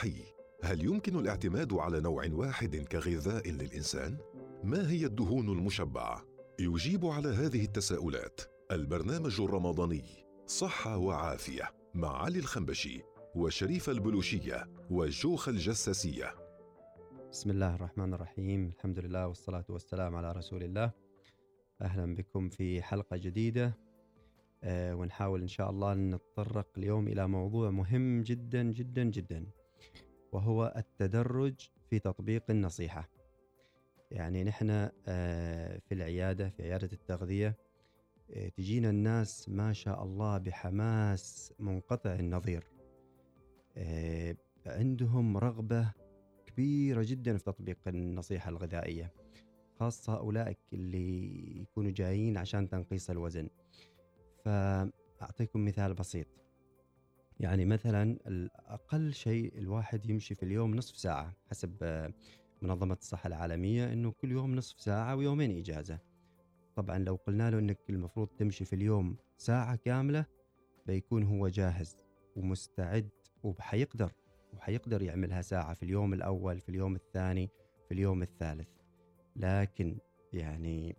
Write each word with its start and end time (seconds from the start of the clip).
حي. 0.00 0.22
هل 0.64 0.84
يمكن 0.84 1.18
الاعتماد 1.18 1.72
على 1.72 2.00
نوع 2.00 2.26
واحد 2.32 2.76
كغذاء 2.76 3.50
للإنسان؟ 3.50 4.18
ما 4.64 4.90
هي 4.90 5.06
الدهون 5.06 5.48
المشبعة؟ 5.48 6.24
يجيب 6.60 7.06
على 7.06 7.28
هذه 7.28 7.64
التساؤلات 7.64 8.40
البرنامج 8.72 9.40
الرمضاني 9.40 10.04
صحة 10.46 10.96
وعافية 10.96 11.70
مع 11.94 12.22
علي 12.22 12.38
الخنبشي 12.38 13.02
وشريف 13.34 13.90
البلوشية 13.90 14.68
وجوخ 14.90 15.48
الجساسية. 15.48 16.34
بسم 17.32 17.50
الله 17.50 17.74
الرحمن 17.74 18.14
الرحيم. 18.14 18.72
الحمد 18.76 18.98
لله 18.98 19.26
والصلاة 19.26 19.64
والسلام 19.68 20.16
على 20.16 20.32
رسول 20.32 20.62
الله. 20.62 20.90
أهلا 21.82 22.14
بكم 22.14 22.48
في 22.48 22.82
حلقة 22.82 23.16
جديدة. 23.16 23.78
آه، 24.64 24.94
ونحاول 24.94 25.40
إن 25.40 25.48
شاء 25.48 25.70
الله 25.70 25.94
نتطرق 25.94 26.68
اليوم 26.78 27.08
إلى 27.08 27.28
موضوع 27.28 27.70
مهم 27.70 28.22
جدا 28.22 28.62
جدا 28.62 29.04
جدا. 29.04 29.46
وهو 30.32 30.74
التدرج 30.76 31.54
في 31.90 31.98
تطبيق 31.98 32.44
النصيحة. 32.50 33.08
يعني 34.10 34.44
نحن 34.44 34.90
آه، 35.06 35.78
في 35.78 35.94
العيادة 35.94 36.48
في 36.48 36.62
عيادة 36.62 36.88
التغذية 36.92 37.56
آه، 38.30 38.48
تجينا 38.48 38.90
الناس 38.90 39.48
ما 39.48 39.72
شاء 39.72 40.02
الله 40.02 40.38
بحماس 40.38 41.52
منقطع 41.58 42.14
النظير. 42.14 42.64
آه، 43.76 44.36
عندهم 44.66 45.36
رغبة 45.36 45.92
كبيرة 46.46 47.02
جدا 47.06 47.36
في 47.36 47.44
تطبيق 47.44 47.78
النصيحة 47.86 48.48
الغذائية 48.48 49.12
خاصة 49.80 50.18
أولئك 50.18 50.58
اللي 50.72 51.60
يكونوا 51.60 51.90
جايين 51.90 52.36
عشان 52.36 52.68
تنقيص 52.68 53.10
الوزن. 53.10 53.48
فأعطيكم 54.44 55.64
مثال 55.64 55.94
بسيط. 55.94 56.26
يعني 57.40 57.64
مثلا 57.64 58.18
أقل 58.66 59.14
شيء 59.14 59.58
الواحد 59.58 60.10
يمشي 60.10 60.34
في 60.34 60.42
اليوم 60.42 60.74
نصف 60.74 60.96
ساعة 60.96 61.32
حسب 61.50 61.76
آه، 61.82 62.12
منظمة 62.62 62.94
الصحة 62.94 63.26
العالمية 63.26 63.92
أنه 63.92 64.10
كل 64.12 64.32
يوم 64.32 64.54
نصف 64.54 64.80
ساعة 64.80 65.16
ويومين 65.16 65.58
إجازة. 65.58 65.98
طبعا 66.76 66.98
لو 66.98 67.14
قلنا 67.14 67.50
له 67.50 67.58
أنك 67.58 67.78
المفروض 67.90 68.28
تمشي 68.28 68.64
في 68.64 68.72
اليوم 68.72 69.16
ساعة 69.36 69.76
كاملة 69.76 70.26
بيكون 70.86 71.22
هو 71.22 71.48
جاهز 71.48 71.96
ومستعد 72.36 73.08
وحيقدر 73.42 74.12
وحيقدر 74.52 75.02
يعملها 75.02 75.42
ساعة 75.42 75.74
في 75.74 75.82
اليوم 75.82 76.14
الأول 76.14 76.60
في 76.60 76.68
اليوم 76.68 76.94
الثاني 76.94 77.50
في 77.88 77.94
اليوم 77.94 78.22
الثالث. 78.22 78.68
لكن 79.36 79.98
يعني 80.32 80.96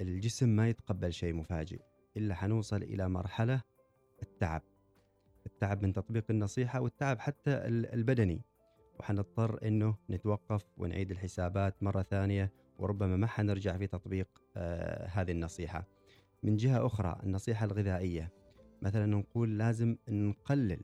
الجسم 0.00 0.48
ما 0.48 0.68
يتقبل 0.68 1.12
شيء 1.12 1.34
مفاجئ 1.34 1.80
إلا 2.16 2.34
حنوصل 2.34 2.82
إلى 2.82 3.08
مرحلة 3.08 3.62
التعب. 4.22 4.62
التعب 5.46 5.82
من 5.82 5.92
تطبيق 5.92 6.24
النصيحة 6.30 6.80
والتعب 6.80 7.18
حتى 7.18 7.50
البدني. 7.68 8.42
وحنضطر 9.00 9.66
إنه 9.66 9.96
نتوقف 10.10 10.64
ونعيد 10.76 11.10
الحسابات 11.10 11.82
مرة 11.82 12.02
ثانية 12.02 12.52
وربما 12.78 13.16
ما 13.16 13.26
حنرجع 13.26 13.76
في 13.76 13.86
تطبيق 13.86 14.28
آه 14.56 15.06
هذه 15.06 15.32
النصيحة. 15.32 15.88
من 16.42 16.56
جهة 16.56 16.86
أخرى 16.86 17.20
النصيحة 17.22 17.66
الغذائية. 17.66 18.32
مثلا 18.82 19.06
نقول 19.06 19.58
لازم 19.58 19.96
نقلل 20.08 20.80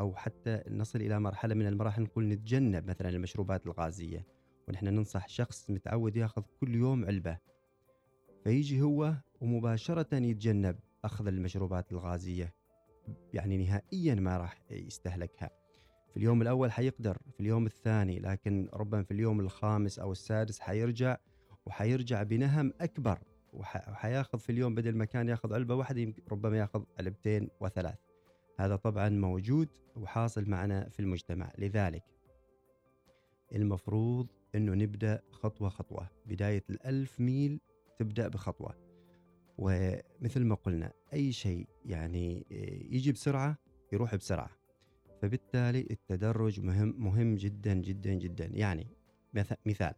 أو 0.00 0.14
حتى 0.14 0.62
نصل 0.68 1.00
إلى 1.00 1.20
مرحلة 1.20 1.54
من 1.54 1.66
المراحل 1.66 2.02
نقول 2.02 2.28
نتجنب 2.28 2.90
مثلا 2.90 3.08
المشروبات 3.08 3.66
الغازية. 3.66 4.26
ونحن 4.68 4.86
ننصح 4.86 5.28
شخص 5.28 5.70
متعود 5.70 6.16
يأخذ 6.16 6.42
كل 6.60 6.74
يوم 6.74 7.04
علبة. 7.04 7.38
فيجي 8.44 8.82
هو 8.82 9.14
ومباشرة 9.40 10.14
يتجنب 10.16 10.76
أخذ 11.04 11.26
المشروبات 11.26 11.92
الغازية. 11.92 12.54
يعني 13.34 13.56
نهائيا 13.56 14.14
ما 14.14 14.36
راح 14.36 14.62
يستهلكها. 14.70 15.50
في 16.10 16.16
اليوم 16.16 16.42
الأول 16.42 16.72
حيقدر 16.72 17.18
في 17.32 17.40
اليوم 17.40 17.66
الثاني 17.66 18.18
لكن 18.18 18.68
ربما 18.74 19.02
في 19.02 19.10
اليوم 19.10 19.40
الخامس 19.40 19.98
أو 19.98 20.12
السادس 20.12 20.60
حيرجع 20.60 21.16
وحيرجع 21.66 22.22
بنهم 22.22 22.72
أكبر 22.80 23.18
وحياخذ 23.52 24.38
في 24.38 24.52
اليوم 24.52 24.74
بدل 24.74 24.96
ما 24.96 25.04
كان 25.04 25.28
ياخذ 25.28 25.54
علبة 25.54 25.74
واحدة 25.74 26.12
ربما 26.32 26.58
ياخذ 26.58 26.84
علبتين 26.98 27.48
وثلاث. 27.60 27.98
هذا 28.58 28.76
طبعا 28.76 29.08
موجود 29.08 29.68
وحاصل 29.96 30.50
معنا 30.50 30.88
في 30.88 31.00
المجتمع. 31.00 31.52
لذلك 31.58 32.04
المفروض 33.54 34.26
أنه 34.54 34.74
نبدأ 34.74 35.22
خطوة 35.30 35.68
خطوة. 35.68 36.08
بداية 36.26 36.64
الألف 36.70 37.20
ميل 37.20 37.60
تبدأ 37.98 38.28
بخطوة. 38.28 38.85
ومثل 39.58 40.44
ما 40.44 40.54
قلنا 40.54 40.92
أي 41.12 41.32
شيء 41.32 41.66
يعني 41.84 42.46
يجي 42.90 43.12
بسرعة 43.12 43.58
يروح 43.92 44.14
بسرعة. 44.14 44.50
فبالتالي 45.22 45.86
التدرج 45.90 46.60
مهم 46.60 46.94
مهم 46.98 47.34
جدا 47.34 47.74
جدا 47.74 48.12
جدا. 48.12 48.46
يعني 48.46 48.86
مثال 49.66 49.94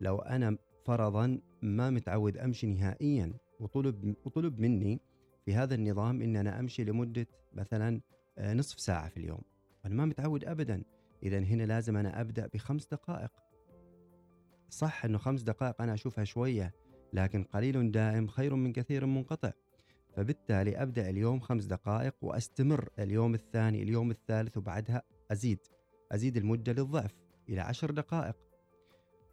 لو 0.00 0.18
أنا 0.18 0.56
فرضا 0.84 1.40
ما 1.62 1.90
متعود 1.90 2.38
أمشي 2.38 2.66
نهائيا 2.66 3.32
وطلب 3.60 4.14
وطلب 4.24 4.60
مني 4.60 5.00
في 5.44 5.54
هذا 5.54 5.74
النظام 5.74 6.22
إن 6.22 6.36
أنا 6.36 6.60
أمشي 6.60 6.84
لمدة 6.84 7.26
مثلا 7.52 8.00
آه، 8.38 8.54
نصف 8.54 8.80
ساعة 8.80 9.08
في 9.08 9.16
اليوم. 9.16 9.40
أنا 9.84 9.94
ما 9.94 10.04
متعود 10.04 10.44
ابدا. 10.44 10.82
اذا 11.22 11.38
هنا 11.38 11.62
لازم 11.62 11.96
أنا 11.96 12.20
أبدأ 12.20 12.46
بخمس 12.54 12.86
دقائق. 12.86 13.30
صح 14.70 15.04
إنه 15.04 15.18
خمس 15.18 15.42
دقائق 15.42 15.82
أنا 15.82 15.94
أشوفها 15.94 16.24
شوية 16.24 16.74
لكن 17.12 17.44
قليل 17.44 17.90
دائم 17.92 18.26
خير 18.26 18.54
من 18.54 18.72
كثير 18.72 19.06
منقطع. 19.06 19.52
فبالتالي 20.16 20.82
أبدأ 20.82 21.10
اليوم 21.10 21.40
خمس 21.40 21.64
دقائق 21.64 22.14
وأستمر 22.22 22.88
اليوم 22.98 23.34
الثاني 23.34 23.82
اليوم 23.82 24.10
الثالث 24.10 24.56
وبعدها 24.56 25.02
أزيد 25.32 25.58
أزيد 26.12 26.36
المدة 26.36 26.72
للضعف 26.72 27.14
إلى 27.48 27.60
عشر 27.60 27.90
دقائق. 27.90 28.36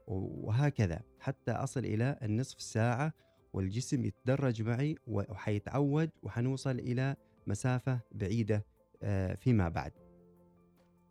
وهكذا 0.07 1.01
حتى 1.19 1.51
أصل 1.51 1.79
إلى 1.85 2.19
النصف 2.23 2.61
ساعة 2.61 3.13
والجسم 3.53 4.05
يتدرج 4.05 4.61
معي 4.61 4.95
وحيتعود 5.07 6.09
وحنوصل 6.23 6.79
إلى 6.79 7.15
مسافة 7.47 7.99
بعيدة 8.11 8.65
آه، 9.03 9.33
فيما 9.33 9.69
بعد. 9.69 9.91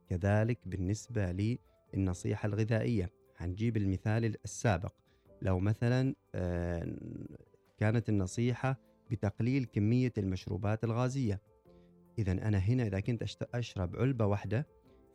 كذلك 0.09 0.59
بالنسبة 0.67 1.57
للنصيحة 1.95 2.47
الغذائية. 2.47 3.11
حنجيب 3.35 3.77
المثال 3.77 4.37
السابق. 4.45 4.93
لو 5.43 5.59
مثلا 5.59 6.15
آه، 6.35 6.97
كانت 7.79 8.09
النصيحة 8.09 8.81
بتقليل 9.11 9.65
كمية 9.65 10.13
المشروبات 10.19 10.85
الغازية. 10.85 11.41
إذا 12.19 12.33
أنا 12.33 12.59
هنا 12.59 12.87
إذا 12.87 13.01
كنت 13.01 13.25
أشرب 13.55 13.97
علبة 13.97 14.27
واحدة 14.27 14.67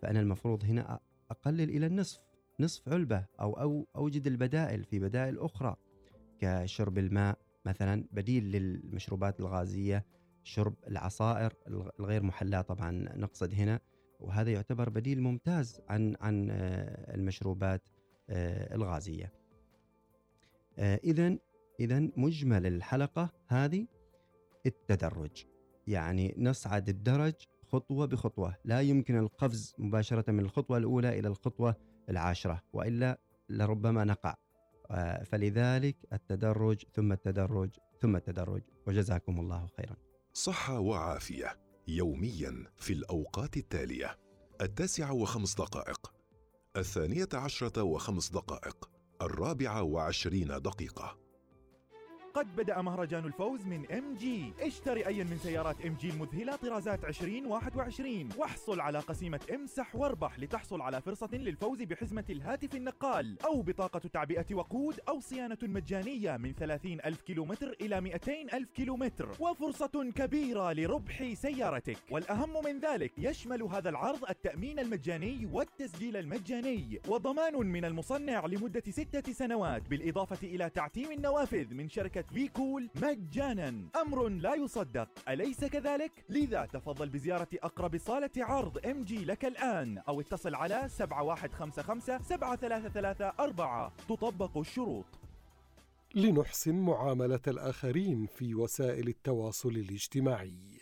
فأنا 0.02 0.20
المفروض 0.20 0.64
هنا 0.66 1.00
أقلل 1.32 1.70
إلى 1.70 1.86
النصف 1.86 2.20
نصف 2.60 2.90
علبة 2.90 3.26
أو 3.40 3.54
أو 3.54 3.88
أوجد 3.96 4.28
البدائل 4.28 4.84
في 4.84 5.00
بدائل 5.00 5.40
أخرى 5.40 5.76
كشرب 6.40 6.98
الماء 6.98 7.38
مثلا 7.66 8.06
بديل 8.12 8.52
للمشروبات 8.52 9.40
الغازية 9.40 10.06
شرب 10.44 10.76
العصائر 10.88 11.54
الغير 12.00 12.24
محلاة 12.24 12.62
طبعا 12.62 12.92
نقصد 12.92 13.54
هنا. 13.54 13.80
وهذا 14.20 14.52
يعتبر 14.52 14.90
بديل 14.90 15.22
ممتاز 15.22 15.82
عن 15.90 16.16
عن 16.22 16.50
آه، 16.52 17.16
المشروبات 17.16 17.82
آه، 18.30 18.76
الغازية 20.80 20.94
آه، 20.94 21.38
إذا 21.80 22.10
مجمل 22.18 22.66
الحلقة 22.66 23.30
هذه 23.48 23.88
التدرج. 24.66 25.46
يعني 25.88 26.36
نصعد 26.38 26.90
الدرج 26.90 27.34
خطوة 27.68 28.06
بخطوة. 28.06 28.56
لا 28.66 28.82
يمكن 28.82 29.18
القفز 29.18 29.76
مباشرة 29.78 30.32
من 30.32 30.40
الخطوة 30.40 30.78
الأولى 30.78 31.20
إلى 31.20 31.28
الخطوة 31.28 31.76
العاشرة 32.10 32.62
وإلا 32.74 33.20
لربما 33.50 34.04
نقع. 34.04 34.36
آه، 34.92 35.24
فلذلك 35.24 35.98
التدرج 36.14 36.84
ثم 36.94 37.12
التدرج 37.12 37.70
ثم 38.02 38.16
التدرج 38.16 38.62
وجزاكم 38.88 39.40
الله 39.40 39.68
خيرا. 39.78 39.96
صحة 40.34 40.80
وعافية. 40.80 41.60
يوميا 41.88 42.66
في 42.78 42.94
الأوقات 42.94 43.58
التالية. 43.58 44.20
التاسعة 44.62 45.14
وخمس 45.14 45.56
دقائق. 45.56 46.14
الثانية 46.78 47.28
عشرة 47.34 47.84
وخمس 47.84 48.30
دقائق. 48.32 49.01
الرابعة 49.22 49.84
وعشرين 49.84 50.48
دقيقة. 50.48 51.21
قد 52.34 52.56
بدأ 52.56 52.82
مهرجان 52.82 53.26
الفوز 53.26 53.66
من 53.66 53.92
MG 53.92 54.54
اشتري 54.62 55.08
أي 55.08 55.24
من 55.24 55.38
سيارات 55.38 55.86
MG 55.86 56.10
المذهلة 56.10 56.56
طرازات 56.56 57.06
2021 57.06 58.30
واحصل 58.38 58.80
على 58.80 59.00
قسيمة 59.00 59.40
امسح 59.54 59.96
واربح 59.96 60.40
لتحصل 60.40 60.82
على 60.82 61.02
فرصة 61.02 61.30
للفوز 61.34 61.82
بحزمة 61.82 62.24
الهاتف 62.30 62.76
النقال 62.76 63.38
أو 63.46 63.62
بطاقة 63.62 64.00
تعبئة 64.00 64.46
وقود 64.56 65.00
أو 65.10 65.20
صيانة 65.20 65.58
مجانية 65.64 66.38
من 66.38 66.54
30 66.54 66.92
ألف 67.06 67.22
كيلومتر 67.22 67.76
إلى 67.82 68.02
200 68.02 68.32
ألف 68.54 68.72
كيلومتر. 68.72 69.30
وفرصة 69.40 70.12
كبيرة 70.16 70.74
لربح 70.74 71.34
سيارتك. 71.34 71.98
والأهم 72.12 72.66
من 72.66 72.80
ذلك 72.80 73.12
يشمل 73.18 73.64
هذا 73.64 73.90
العرض 73.90 74.26
التأمين 74.30 74.80
المجاني 74.80 75.50
والتسجيل 75.52 76.18
المجاني. 76.18 77.02
وضمان 77.08 77.56
من 77.56 77.86
المصنع 77.86 78.46
لمدة 78.46 78.84
ستة 78.90 79.34
سنوات 79.34 79.90
بالإضافة 79.90 80.48
إلى 80.48 80.70
تعتيم 80.70 81.12
النوافذ 81.12 81.74
من 81.74 81.90
شركة 81.90 82.21
شبكة 82.22 82.34
في 82.34 82.48
كول 82.48 82.90
مجانا. 82.96 83.90
أمر 84.02 84.28
لا 84.28 84.56
يصدق. 84.56 85.10
أليس 85.30 85.66
كذلك؟ 85.66 86.12
لذا 86.30 86.66
تفضل 86.66 87.10
بزيارة 87.10 87.48
أقرب 87.54 87.98
صالة 87.98 88.30
عرض 88.38 88.86
ام 88.86 89.04
جي 89.04 89.26
لك 89.26 89.46
الآن 89.46 89.98
أو 89.98 90.22
اتصل 90.22 90.56
على 90.56 90.90
7155 90.90 92.24
7334 92.24 93.92
تطبق 94.10 94.58
الشروط. 94.58 95.06
لنحسن 96.16 96.76
معاملة 96.76 97.42
الآخرين 97.48 98.26
في 98.26 98.56
وسائل 98.56 99.08
التواصل 99.08 99.70
الاجتماعي. 99.70 100.80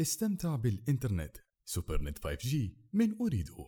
استمتع 0.00 0.56
بالإنترنت. 0.56 1.36
سوبر 1.64 2.02
نت 2.02 2.18
5G 2.18 2.56
من 2.92 3.14
أريدو 3.20 3.66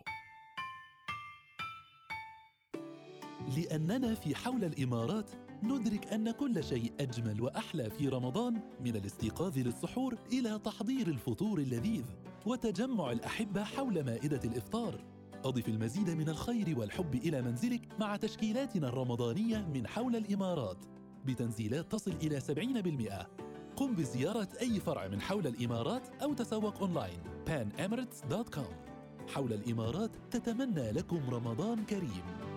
لأننا 3.56 4.14
في 4.14 4.34
حول 4.34 4.64
الإمارات 4.64 5.31
ندرك 5.62 6.12
أن 6.12 6.31
كل 6.31 6.65
شيء 6.65 6.93
أجمل 7.01 7.43
وأحلى 7.43 7.91
في 7.91 8.09
رمضان 8.09 8.61
من 8.85 8.97
الاستيقاظ 8.97 9.59
للسحور 9.59 10.19
إلى 10.33 10.59
تحضير 10.65 11.07
الفطور 11.07 11.59
اللذيذ 11.59 12.05
وتجمع 12.47 13.12
الأحبة 13.12 13.65
حول 13.65 14.05
مائدة 14.05 14.41
الإفطار. 14.45 15.05
أضف 15.45 15.69
المزيد 15.69 16.11
من 16.11 16.29
الخير 16.29 16.79
والحب 16.79 17.15
إلى 17.15 17.43
منزلك 17.43 17.89
مع 18.01 18.17
تشكيلاتنا 18.17 18.89
الرمضانية 18.89 19.69
من 19.75 19.87
حول 19.87 20.17
الإمارات. 20.17 20.85
بتنزيلات 21.27 21.93
تصل 21.93 22.12
إلى 22.23 22.41
70% 22.41 23.29
قم 23.77 23.95
بزيارة 23.95 24.49
أي 24.61 24.81
فرع 24.81 25.09
من 25.09 25.21
حول 25.21 25.47
الإمارات 25.47 26.09
أو 26.23 26.35
تسوق 26.35 26.79
أونلاين. 26.81 27.21
Panemirates.com 27.47 28.91
حول 29.29 29.53
الإمارات 29.53 30.11
تتمنى 30.31 30.91
لكم 30.91 31.21
رمضان 31.31 31.85
كريم. 31.85 32.50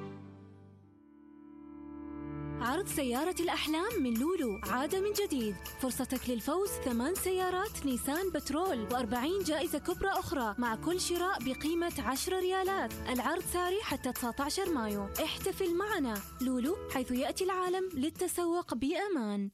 عرض 2.63 2.88
سيارة 2.88 3.36
الأحلام 3.39 4.04
من 4.04 4.13
لولو 4.13 4.60
عاد 4.63 4.95
من 4.95 5.13
جديد. 5.13 5.56
فرصتك 5.81 6.30
للفوز 6.30 6.69
ثمان 6.69 7.15
سيارات 7.15 7.86
نيسان 7.86 8.30
بترول 8.30 8.88
و40 8.89 9.45
جائزة 9.45 9.80
كبرى 9.80 10.10
أخرى 10.10 10.56
مع 10.57 10.75
كل 10.75 11.01
شراء 11.01 11.44
بقيمة 11.44 11.94
10 12.00 12.39
ريالات. 12.39 12.94
العرض 13.10 13.44
ساري 13.54 13.81
حتى 13.81 14.12
19 14.12 14.69
مايو. 14.69 15.07
احتفل 15.24 15.75
معنا. 15.75 16.21
لولو 16.42 16.77
حيث 16.94 17.12
يأتي 17.12 17.44
العالم 17.44 17.89
للتسوق 17.94 18.74
بأمان. 18.74 19.51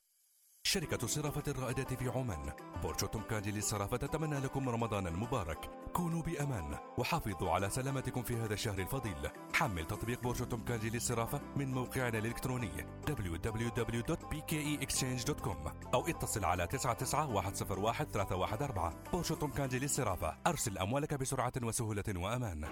شركة 0.69 1.07
صرافة 1.07 1.43
الرائدة 1.47 1.83
في 1.83 2.09
عمان. 2.09 2.51
بورشوتم 2.83 3.07
كانجي 3.07 3.51
للصرافة 3.51 3.97
تتمنى 3.97 4.39
لكم 4.39 4.69
رمضانا 4.69 5.09
مبارك 5.09 5.69
كونوا 5.93 6.21
بأمان 6.21 6.77
وحافظوا 6.97 7.51
على 7.51 7.69
سلامتكم 7.69 8.23
في 8.23 8.35
هذا 8.35 8.53
الشهر 8.53 8.79
الفضيل. 8.79 9.29
حمل 9.53 9.87
تطبيق 9.87 10.21
بورشوتم 10.21 10.45
كانجي 10.45 10.89
للصرافة 10.89 11.41
من 11.55 11.71
موقعنا 11.71 12.17
الإلكتروني 12.17 12.71
www.pkeexchange.com 13.07 15.57
أو 15.93 16.07
اتصل 16.07 16.45
على 16.45 16.67
99 16.67 18.93
بورشوتم 19.11 19.35
كانجي 19.35 19.79
للصرافة. 19.79 20.37
أرسل 20.47 20.77
أموالك 20.77 21.13
بسرعة 21.13 21.53
وسهولة 21.63 22.03
وأمان. 22.15 22.65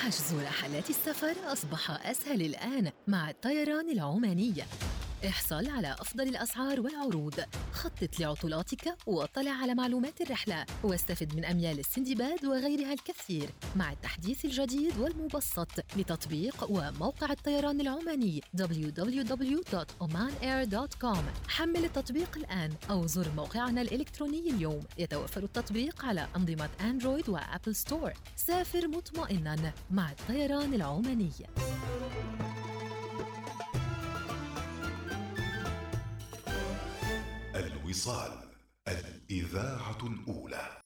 حجز 0.00 0.34
رحلات 0.34 0.90
السفر 0.90 1.34
أصبح 1.52 2.06
أسهل 2.06 2.42
الآن 2.42 2.92
مع 3.08 3.30
الطيران 3.30 3.90
العمانية 3.90 4.66
احصل 5.28 5.70
على 5.70 5.92
أفضل 5.92 6.28
الأسعار 6.28 6.80
والعروض. 6.80 7.34
خطط 7.72 8.20
لعطلاتك 8.20 8.96
واطلع 9.06 9.50
على 9.50 9.74
معلومات 9.74 10.20
الرحلة 10.20 10.66
واستفد 10.82 11.36
من 11.36 11.44
أميال 11.44 11.78
السندباد 11.78 12.44
وغيرها 12.44 12.92
الكثير. 12.92 13.50
مع 13.76 13.92
التحديث 13.92 14.44
الجديد 14.44 14.98
والمبسط 14.98 15.68
لتطبيق 15.96 16.66
وموقع 16.70 17.32
الطيران 17.32 17.80
العماني 17.80 18.42
www.omanair.com 18.56 21.18
حمل 21.48 21.84
التطبيق 21.84 22.36
الآن 22.36 22.72
أو 22.90 23.06
زر 23.06 23.28
موقعنا 23.36 23.80
الإلكتروني 23.80 24.50
اليوم. 24.50 24.82
يتوفر 24.98 25.42
التطبيق 25.42 26.04
على 26.04 26.28
أنظمة 26.36 26.68
أندرويد 26.80 27.28
وأبل 27.28 27.74
ستور 27.74 28.12
سافر 28.36 28.88
مطمئنا 28.88 29.72
مع 29.90 30.10
الطيران 30.10 30.74
العماني. 30.74 31.32
الوصال 37.54 38.32
الإذاعة 38.88 39.98
الأولى. 40.02 40.80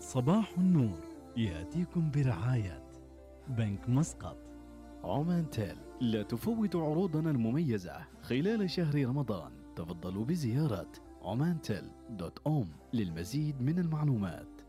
صباح 0.00 0.58
النور 0.58 0.98
يأتيكم 1.36 2.10
برعاية. 2.10 2.84
بنك 3.48 3.88
مسقط. 3.88 4.36
عمان 5.04 5.50
تيل 5.50 5.76
لا 6.00 6.22
تفوت 6.22 6.76
عروضنا 6.76 7.30
المميزة. 7.30 8.06
خلال 8.22 8.70
شهر 8.70 9.04
رمضان 9.04 9.74
تفضلوا 9.76 10.24
بزيارة 10.24 10.92
عمان 11.22 11.60
تيل 11.60 11.90
دوت 12.10 12.38
أوم 12.46 12.72
للمزيد 12.92 13.62
من 13.62 13.78
المعلومات. 13.78 14.60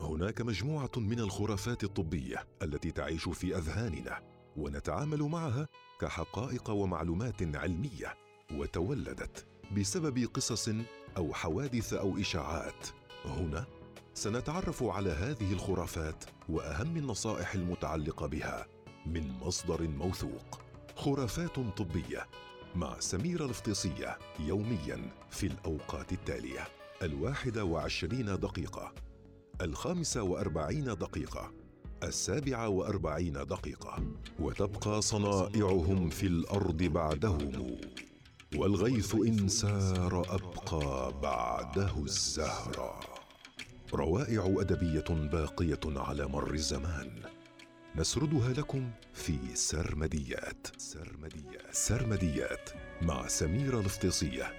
هناك 0.00 0.40
مجموعة 0.40 0.92
من 0.96 1.20
الخرافات 1.20 1.84
الطبية 1.84 2.36
التي 2.62 2.90
تعيش 2.90 3.28
في 3.28 3.56
أذهاننا 3.56 4.20
ونتعامل 4.56 5.22
معها 5.22 5.68
كحقائق 6.00 6.70
ومعلومات 6.70 7.56
علمية. 7.56 8.14
وتولدت 8.56 9.46
بسبب 9.76 10.28
قصص 10.34 10.68
أو 11.16 11.34
حوادث 11.34 11.92
أو 11.92 12.18
إشاعات. 12.18 12.86
هنا 13.24 13.66
سنتعرف 14.14 14.82
على 14.82 15.10
هذه 15.10 15.52
الخرافات 15.52 16.24
وأهم 16.48 16.96
النصائح 16.96 17.54
المتعلقة 17.54 18.26
بها 18.26 18.66
من 19.06 19.32
مصدر 19.40 19.88
موثوق. 19.88 20.60
خرافات 20.96 21.54
طبية 21.76 22.26
مع 22.76 23.00
سميرة 23.00 23.44
الفطيسية 23.44 24.18
يوميا 24.40 25.10
في 25.30 25.46
الأوقات 25.46 26.12
التالية. 26.12 26.68
الواحدة 27.02 27.64
وعشرين 27.64 28.26
دقيقة 28.26 28.92
الخامسة 29.60 30.22
وأربعين 30.22 30.84
دقيقة 30.84 31.52
السابعة 32.02 32.68
وأربعين 32.68 33.32
دقيقة 33.32 33.98
وتبقى 34.40 35.02
صنائعهم 35.02 36.08
في 36.08 36.26
الأرض 36.26 36.82
بعدهم. 36.82 37.76
والغيث 38.56 39.14
إن 39.14 39.48
سار 39.48 40.26
أبقى 40.34 41.12
بعده 41.22 41.92
الزهرة 41.98 43.00
روائع 43.94 44.54
أدبية 44.58 45.28
باقية 45.32 45.80
على 45.86 46.26
مر 46.26 46.54
الزمان. 46.54 47.22
نسردها 47.96 48.52
لكم 48.52 48.90
في 49.14 49.38
سرمديات. 49.54 50.66
سرمديات. 50.78 51.74
سرمديات 51.74 52.70
مع 53.02 53.28
سميرة 53.28 53.80
الفطيسية 53.80 54.52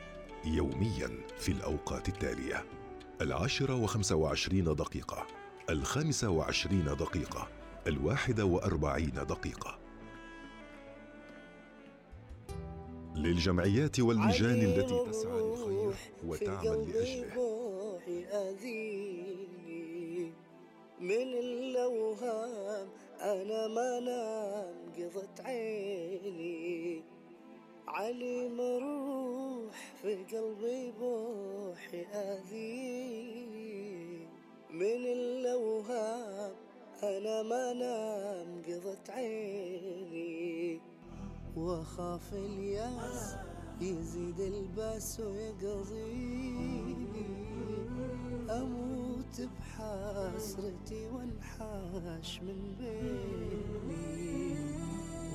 يوميا 0.45 1.09
في 1.39 1.51
الأوقات 1.51 2.09
التالية. 2.09 2.65
العاشرة 3.21 3.75
وخمسة 3.75 4.15
وعشرين 4.15 4.63
دقيقة. 4.63 5.27
الخامسة 5.69 6.29
وعشرين 6.29 6.85
دقيقة. 6.85 7.47
الواحدة 7.87 8.45
وأربعين 8.45 9.13
دقيقة. 9.13 9.82
للجمعيات 13.15 13.99
واللجان 13.99 14.61
التي 14.61 15.05
تسعى 15.09 15.41
للخير 15.41 15.93
وتعمل 16.27 16.87
لأجله. 18.07 18.63
من 20.99 21.29
اللوهام 21.43 22.87
أنا 23.21 23.67
ما 23.67 23.99
نام 23.99 24.75
قضت 24.97 25.41
عيني. 25.41 27.01
علي 27.87 28.49
مروح 28.49 29.75
في 30.01 30.15
قلبي 30.15 30.91
بوح 30.99 31.93
يأذي 31.93 33.43
من 34.69 35.05
اللوهام 35.17 36.53
أنا 37.03 37.43
ما 37.43 37.73
نام 37.73 38.61
قضت 38.67 39.09
عيني. 39.09 40.42
واخاف 41.55 42.33
الياس 42.33 43.35
يزيد 43.81 44.39
الباس 44.39 45.19
ويقضي. 45.19 46.95
أموت 48.49 49.41
بحسرتي 49.41 51.07
وانحاش 51.13 52.41
من 52.41 52.75
بيني. 52.79 54.55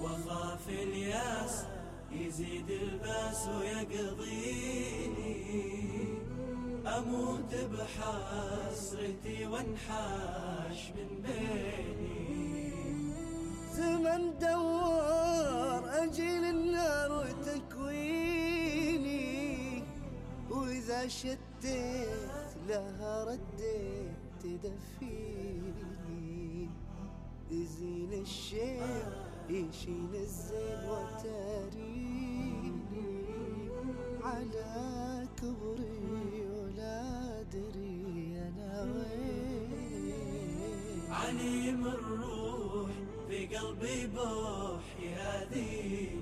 واخاف 0.02 0.68
الياس 0.68 1.66
يزيد 2.12 2.70
الباس 2.70 3.48
ويقضيني. 3.48 5.38
أموت 6.87 7.54
بحسرتي 7.54 9.46
وانحاش 9.46 10.90
من 10.96 11.22
بيني. 11.22 12.18
زمن 13.72 14.38
دوار 14.38 15.67
أجيل 15.88 16.45
النار 16.45 17.12
وتكويني 17.78 19.09
وإذا 20.50 21.09
شديت 21.09 22.49
لها 22.68 23.25
رديت 23.25 24.12
تدفيني 24.42 25.68
يزين 27.50 28.12
الشيء 28.12 29.04
يشيل 29.49 30.14
الزين 30.14 30.85
وتاريخ 30.90 32.75
على 34.25 35.26
كبري 35.37 36.47
ولا 36.50 37.40
أدري 37.40 38.38
أنا 38.49 38.83
وين. 38.83 39.73
عليم 41.11 41.87
الروح 41.87 42.47
قلبي 43.56 44.06
بوح 44.06 44.84
يهديني. 45.00 46.18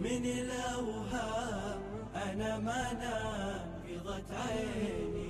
من 0.00 0.24
الأوهام 0.26 1.80
أنا 2.14 2.58
ما 2.58 2.92
نام 2.92 3.82
قضت 3.88 4.30
عيني. 4.30 5.28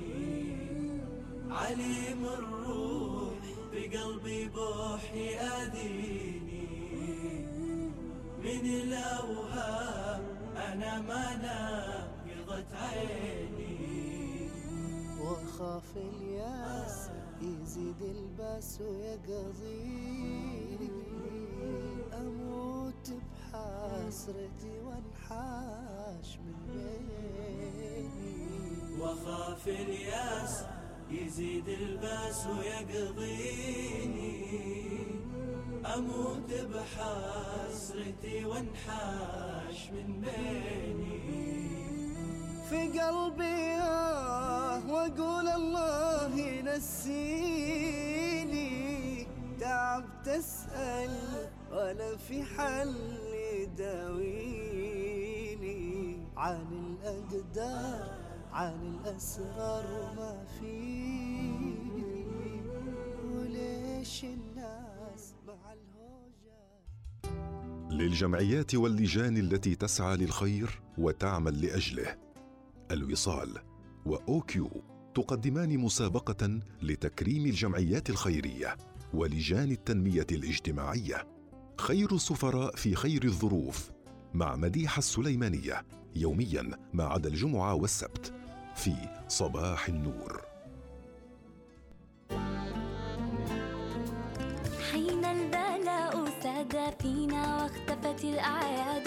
عليم 1.51 2.25
الروح 2.25 3.39
في 3.71 3.97
قلبي 3.97 4.49
بوح 4.49 5.13
يأذيني 5.13 6.69
من 8.39 8.65
الأوهام 8.67 10.23
أنا 10.57 11.01
ما 11.01 11.37
نام 11.37 12.09
قضت 12.49 12.73
عيني. 12.75 13.79
وأخاف 15.21 15.97
الياس 15.97 17.08
يزيد 17.43 18.03
الباس 18.03 18.81
ويقضيني 18.81 20.91
أموت 22.13 23.11
بحسرتي 23.11 24.81
وانحاش 24.85 26.39
من 26.39 26.55
بيني 26.69 28.37
وخاف 29.01 29.69
الياس 29.69 30.65
يزيد 31.11 31.69
الباس 31.69 32.47
ويقضيني. 32.47 34.39
أموت 35.97 36.53
بحسرتي 36.53 38.45
وانحاش 38.45 39.91
من 39.91 40.21
بيني 40.21 41.68
في 42.71 43.01
قلبي 43.01 43.81
آه 43.81 44.91
وأقول 44.91 45.49
الله 45.49 46.39
ينسيني. 46.39 47.29
تعبت 49.61 50.29
اسال 50.29 51.11
ولا 51.73 52.17
في 52.17 52.43
حل 52.43 52.95
يداويني. 53.61 54.69
عن 56.37 56.67
الأقدار 56.73 58.19
عن 58.53 58.75
الأسرار 58.75 60.15
ما 60.17 60.45
فيني. 60.61 62.27
وليش 63.25 64.25
الناس 64.25 65.35
مع 65.47 65.73
الهوجة؟ 65.73 66.61
للجمعيات 67.91 68.75
واللجان 68.75 69.37
التي 69.37 69.75
تسعى 69.75 70.17
للخير 70.17 70.81
وتعمل 70.99 71.63
لأجله. 71.63 72.28
الوصال 72.91 73.59
واوكيو 74.07 74.71
تقدمان 75.15 75.79
مسابقة 75.79 76.61
لتكريم 76.83 77.47
الجمعيات 77.47 78.11
الخيرية 78.11 78.77
ولجان 79.15 79.71
التنمية 79.71 80.27
الاجتماعية. 80.33 81.27
خير 81.79 82.15
السفراء 82.15 82.77
في 82.77 82.95
خير 82.95 83.25
الظروف 83.25 83.91
مع 84.35 84.57
مديحه 84.57 84.99
السليمانية 84.99 85.87
يوميا 86.17 86.71
ما 86.93 87.05
عدا 87.05 87.29
الجمعة 87.29 87.75
والسبت 87.75 88.33
في 88.75 88.95
صباح 89.29 89.89
النور. 89.89 90.43
حين 94.93 95.25
البلاء 95.25 96.25
ساد 96.43 96.95
فينا 97.03 97.63
واختفت 97.63 98.25
الأعياد 98.25 98.98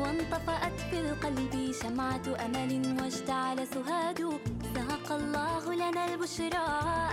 وانطفأت 0.00 0.80
في 0.90 1.00
القلب 1.00 1.72
شمعة 1.82 2.26
أمل 2.46 2.72
واشتعل 3.02 3.66
سهاد. 3.66 4.20
ساق 4.74 5.12
الله 5.12 5.74
لنا 5.74 6.04
البشرى 6.04 6.66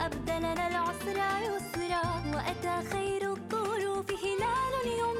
أبدلنا 0.06 0.68
العسر 0.68 1.18
يسرا. 1.48 2.06
وأتى 2.36 2.76
خير 2.92 3.22
الظروف 3.32 4.08
هلال 4.24 4.74
ينبئ 4.86 5.15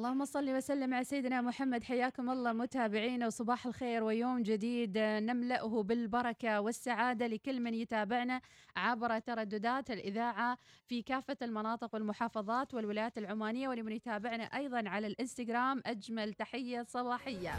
اللهم 0.00 0.24
صل 0.24 0.50
وسلم 0.50 0.94
على 0.94 1.04
سيدنا 1.04 1.40
محمد. 1.40 1.84
حياكم 1.84 2.30
الله 2.30 2.52
متابعينا 2.52 3.26
وصباح 3.26 3.66
الخير 3.66 4.02
ويوم 4.02 4.42
جديد 4.42 4.98
نملأه 4.98 5.82
بالبركة 5.82 6.60
والسعادة 6.60 7.26
لكل 7.26 7.60
من 7.60 7.74
يتابعنا 7.74 8.40
عبر 8.76 9.18
ترددات 9.18 9.90
الإذاعة 9.90 10.58
في 10.86 11.02
كافة 11.02 11.36
المناطق 11.42 11.94
والمحافظات 11.94 12.74
والولايات 12.74 13.18
العمانية. 13.18 13.68
ولمن 13.68 13.92
يتابعنا 13.92 14.44
أيضا 14.44 14.88
على 14.88 15.06
الإنستغرام 15.06 15.82
أجمل 15.86 16.34
تحية 16.34 16.82
صباحية. 16.88 17.52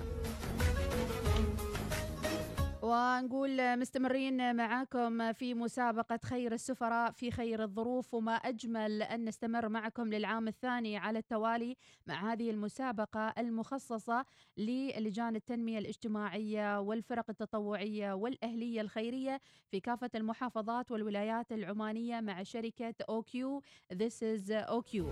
ونقول 2.91 3.79
مستمرين 3.79 4.55
معاكم 4.55 5.33
في 5.33 5.53
مسابقة 5.53 6.19
خير 6.24 6.53
السفراء 6.53 7.12
في 7.12 7.31
خير 7.31 7.63
الظروف 7.63 8.13
وما 8.13 8.31
أجمل 8.31 9.01
أن 9.01 9.25
نستمر 9.25 9.69
معكم 9.69 10.13
للعام 10.13 10.48
الثاني 10.48 10.98
على 10.98 11.19
التوالي 11.19 11.75
مع 12.07 12.31
هذه 12.31 12.50
المسابقة 12.50 13.33
المخصصة 13.38 14.25
للجان 14.57 15.36
التنمية 15.36 15.79
الاجتماعية 15.79 16.79
والفرق 16.79 17.25
التطوعية 17.29 18.13
والأهلية 18.13 18.81
الخيرية 18.81 19.41
في 19.71 19.79
كافة 19.79 20.10
المحافظات 20.15 20.91
والولايات 20.91 21.51
العمانية 21.51 22.21
مع 22.21 22.43
شركة 22.43 22.93
OQ. 23.10 23.62
This 23.93 24.21
is 24.21 24.51
OQ. 24.51 25.10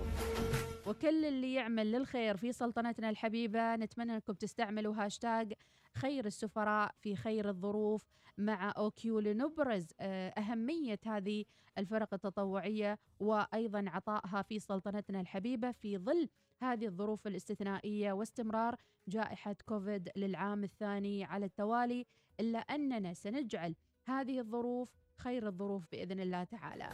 وكل 0.87 1.25
اللي 1.25 1.53
يعمل 1.53 1.91
للخير 1.91 2.37
في 2.37 2.51
سلطنتنا 2.51 3.09
الحبيبة 3.09 3.75
نتمنى 3.75 4.15
أنكم 4.15 4.33
تستعملوا 4.33 4.95
هاشتاج 4.95 5.53
خير 5.93 6.25
السفراء 6.25 6.91
في 6.99 7.15
خير 7.15 7.49
الظروف 7.49 8.05
مع 8.37 8.73
OQ 8.77 9.19
لنبرز 9.19 9.87
آه، 9.99 10.29
أهمية 10.29 10.99
هذه 11.05 11.45
الفرق 11.77 12.13
التطوعية 12.13 12.99
وأيضا 13.19 13.85
عطائها 13.87 14.41
في 14.41 14.59
سلطنتنا 14.59 15.21
الحبيبة 15.21 15.71
في 15.71 15.97
ظل 15.97 16.29
هذه 16.61 16.85
الظروف 16.85 17.27
الاستثنائية 17.27 18.11
واستمرار 18.11 18.75
جائحة 19.07 19.55
كوفيد 19.65 20.09
للعام 20.15 20.63
الثاني 20.63 21.23
على 21.23 21.45
التوالي 21.45 22.05
إلا 22.39 22.59
أننا 22.59 23.13
سنجعل 23.13 23.75
هذه 24.05 24.39
الظروف 24.39 24.89
خير 25.17 25.47
الظروف 25.47 25.85
بإذن 25.91 26.19
الله 26.19 26.43
تعالى. 26.43 26.89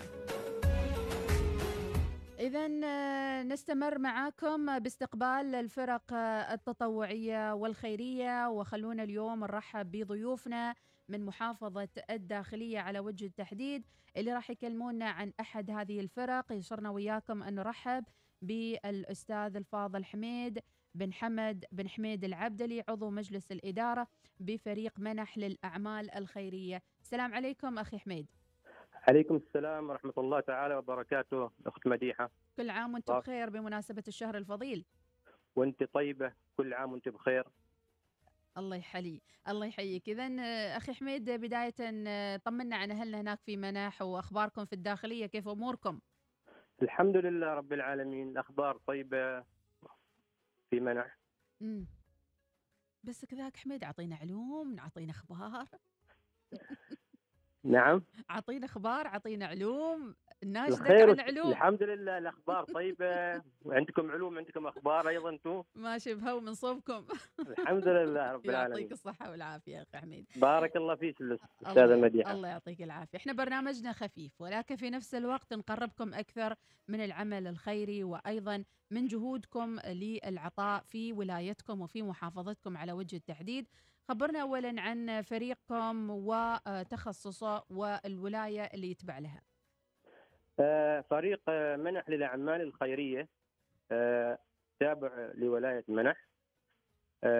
إذا 2.46 2.68
نستمر 3.44 4.00
معاكم 4.00 4.80
باستقبال 4.80 5.56
الفرق 5.56 6.14
آه، 6.14 6.54
التطوعية 6.54 7.54
والخيرية 7.54 8.50
وخلونا 8.50 9.04
اليوم 9.04 9.40
نرحب 9.40 9.92
بضيوفنا 9.92 10.75
من 11.10 11.25
محافظة 11.25 11.90
الداخلية 12.10 12.80
على 12.80 13.00
وجه 13.00 13.25
التحديد 13.25 13.84
اللي 14.18 14.34
راح 14.34 14.50
يكلمونا 14.50 15.06
عن 15.06 15.34
أحد 15.40 15.72
هذه 15.72 16.00
الفرق. 16.00 16.52
يسرنا 16.52 16.90
وياكم 16.90 17.44
أن 17.44 17.56
نرحب 17.56 18.04
بالأستاذ 18.42 19.56
الفاضل 19.56 20.06
حميد 20.06 20.60
بن 20.96 21.14
حمد 21.14 21.66
بن 21.72 21.90
حميد 21.90 22.24
العبدلي 22.24 22.84
عضو 22.90 23.10
مجلس 23.10 23.52
الإدارة 23.52 24.08
بفريق 24.40 25.00
منح 25.00 25.38
للأعمال 25.38 26.16
الخيرية. 26.16 26.82
السلام 27.02 27.34
عليكم 27.34 27.80
أخي 27.80 28.00
حميد. 28.00 28.28
عليكم 29.08 29.36
السلام 29.36 29.90
ورحمة 29.90 30.14
الله 30.18 30.40
تعالى 30.40 30.76
وبركاته 30.76 31.52
أخت 31.66 31.88
مديحة. 31.88 32.32
كل 32.58 32.70
عام 32.70 32.94
وأنت 32.94 33.08
طيب. 33.08 33.18
بخير 33.18 33.50
بمناسبة 33.50 34.04
الشهر 34.08 34.38
الفضيل. 34.38 34.86
وأنت 35.56 35.84
طيبة 35.84 36.34
كل 36.58 36.74
عام 36.74 36.92
وأنت 36.92 37.10
بخير. 37.10 37.48
الله 38.58 38.76
يحيي 38.76 39.22
الله 39.48 39.66
يحييك. 39.66 40.10
اذا 40.10 40.28
أخي 40.78 40.94
حميد 40.94 41.30
بداية 41.30 41.74
آه، 42.08 42.38
طمنا 42.38 42.76
عن 42.76 42.92
أهلنا 42.92 43.22
هناك 43.22 43.40
في 43.42 43.58
مناح 43.58 44.02
وأخباركم 44.02 44.66
في 44.66 44.74
الداخلية 44.74 45.26
كيف 45.26 45.48
أموركم؟ 45.48 46.00
الحمد 46.82 47.18
لله 47.18 47.48
رب 47.48 47.74
العالمين 47.74 48.30
الأخبار 48.30 48.78
طيبة 48.88 49.42
في 50.70 50.80
منح 50.80 51.18
امم 51.62 51.88
بس 53.04 53.26
كذاك 53.26 53.58
حميد 53.58 53.84
أعطينا 53.84 54.16
علوم 54.16 54.80
أعطينا 54.80 55.12
أخبار. 55.12 55.66
نعم. 57.66 58.04
اعطينا 58.32 58.66
أخبار 58.66 59.06
اعطينا 59.08 59.46
علوم. 59.46 60.16
ناشدك 60.46 60.92
عن 60.92 61.20
علوم 61.20 61.50
الحمد 61.52 61.84
لله 61.84 62.18
الأخبار 62.18 62.64
طيبة. 62.64 63.42
وعندكم 63.66 64.12
علوم 64.12 64.38
عندكم 64.38 64.68
أخبار 64.68 65.10
أيضا 65.10 65.30
أنتم 65.30 65.64
ماشي 65.76 66.14
بهو 66.14 66.40
من 66.40 66.54
صوبكم. 66.54 67.06
الحمد 67.40 67.88
لله 67.88 68.32
رب 68.32 68.46
يعطيك 68.46 68.50
العالمين. 68.50 68.92
الصحة 68.92 69.32
والعافية 69.32 69.78
يا 69.78 69.82
أخي 69.82 69.98
حميد. 69.98 70.26
بارك 70.36 70.76
الله 70.76 70.96
فيك 70.96 71.22
الأستاذة 71.22 71.84
الله, 71.84 71.96
مديحة. 71.96 72.32
الله 72.32 72.48
يعطيك 72.48 72.82
العافية. 72.82 73.18
إحنا 73.18 73.34
برنامجنا 73.34 73.94
خفيف 73.94 74.42
ولكن 74.42 74.76
في 74.76 74.90
نفس 74.90 75.16
الوقت 75.16 75.54
نقربكم 75.54 76.14
أكثر 76.14 76.56
من 76.88 77.04
العمل 77.04 77.48
الخيري 77.48 78.04
وأيضا 78.04 78.64
من 78.92 79.08
جهودكم 79.08 79.80
للعطاء 79.80 80.84
في 80.84 81.14
ولايتكم 81.14 81.82
وفي 81.82 82.02
محافظتكم 82.04 82.78
على 82.78 82.92
وجه 82.92 83.16
التحديد. 83.16 83.68
خبرنا 84.10 84.42
أولا 84.42 84.82
عن 84.82 85.22
فريقكم 85.22 86.10
وتخصصه 86.10 87.64
والولاية 87.70 88.62
اللي 88.62 88.92
يتبع 88.92 89.20
لها. 89.20 89.42
آه، 90.60 91.02
فريق 91.02 91.42
آه، 91.50 91.76
منح 91.76 92.10
للأعمال 92.10 92.62
الخيرية 92.62 93.28
آه، 93.92 94.40
تابع 94.80 95.32
لولاية 95.34 95.84
منح. 95.88 96.26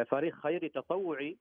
فريق 0.08 0.36
خيري 0.36 0.70
تطوعي 0.70 1.38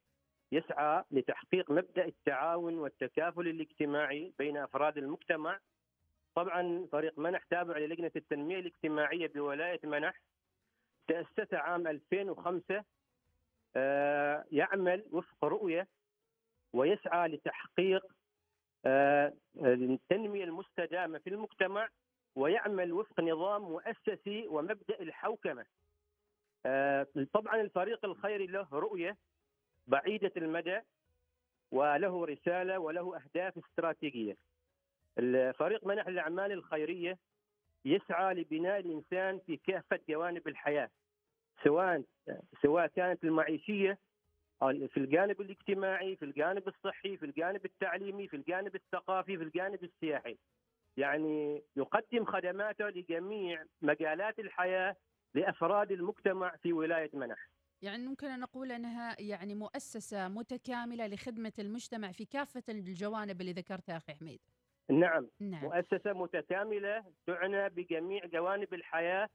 يسعى 0.53 1.05
لتحقيق 1.11 1.71
مبدأ 1.71 2.05
التعاون 2.05 2.75
والتكافل 2.79 3.49
الاجتماعي 3.49 4.33
بين 4.39 4.57
أفراد 4.57 4.99
المجتمع. 4.99 5.61
طبعا 6.35 6.87
فريق 6.93 7.19
منح 7.19 7.45
تابع 7.51 7.79
للجنة 7.79 8.11
التنمية 8.17 8.59
الاجتماعية 8.59 9.27
بولاية 9.35 9.81
منح. 9.85 10.21
تأسس 11.09 11.55
عام 11.55 11.87
2005 11.87 12.77
آه، 12.77 12.85
يعمل 14.53 15.05
وفق 15.11 15.45
رؤية 15.45 15.89
ويسعى 16.73 17.29
لتحقيق 17.29 18.07
آه، 18.87 19.33
التنمية 19.57 20.45
المستدامة 20.45 21.19
في 21.19 21.31
المجتمع 21.31 21.89
ويعمل 22.37 22.93
وفق 22.93 23.21
نظام 23.21 23.63
مؤسسي 23.63 24.49
ومبدأ 24.49 25.01
الحوكمة. 25.01 25.65
آه، 26.67 27.07
طبعا 27.33 27.61
الفريق 27.61 28.05
الخيري 28.05 28.47
له 28.47 28.69
رؤية 28.73 29.17
بعيدة 29.87 30.33
المدى 30.37 30.81
وله 31.73 32.25
رسالة 32.25 32.79
وله 32.79 33.17
أهداف 33.17 33.59
استراتيجية. 33.59 34.37
الفريق 35.19 35.87
منح 35.87 36.07
الأعمال 36.07 36.53
الخيرية 36.53 37.19
يسعى 37.85 38.35
لبناء 38.35 38.81
الإنسان 38.81 39.41
في 39.47 39.57
كافة 39.57 40.01
جوانب 40.09 40.49
الحياة 40.49 40.91
سواء 41.65 42.03
سواء 42.63 42.87
كانت 42.87 43.25
المعيشية 43.25 43.99
أو 44.63 44.89
في 44.89 44.97
الجانب 44.97 45.41
الاجتماعي، 45.41 46.17
في 46.17 46.25
الجانب 46.25 46.69
الصحي، 46.69 47.17
في 47.17 47.27
الجانب 47.27 47.65
التعليمي، 47.65 48.29
في 48.29 48.37
الجانب 48.37 48.75
الثقافي، 48.75 49.37
في 49.37 49.43
الجانب 49.43 49.85
السياحي. 49.85 50.37
يعني 50.97 51.63
يقدم 51.77 52.25
خدماته 52.25 52.89
لجميع 52.89 53.65
مجالات 53.83 54.39
الحياة 54.39 54.97
لأفراد 55.35 55.93
المجتمع 55.93 56.57
في 56.57 56.73
ولاية 56.73 57.11
منح. 57.13 57.49
يعني 57.83 58.07
ممكن 58.07 58.27
أن 58.27 58.41
نقول 58.41 58.73
أنها 58.73 59.17
يعني 59.21 59.55
مؤسسة 59.55 60.29
متكاملة 60.29 61.07
لخدمة 61.07 61.53
المجتمع 61.59 62.13
في 62.13 62.25
كافة 62.25 62.63
الجوانب 62.69 63.41
اللي 63.41 63.53
ذكرتها 63.53 63.97
أخي 63.97 64.15
حميد 64.15 64.41
نعم 64.91 65.29
نعم 65.41 65.65
مؤسسة 65.65 66.13
متكاملة 66.13 67.05
تعنى 67.27 67.69
بجميع 67.69 68.27
جوانب 68.27 68.75
الحياة 68.75 69.23
آه، 69.23 69.29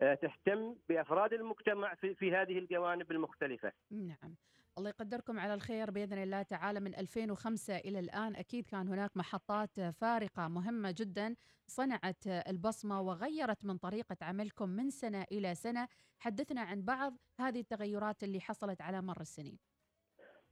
تهتم 0.00 0.74
بأفراد 0.88 1.32
المجتمع 1.32 1.94
في, 1.94 2.14
في 2.14 2.32
هذه 2.32 2.58
الجوانب 2.58 3.10
المختلفة. 3.10 3.72
نعم. 3.90 4.34
الله 4.78 4.90
يقدركم 4.90 5.38
على 5.38 5.54
الخير 5.54 5.90
بإذن 5.90 6.22
الله 6.22 6.42
تعالى. 6.42 6.80
من 6.80 6.94
2005 6.94 7.76
إلى 7.76 7.98
الآن 7.98 8.36
أكيد 8.36 8.66
كان 8.66 8.88
هناك 8.88 9.16
محطات 9.16 9.80
فارقة 9.80 10.48
مهمة 10.48 10.94
جدا 10.98 11.36
صنعت 11.66 12.26
البصمة 12.26 13.00
وغيرت 13.00 13.64
من 13.64 13.76
طريقة 13.76 14.16
عملكم 14.22 14.68
من 14.68 14.90
سنة 14.90 15.26
إلى 15.32 15.54
سنة. 15.54 15.88
حدثنا 16.18 16.60
عن 16.60 16.82
بعض 16.82 17.16
هذه 17.38 17.60
التغيرات 17.60 18.24
اللي 18.24 18.40
حصلت 18.40 18.80
على 18.80 19.02
مر 19.02 19.20
السنين. 19.20 19.58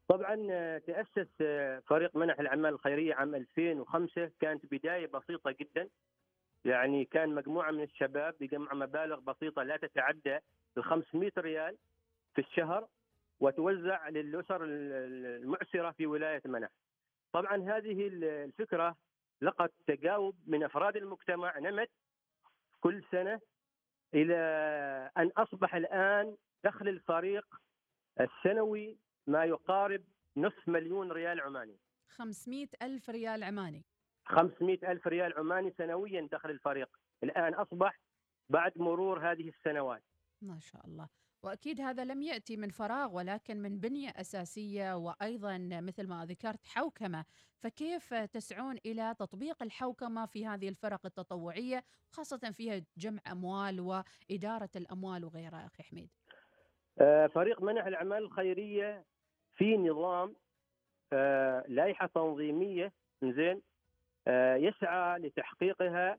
طبعا 0.08 0.46
آه، 0.50 0.78
تأسس 0.78 1.28
آه، 1.40 1.82
فريق 1.86 2.16
منح 2.16 2.40
الأعمال 2.40 2.74
الخيرية 2.74 3.14
عام 3.14 3.34
2005 3.34 4.30
كانت 4.40 4.66
بداية 4.66 5.06
بسيطة 5.06 5.56
جدا. 5.60 5.88
يعني 6.64 7.04
كان 7.04 7.34
مجموعة 7.34 7.70
من 7.70 7.82
الشباب 7.82 8.34
بجمع 8.40 8.74
مبالغ 8.74 9.20
بسيطة 9.20 9.62
لا 9.62 9.76
تتعدى 9.76 10.38
ال 10.78 10.84
500 10.84 11.30
ريال 11.38 11.76
في 12.34 12.40
الشهر 12.40 12.88
وتوزع 13.40 14.08
للأسر 14.08 14.64
المعسرة 14.64 15.90
في 15.90 16.06
ولاية 16.06 16.42
منح. 16.44 16.68
طبعا 17.32 17.56
هذه 17.56 18.08
الفكرة 18.12 18.96
لقت 19.42 19.72
تجاوب 19.86 20.36
من 20.46 20.64
أفراد 20.64 20.96
المجتمع 20.96 21.58
نمت 21.58 21.90
كل 22.80 23.02
سنة 23.10 23.40
إلى 24.14 24.36
أن 25.16 25.30
أصبح 25.36 25.74
الآن 25.74 26.36
دخل 26.64 26.88
الفريق 26.88 27.46
السنوي 28.20 28.98
ما 29.26 29.44
يقارب 29.44 30.04
نصف 30.36 30.68
مليون 30.68 31.12
ريال 31.12 31.40
عماني 31.40 31.76
500 32.08 32.66
ألف 32.82 33.10
ريال 33.10 33.42
عماني 33.44 33.84
500 34.28 34.92
ألف 34.92 35.06
ريال 35.06 35.38
عماني 35.38 35.72
سنويا 35.78 36.28
دخل 36.32 36.50
الفريق. 36.50 36.88
الآن 37.22 37.54
أصبح 37.54 38.00
بعد 38.50 38.78
مرور 38.78 39.30
هذه 39.30 39.48
السنوات. 39.48 40.02
ما 40.42 40.58
شاء 40.58 40.86
الله. 40.86 41.08
وأكيد 41.42 41.80
هذا 41.80 42.04
لم 42.04 42.22
يأتي 42.22 42.56
من 42.56 42.68
فراغ 42.68 43.16
ولكن 43.16 43.62
من 43.62 43.80
بنية 43.80 44.08
أساسية 44.08 44.96
وأيضا 44.96 45.58
مثل 45.70 46.08
ما 46.08 46.24
ذكرت 46.24 46.66
حوكمة. 46.66 47.24
فكيف 47.58 48.14
تسعون 48.14 48.76
إلى 48.86 49.14
تطبيق 49.18 49.62
الحوكمة 49.62 50.26
في 50.26 50.46
هذه 50.46 50.68
الفرق 50.68 51.06
التطوعية 51.06 51.84
خاصة 52.10 52.50
فيها 52.50 52.82
جمع 52.96 53.20
أموال 53.32 53.80
وإدارة 53.80 54.70
الأموال 54.76 55.24
وغيرها 55.24 55.66
أخي 55.66 55.82
حميد؟ 55.82 56.10
آه، 57.00 57.26
فريق 57.26 57.62
منح 57.62 57.86
الأعمال 57.86 58.22
الخيرية 58.22 59.04
في 59.54 59.76
نظام 59.76 60.36
آه، 61.12 61.64
لائحة 61.68 62.06
تنظيمية. 62.06 62.92
زين 63.22 63.62
يسعى 64.56 65.18
لتحقيقها 65.18 66.18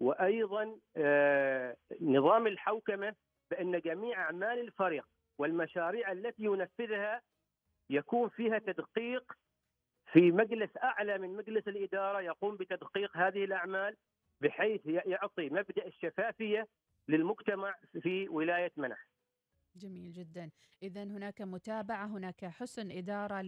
وأيضا 0.00 0.76
آه، 0.96 1.76
نظام 2.00 2.46
الحوكمة 2.46 3.14
بأن 3.50 3.80
جميع 3.80 4.22
أعمال 4.22 4.58
الفريق 4.58 5.06
والمشاريع 5.38 6.12
التي 6.12 6.44
ينفذها 6.44 7.22
يكون 7.90 8.28
فيها 8.28 8.58
تدقيق 8.58 9.32
في 10.12 10.32
مجلس 10.32 10.70
أعلى 10.82 11.18
من 11.18 11.36
مجلس 11.36 11.68
الإدارة 11.68 12.20
يقوم 12.20 12.56
بتدقيق 12.56 13.16
هذه 13.16 13.44
الأعمال 13.44 13.96
بحيث 14.40 14.80
يعطي 14.86 15.50
مبدأ 15.50 15.86
الشفافية 15.86 16.66
للمجتمع 17.08 17.74
في 18.02 18.28
ولاية 18.28 18.72
منح. 18.76 19.06
جميل 19.76 20.12
جدا. 20.12 20.50
إذا 20.82 21.02
هناك 21.04 21.42
متابعة 21.42 22.06
هناك 22.06 22.44
حسن 22.44 22.90
إدارة 22.90 23.40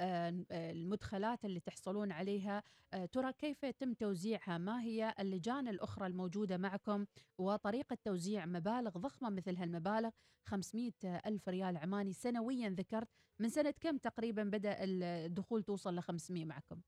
للمدخلات 0.00 1.44
اللي 1.44 1.60
تحصلون 1.60 2.12
عليها. 2.12 2.62
آه، 2.92 3.04
ترى 3.06 3.32
كيف 3.32 3.62
يتم 3.64 3.92
توزيعها؟ 3.94 4.58
ما 4.58 4.82
هي 4.82 5.14
اللجان 5.20 5.68
الأخرى 5.68 6.06
الموجودة 6.06 6.56
معكم؟ 6.56 7.04
وطريقة 7.38 7.96
توزيع 8.04 8.46
مبالغ 8.46 8.90
ضخمة 8.98 9.30
مثل 9.30 9.56
هالمبالغ 9.56 10.10
500 10.44 10.92
ألف 11.04 11.48
ريال 11.48 11.76
عماني 11.76 12.12
سنويا 12.12 12.68
ذكرت. 12.70 13.08
من 13.40 13.48
سنة 13.48 13.74
كم 13.80 13.98
تقريبا 13.98 14.44
بدأ 14.44 14.76
الدخول 14.80 15.62
توصل 15.62 15.96
ل 15.96 16.02
500 16.02 16.44
معكم؟ 16.44 16.80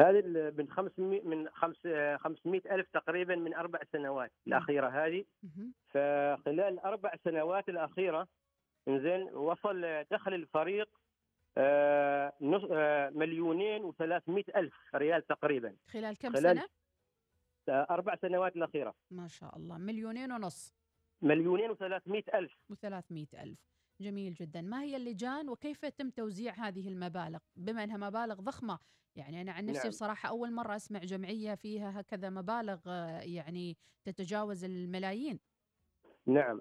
هذه 0.00 0.22
من 0.58 0.68
500 0.70 1.22
من 1.22 1.48
خمس 1.48 1.76
500 2.16 2.60
ألف 2.74 2.88
تقريبا 2.92 3.36
من 3.36 3.54
أربع 3.54 3.80
سنوات 3.92 4.32
الأخيرة 4.46 4.88
هذه. 4.88 5.24
فخلال 5.88 6.60
الأربع 6.60 7.12
سنوات 7.24 7.68
الأخيرة 7.68 8.28
إنزين 8.88 9.22
وصل 9.22 10.04
دخل 10.10 10.34
الفريق 10.34 10.88
آه، 11.58 12.32
آه، 12.72 13.10
مليونين 13.10 13.84
وثلاثمائة 13.84 14.44
ألف 14.56 14.74
ريال 14.94 15.26
تقريبا. 15.26 15.76
خلال 15.88 16.16
كم 16.18 16.32
خلال- 16.32 16.56
سنة؟ 16.56 16.68
آه، 17.68 17.86
أربع 17.90 18.16
سنوات 18.16 18.56
الأخيرة. 18.56 18.94
ما 19.10 19.28
شاء 19.28 19.56
الله. 19.56 19.78
مليونين 19.78 20.32
ونص. 20.32 20.74
مليونين 21.22 21.70
وثلاثمائة 21.70 22.38
ألف. 22.38 22.52
و300 22.72 23.34
ألف. 23.34 23.58
جميل 24.00 24.34
جدا. 24.34 24.60
ما 24.60 24.82
هي 24.82 24.96
اللجان 24.96 25.48
وكيف 25.48 25.82
يتم 25.82 26.10
توزيع 26.10 26.54
هذه 26.54 26.88
المبالغ؟ 26.88 27.38
بما 27.56 27.84
أنها 27.84 27.96
مبالغ 27.96 28.40
ضخمة 28.40 28.78
يعني 29.16 29.40
أنا 29.40 29.52
عن 29.52 29.66
نفسي 29.66 29.82
نعم. 29.82 29.88
بصراحة 29.88 30.28
أول 30.28 30.52
مرة 30.52 30.76
أسمع 30.76 31.00
جمعية 31.00 31.54
فيها 31.54 32.00
هكذا 32.00 32.30
مبالغ 32.30 32.78
آه، 32.86 33.20
يعني 33.20 33.76
تتجاوز 34.04 34.64
الملايين. 34.64 35.40
نعم. 36.26 36.60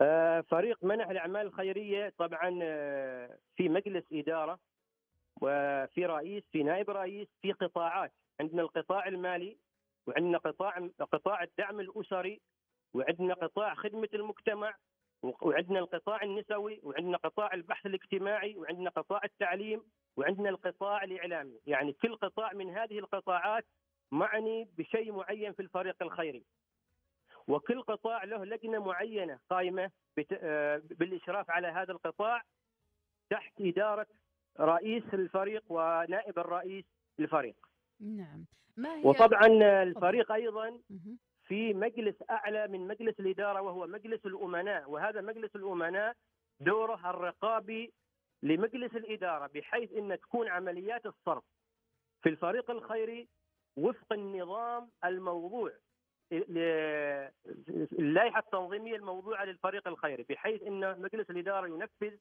آه، 0.00 0.40
فريق 0.40 0.84
منح 0.84 1.08
الأعمال 1.08 1.46
الخيرية 1.46 2.14
طبعا 2.18 2.58
آه، 2.62 3.38
في 3.56 3.68
مجلس 3.68 4.04
إدارة 4.12 4.58
وفي 5.42 6.06
رئيس 6.06 6.42
في 6.52 6.62
نائب 6.62 6.90
رئيس 6.90 7.28
في 7.42 7.52
قطاعات. 7.52 8.12
عندنا 8.40 8.62
القطاع 8.62 9.08
المالي 9.08 9.58
وعندنا 10.06 10.38
قطاع 10.38 10.88
قطاع 11.12 11.42
الدعم 11.42 11.80
الأسري 11.80 12.40
وعندنا 12.94 13.34
قطاع 13.34 13.74
خدمة 13.74 14.08
المجتمع 14.14 14.74
وعندنا 15.22 15.78
القطاع 15.78 16.22
النسوي 16.22 16.80
وعندنا 16.82 17.16
قطاع 17.16 17.54
البحث 17.54 17.86
الاجتماعي 17.86 18.56
وعندنا 18.56 18.90
قطاع 18.90 19.20
التعليم 19.24 19.82
وعندنا 20.16 20.48
القطاع 20.48 21.04
الإعلامي. 21.04 21.60
يعني 21.66 21.92
كل 21.92 22.16
قطاع 22.16 22.52
من 22.52 22.70
هذه 22.70 22.98
القطاعات 22.98 23.64
معني 24.10 24.68
بشيء 24.78 25.12
معين 25.12 25.52
في 25.52 25.62
الفريق 25.62 26.02
الخيري. 26.02 26.44
وكل 27.48 27.82
قطاع 27.82 28.24
له 28.24 28.44
لجنة 28.44 28.78
معينة 28.78 29.38
قائمة 29.50 29.90
آه، 30.32 30.82
بالإشراف 30.84 31.50
على 31.50 31.66
هذا 31.68 31.92
القطاع 31.92 32.42
تحت 33.30 33.52
إدارة 33.60 34.06
رئيس 34.60 35.04
الفريق 35.14 35.64
ونائب 35.68 36.38
الرئيس 36.38 36.84
الفريق. 37.20 37.56
نعم. 38.00 38.44
ما 38.76 38.96
هي 38.96 39.02
وطبعا 39.04 39.46
الفريق 39.82 40.32
أيضا. 40.32 40.78
في 41.48 41.74
مجلس 41.74 42.14
أعلى 42.30 42.68
من 42.68 42.88
مجلس 42.88 43.20
الإدارة 43.20 43.60
وهو 43.60 43.86
مجلس 43.86 44.26
الأمناء 44.26 44.90
وهذا 44.90 45.20
مجلس 45.20 45.56
الأمناء 45.56 46.14
دوره 46.60 47.10
الرقابي 47.10 47.92
لمجلس 48.42 48.96
الإدارة 48.96 49.46
بحيث 49.46 49.92
إن 49.92 50.18
تكون 50.20 50.48
عمليات 50.48 51.06
الصرف 51.06 51.44
في 52.22 52.28
الفريق 52.28 52.70
الخيري 52.70 53.28
وفق 53.76 54.12
النظام 54.12 54.90
الموضوع 55.04 55.72
اللائحة 57.98 58.38
التنظيمية 58.38 58.96
الموضوعة 58.96 59.44
للفريق 59.44 59.88
الخيري 59.88 60.22
بحيث 60.28 60.62
إن 60.62 61.00
مجلس 61.00 61.30
الإدارة 61.30 61.66
ينفذ 61.66 62.16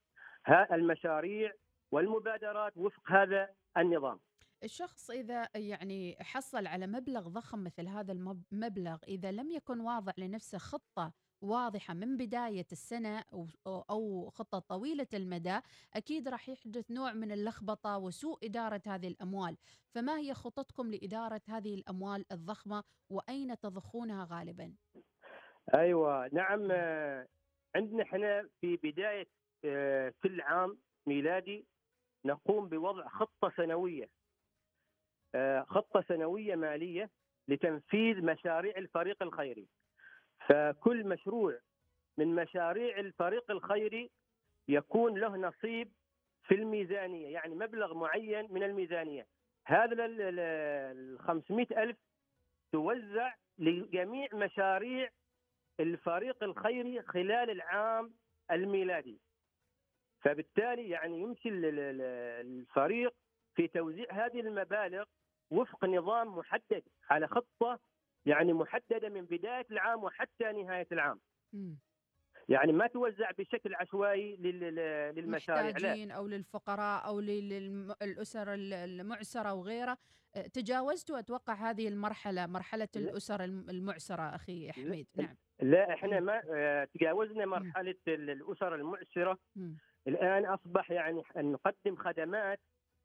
المشاريع 0.72 1.54
والمبادرات 1.92 2.78
وفق 2.78 3.12
هذا 3.12 3.50
النظام. 3.78 4.20
الشخص 4.64 5.10
إذا 5.12 5.50
يعني 5.56 6.18
حصل 6.20 6.68
على 6.68 6.88
مبلغ 6.88 7.28
ضخم 7.28 7.64
مثل 7.64 7.88
هذا 7.88 8.12
المبلغ 8.12 8.98
إذا 9.08 9.32
لم 9.32 9.52
يكن 9.52 9.80
واضع 9.80 10.14
لنفسه 10.18 10.58
خطة 10.58 11.14
واضحة 11.42 11.94
من 11.94 12.18
بداية 12.18 12.66
السنة 12.72 13.22
أو- 13.22 14.30
خطة 14.30 14.60
طويلة 14.60 15.08
المدى 15.14 15.60
أكيد 15.94 16.28
راح 16.28 16.50
يحدث 16.50 16.92
نوع 16.92 17.14
من 17.14 17.32
اللخبطة 17.32 17.98
وسوء 17.98 18.46
إدارة 18.46 18.82
هذه 18.88 19.08
الأموال. 19.08 19.58
فما 19.96 20.18
هي 20.18 20.34
خطتكم 20.34 20.92
لإدارة 20.92 21.42
هذه 21.50 21.76
الأموال 21.76 22.26
الضخمة 22.32 22.84
وأين 23.10 23.60
تضخونها 23.60 24.28
غالبا؟ 24.32 24.74
أيوه 25.76 26.28
نعم 26.34 26.68
آه، 26.72 27.28
عندنا 27.76 28.04
إحنا 28.04 28.50
في 28.62 28.76
بداية 28.78 29.28
آه، 29.66 30.14
كل 30.24 30.42
عام 30.42 30.78
ميلادي 31.08 31.66
نقوم 32.26 32.70
بوضع 32.70 33.08
خطة 33.08 33.52
سنوية. 33.58 34.04
آه، 34.04 34.21
خطة 35.68 36.02
سنوية 36.02 36.56
مالية 36.56 37.10
لتنفيذ 37.48 38.26
مشاريع 38.26 38.78
الفريق 38.78 39.24
الخيري. 39.24 39.68
فكل 40.48 41.08
مشروع 41.08 41.60
من 42.18 42.36
مشاريع 42.36 42.98
الفريق 43.00 43.52
الخيري 43.52 44.12
يكون 44.68 45.18
له 45.20 45.38
نصيب 45.38 45.92
في 46.44 46.56
الميزانية 46.56 47.28
يعني 47.28 47.56
مبلغ 47.56 47.94
معين 47.94 48.54
من 48.54 48.64
الميزانية. 48.64 49.28
هذا 49.66 50.06
ال 50.06 51.20
500 51.20 51.84
ألف 51.84 51.98
توزع 52.72 53.34
لجميع 53.58 54.28
مشاريع 54.34 55.10
الفريق 55.80 56.44
الخيري 56.44 57.02
خلال 57.02 57.50
العام 57.50 58.14
الميلادي. 58.52 59.20
فبالتالي 60.22 60.90
يعني 60.90 61.20
يمشي 61.22 61.50
ال- 61.50 61.66
ال- 61.66 61.80
ال- 61.80 62.02
الفريق 62.46 63.14
في 63.56 63.68
توزيع 63.68 64.06
هذه 64.12 64.40
المبالغ 64.40 65.06
وفق 65.52 65.86
نظام 65.86 66.28
محدد 66.38 66.84
على 67.10 67.28
خطة 67.28 67.80
يعني 68.26 68.54
محددة 68.54 69.10
من 69.10 69.26
بداية 69.26 69.66
العام 69.72 70.04
وحتى 70.04 70.44
نهاية 70.52 70.88
العام. 70.92 71.20
مم. 71.54 71.78
يعني 72.50 72.72
ما 72.72 72.88
توزع 72.88 73.32
بشكل 73.32 73.76
عشوائي 73.76 74.36
لل- 74.36 74.60
لل- 74.60 75.16
للمشاريع. 75.16 75.62
لا. 75.64 75.72
محتاجين 75.74 76.12
أو 76.12 76.28
للفقراء 76.28 77.06
أو 77.08 77.20
للاسر 77.20 78.54
المعسرة 78.54 79.54
وغيرها. 79.54 79.98
أه، 80.36 80.42
تجاوزتوا 80.48 81.20
أتوقع 81.20 81.54
هذه 81.54 81.88
المرحلة 81.88 82.46
مرحلة 82.48 82.88
الأسر 82.96 83.44
الم- 83.44 83.70
المعسرة 83.70 84.22
أخي 84.36 84.72
حميد. 84.72 85.08
نعم. 85.16 85.36
لا 85.62 85.94
إحنا 85.94 86.20
ما 86.20 86.42
آه، 86.54 86.84
تجاوزنا 86.94 87.46
مرحلة 87.46 87.96
ال- 88.08 88.30
الأسر 88.30 88.76
المعسرة. 88.76 89.38
الآن 90.08 90.46
أصبح 90.46 90.92
يعني 90.92 91.24
نقدم 91.36 91.96
خدمات 91.96 92.60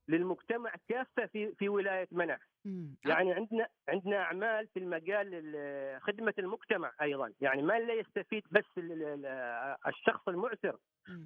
للمجتمع 0.09 0.75
كافة 0.89 1.27
في 1.27 1.55
في 1.55 1.69
ولاية 1.69 2.09
منع. 2.13 2.39
يعني 3.07 3.33
عندنا 3.33 3.69
عندنا 3.89 4.17
أعمال 4.23 4.67
في 4.69 4.79
المجال 4.79 5.29
ال- 5.33 6.03
خدمة 6.03 6.35
المجتمع 6.39 6.93
أيضا. 7.03 7.33
يعني 7.41 7.63
ما 7.63 7.79
لا 7.79 7.95
يستفيد 7.95 8.43
بس 8.51 8.65
ال- 8.79 9.03
ال- 9.03 9.77
الشخص 9.87 10.29
المعسر 10.29 10.77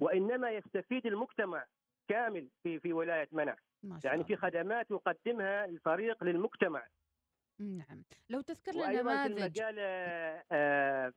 وإنما 0.01 0.51
يستفيد 0.51 1.05
المجتمع 1.05 1.65
كامل 2.07 2.49
في 2.63 2.79
في 2.79 2.93
ولاية 2.93 3.27
منع 3.31 3.55
يعني 4.03 4.23
في 4.23 4.35
خدمات 4.35 4.91
يقدمها 4.91 5.65
الفريق 5.65 6.23
للمجتمع. 6.23 6.87
نعم. 7.59 8.03
لو 8.29 8.41
تذكر 8.41 8.71
لنا 8.71 8.81
وأيضا 8.81 9.01
في 9.23 9.29
نماذج. 9.29 9.41
المجال 9.41 9.75
آه، 10.51 11.13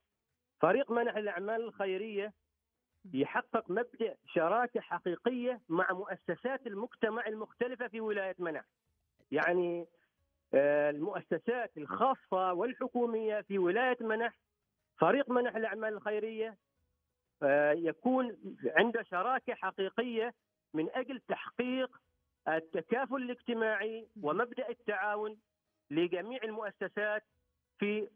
فريق 0.63 0.91
منح 0.91 1.17
الأعمال 1.17 1.61
الخيرية 1.63 2.33
يحقق 3.13 3.71
مبدأ 3.71 4.17
شراكة 4.27 4.81
حقيقية 4.81 5.61
مع 5.69 5.93
مؤسسات 5.93 6.67
المجتمع 6.67 7.27
المختلفة 7.27 7.89
في 7.89 8.01
ولاية 8.01 8.37
منع. 8.39 8.65
يعني 9.31 9.87
آه، 10.55 10.91
المؤسسات 10.91 11.71
الخاصة 11.77 12.53
والحكومية 12.53 13.41
في 13.41 13.59
ولاية 13.59 13.97
منح 14.01 14.39
فريق 14.99 15.31
منح 15.31 15.57
الأعمال 15.57 15.95
الخيرية 15.95 16.57
آه، 17.43 17.73
يكون 17.73 18.37
عنده 18.67 19.03
شراكة 19.03 19.55
حقيقية 19.55 20.35
من 20.75 20.89
أجل 20.91 21.21
تحقيق 21.29 22.01
التكافل 22.49 23.17
الاجتماعي 23.17 24.07
ومبدأ 24.23 24.69
التعاون 24.69 25.39
لجميع 25.91 26.41
المؤسسات 26.45 27.23
في 27.79 28.09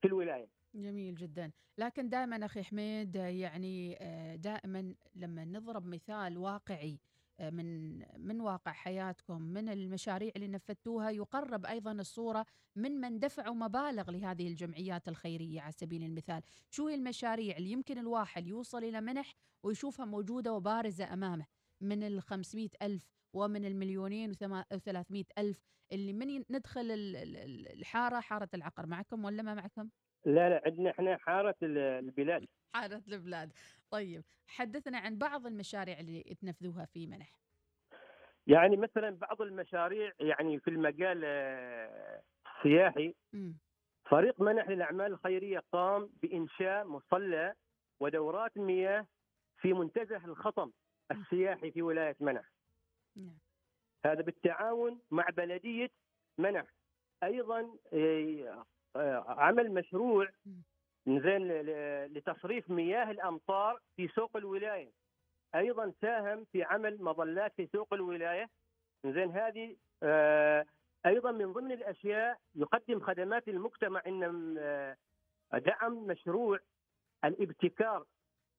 في 0.00 0.08
الولاية. 0.08 0.61
جميل 0.74 1.14
جدا. 1.14 1.52
لكن 1.78 2.08
دائما 2.08 2.44
أخي 2.46 2.62
حميد 2.62 3.14
يعني 3.16 3.96
آه، 4.00 4.36
دائما 4.36 4.94
لما 5.14 5.44
نضرب 5.44 5.86
مثال 5.86 6.38
واقعي 6.38 7.00
آه، 7.40 7.50
من 7.50 7.98
من 8.26 8.40
واقع 8.40 8.72
حياتكم 8.72 9.42
من 9.42 9.68
المشاريع 9.68 10.32
اللي 10.36 10.48
نفذتوها 10.48 11.10
يقرب 11.10 11.66
أيضا 11.66 11.92
الصورة 11.92 12.46
من 12.76 12.92
من 13.00 13.18
دفعوا 13.18 13.54
مبالغ 13.54 14.10
لهذه 14.10 14.48
الجمعيات 14.48 15.08
الخيرية 15.08 15.60
على 15.60 15.72
سبيل 15.72 16.02
المثال. 16.02 16.42
شو 16.70 16.88
هي 16.88 16.94
المشاريع 16.94 17.56
اللي 17.56 17.70
يمكن 17.70 17.98
الواحد 17.98 18.46
يوصل 18.46 18.84
إلى 18.84 19.00
منح 19.00 19.34
ويشوفها 19.62 20.04
موجودة 20.06 20.52
وبارزة 20.52 21.12
أمامه؟ 21.12 21.46
من 21.80 22.02
ال 22.02 22.22
500 22.22 22.68
ألف 22.82 23.08
ومن 23.32 23.64
المليونين 23.64 24.34
و300 24.34 25.24
ألف 25.38 25.60
اللي 25.92 26.12
من 26.12 26.44
ندخل 26.50 26.80
ال- 26.80 27.16
ال- 27.16 27.36
ال- 27.36 27.72
الحارة 27.78 28.20
حارة 28.20 28.48
العقر 28.54 28.86
معكم 28.86 29.24
ولا 29.24 29.42
ما 29.42 29.54
معكم؟ 29.54 29.88
لا 30.24 30.48
لا 30.48 30.62
عندنا 30.66 30.90
إحنا 30.90 31.16
حارة 31.16 31.54
ال- 31.62 31.78
البلاد 31.78 32.46
حارة 32.74 33.02
البلاد 33.08 33.52
طيب 33.90 34.22
حدثنا 34.46 34.98
عن 34.98 35.18
بعض 35.18 35.46
المشاريع 35.46 36.00
اللي 36.00 36.22
تنفذوها 36.40 36.84
في 36.84 37.06
منح 37.06 37.32
يعني 38.46 38.76
مثلا 38.76 39.10
بعض 39.10 39.42
المشاريع 39.42 40.12
يعني 40.20 40.60
في 40.60 40.70
المجال 40.70 41.22
آه، 41.24 42.22
السياحي. 42.56 43.14
فريق 44.04 44.40
منح 44.40 44.68
للأعمال 44.68 45.12
الخيرية 45.12 45.62
قام 45.72 46.10
بإنشاء 46.22 46.84
مصلى 46.86 47.54
ودورات 48.00 48.58
مياه 48.58 49.06
في 49.60 49.72
منتزه 49.72 50.24
الخطم 50.24 50.70
السياحي 51.10 51.70
في 51.70 51.82
ولاية 51.82 52.16
منح. 52.20 52.44
نعم. 53.16 53.38
هذا 54.06 54.22
بالتعاون 54.22 55.00
مع 55.10 55.26
بلدية 55.36 55.90
منح. 56.38 56.64
أيضا 57.22 57.76
آه، 57.92 58.66
عمل 59.26 59.74
مشروع 59.74 60.28
زين 61.06 61.48
لتصريف 62.06 62.70
مياه 62.70 63.10
الأمطار 63.10 63.80
في 63.96 64.08
سوق 64.08 64.36
الولاية. 64.36 64.90
أيضا 65.54 65.92
ساهم 66.00 66.44
في 66.52 66.62
عمل 66.62 67.02
مظلات 67.02 67.52
في 67.56 67.66
سوق 67.66 67.94
الولاية. 67.94 68.50
زين 69.04 69.30
هذه 69.30 69.76
آه، 70.02 70.64
أيضا 71.06 71.32
من 71.32 71.52
ضمن 71.52 71.72
الأشياء 71.72 72.38
يقدم 72.54 73.00
خدمات 73.00 73.48
للمجتمع 73.48 74.02
ان 74.06 74.56
آه، 74.58 74.96
دعم 75.52 76.06
مشروع 76.06 76.58
الابتكار 77.24 78.06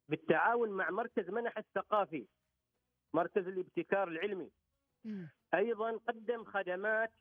بالتعاون 0.09 0.69
مع 0.69 0.89
مركز 0.89 1.29
منح 1.29 1.57
الثقافي 1.57 2.25
مركز 3.13 3.47
الابتكار 3.47 4.07
العلمي 4.07 4.49
أيضا 5.53 5.91
قدم 5.91 6.43
خدمات 6.43 7.11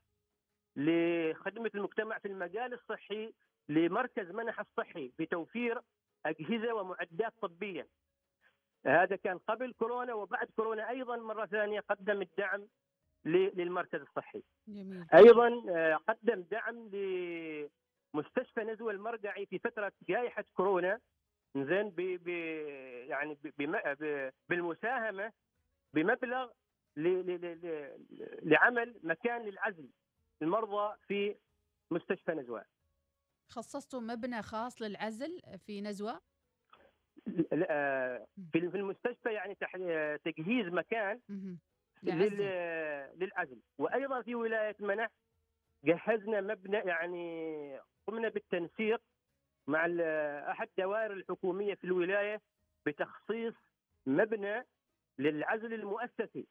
لخدمة 0.76 1.70
المجتمع 1.74 2.18
في 2.18 2.28
المجال 2.28 2.72
الصحي 2.74 3.34
لمركز 3.68 4.30
منح 4.30 4.60
الصحي 4.60 5.12
بتوفير 5.18 5.80
أجهزة 6.26 6.74
ومعدات 6.74 7.32
طبية. 7.42 7.86
هذا 8.86 9.16
كان 9.16 9.38
قبل 9.38 9.72
كورونا 9.72 10.14
وبعد 10.14 10.48
كورونا 10.56 10.90
أيضا 10.90 11.16
مرة 11.16 11.46
ثانية 11.46 11.80
قدم 11.80 12.22
الدعم 12.22 12.66
للمركز 13.24 14.00
الصحي. 14.00 14.42
جميل. 14.68 15.06
أيضا 15.14 15.64
آه، 15.70 15.94
قدم 15.96 16.40
دعم 16.50 16.88
لمستشفى 18.14 18.60
نزوى 18.60 18.92
المرقعي 18.92 19.46
في 19.46 19.58
فترة 19.58 19.92
جائحة 20.08 20.44
كورونا. 20.54 21.00
زين 21.56 21.90
ب 21.90 21.96
ب 22.00 22.28
يعني 23.08 23.34
ب 23.34 23.50
بم- 23.58 23.94
ب 24.00 24.30
بالمساهمة 24.48 25.32
بمبلغ 25.94 26.50
لعمل 28.42 28.94
مكان 29.02 29.42
للعزل. 29.42 29.88
المرضى 30.42 30.96
في 31.08 31.36
مستشفى 31.90 32.32
نزوة. 32.32 32.64
خصصتوا 33.48 34.00
مبنى 34.00 34.42
خاص 34.42 34.82
للعزل 34.82 35.40
في 35.66 35.80
نزوة؟ 35.80 36.20
آه، 37.52 38.26
في 38.52 38.70
في 38.70 38.76
المستشفى 38.76 39.32
يعني 39.32 39.56
آه، 39.76 40.16
تجهيز 40.16 40.66
مكان 40.66 41.20
لل- 42.02 43.18
للعزل. 43.18 43.60
وأيضا 43.78 44.22
في 44.22 44.34
ولاية 44.34 44.76
منح 44.80 45.10
جهزنا 45.84 46.40
مبنى 46.40 46.76
يعني 46.76 47.78
قمنا 48.06 48.28
بالتنسيق 48.28 49.02
مع 49.66 49.86
أحد 50.50 50.68
الدوائر 50.68 51.12
الحكومية 51.12 51.74
في 51.74 51.84
الولاية 51.84 52.40
بتخصيص 52.86 53.54
مبنى 54.06 54.66
للعزل 55.18 55.74
المؤسسي 55.74 56.46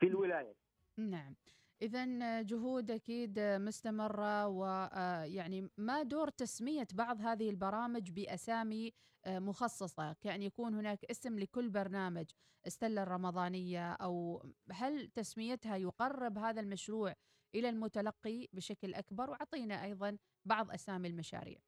في 0.00 0.06
الولاية. 0.06 0.54
نعم. 0.98 1.34
إذا 1.82 2.42
جهود 2.42 2.90
أكيد 2.90 3.40
مستمرة 3.40 4.46
ويعني 4.46 5.70
ما 5.78 6.02
دور 6.02 6.28
تسمية 6.28 6.86
بعض 6.94 7.20
هذه 7.20 7.50
البرامج 7.50 8.10
بأسامي 8.10 8.92
آه، 9.26 9.38
مخصصة. 9.38 10.12
كأن 10.12 10.42
يكون 10.42 10.74
هناك 10.74 11.04
اسم 11.04 11.38
لكل 11.38 11.70
برنامج 11.70 12.30
السلة 12.66 13.02
الرمضانية 13.02 13.92
أو 13.92 14.42
هل 14.72 15.08
تسميتها 15.08 15.76
يقرب 15.76 16.38
هذا 16.38 16.60
المشروع 16.60 17.14
إلى 17.54 17.68
المتلقي 17.68 18.48
بشكل 18.52 18.94
أكبر؟ 18.94 19.30
وعطينا 19.30 19.84
أيضا 19.84 20.18
بعض 20.44 20.70
أسامي 20.70 21.08
المشاريع. 21.08 21.58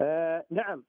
آه 0.00 0.46
نعم. 0.50 0.84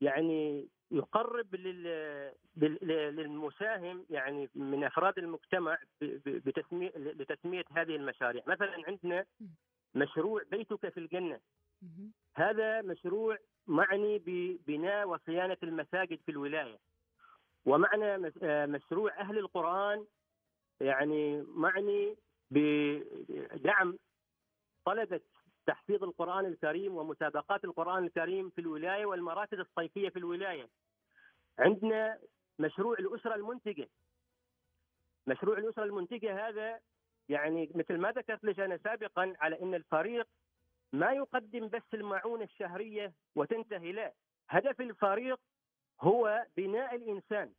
يعني 0.00 0.68
يقرب 0.92 1.54
لل- 1.54 2.32
لل- 2.56 3.16
للمساهم 3.16 4.06
يعني 4.10 4.48
من 4.54 4.84
أفراد 4.84 5.18
المجتمع 5.18 5.78
ب- 6.00 6.04
ب- 6.04 6.42
بتسمية 6.48 6.92
لتسميه 6.96 7.64
هذه 7.76 7.96
المشاريع، 7.96 8.42
مثلا 8.46 8.82
عندنا 8.88 9.24
مشروع 9.94 10.42
بيتك 10.50 10.88
في 10.88 11.00
الجنة. 11.00 11.40
هذا 12.34 12.82
مشروع 12.82 13.38
معني 13.66 14.18
ببناء 14.26 15.08
وصيانة 15.08 15.56
المساجد 15.62 16.18
في 16.26 16.30
الولاية. 16.30 16.78
ومعنى 17.66 18.32
مشروع 18.66 19.20
أهل 19.20 19.38
القرآن 19.38 20.06
يعني 20.80 21.42
معني 21.42 22.16
بدعم 22.50 23.98
طلبة 24.84 25.20
تحفيظ 25.66 26.04
القرآن 26.04 26.46
الكريم 26.46 26.96
ومسابقات 26.96 27.64
القرآن 27.64 28.04
الكريم 28.04 28.50
في 28.50 28.60
الولاية 28.60 29.06
والمراكز 29.06 29.58
الصيفية 29.58 30.08
في 30.08 30.18
الولاية. 30.18 30.68
عندنا 31.58 32.18
مشروع 32.58 32.96
الأسرة 32.98 33.34
المنتجة. 33.34 33.88
مشروع 35.26 35.58
الأسرة 35.58 35.84
المنتجة 35.84 36.48
هذا 36.48 36.80
يعني 37.28 37.70
مثل 37.74 37.98
ما 37.98 38.10
ذكرت 38.12 38.44
لك 38.44 38.60
أنا 38.60 38.76
سابقا 38.76 39.34
على 39.40 39.62
أن 39.62 39.74
الفريق 39.74 40.26
ما 40.92 41.12
يقدم 41.12 41.68
بس 41.68 41.94
المعونة 41.94 42.44
الشهرية 42.44 43.12
وتنتهي 43.34 43.92
لا. 43.92 44.12
هدف 44.48 44.80
الفريق 44.80 45.40
هو 46.00 46.46
بناء 46.56 46.94
الإنسان. 46.94 47.52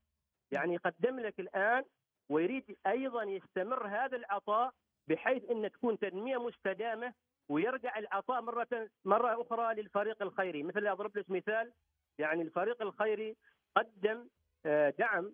يعني 0.51 0.73
يقدم 0.73 1.19
لك 1.19 1.39
الآن 1.39 1.83
ويريد 2.29 2.77
أيضا 2.87 3.23
يستمر 3.23 3.87
هذا 3.87 4.17
العطاء 4.17 4.73
بحيث 5.07 5.51
أن 5.51 5.71
تكون 5.71 5.99
تنمية 5.99 6.37
مستدامة 6.37 7.13
ويرجع 7.49 7.97
العطاء 7.97 8.41
مرة 8.41 8.89
مرة 9.05 9.41
أخرى 9.41 9.73
للفريق 9.81 10.21
الخيري. 10.21 10.63
مثل 10.63 10.87
أضرب 10.87 11.17
لك 11.17 11.29
مثال 11.29 11.73
يعني 12.19 12.41
الفريق 12.41 12.81
الخيري 12.81 13.35
قدم 13.75 14.27
آه، 14.65 14.89
دعم 14.89 15.33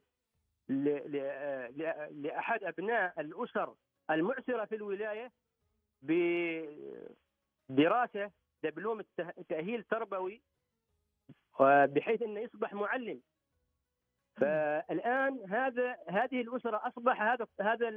آه، 0.71 1.67
لأحد 2.11 2.63
أبناء 2.63 3.21
الأسر 3.21 3.75
المعسرة 4.09 4.65
في 4.65 4.75
الولاية 4.75 5.31
بدراسة 7.69 8.31
دبلوم 8.63 8.99
الته- 8.99 9.41
تأهيل 9.49 9.83
تربوي 9.83 10.41
آه، 11.59 11.85
بحيث 11.85 12.21
أنه 12.21 12.39
يصبح 12.39 12.73
معلم. 12.73 13.21
فالآن 14.35 15.39
هذا 15.49 15.97
هذه 16.09 16.41
الأسرة 16.41 16.87
أصبح 16.87 17.21
هذا 17.21 17.47
هذا 17.61 17.89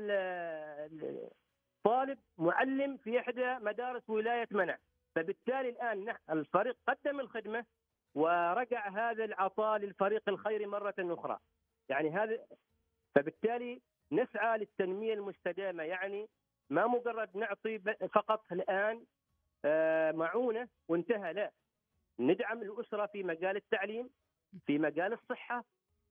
طالب 1.85 2.19
معلم 2.39 2.97
في 2.97 3.21
إحدى 3.21 3.55
مدارس 3.55 4.11
ولاية 4.11 4.49
منع. 4.51 4.79
فبالتالي 5.15 5.69
الآن 5.69 6.17
الفريق 6.31 6.77
قدم 6.87 7.21
الخدمة 7.21 7.65
ورجع 8.15 8.89
هذا 8.89 9.25
العطاء 9.25 9.79
للفريق 9.79 10.23
الخيري 10.29 10.67
مرة 10.67 10.95
أخرى. 10.99 11.39
يعني 11.89 12.11
هذا 12.11 12.47
فبالتالي 13.15 13.81
نسعى 14.13 14.59
للتنمية 14.59 15.15
المستدامة. 15.15 15.83
يعني 15.83 16.29
ما 16.71 16.87
مجرد 16.87 17.37
نعطي 17.37 17.79
فقط 18.09 18.53
الآن 18.53 19.05
آه، 19.65 20.13
معونة 20.13 20.69
وانتهى 20.89 21.33
لا. 21.33 21.51
ندعم 22.19 22.63
الأسرة 22.63 23.07
في 23.07 23.23
مجال 23.23 23.57
التعليم 23.57 24.11
في 24.67 24.79
مجال 24.79 25.13
الصحة 25.13 25.65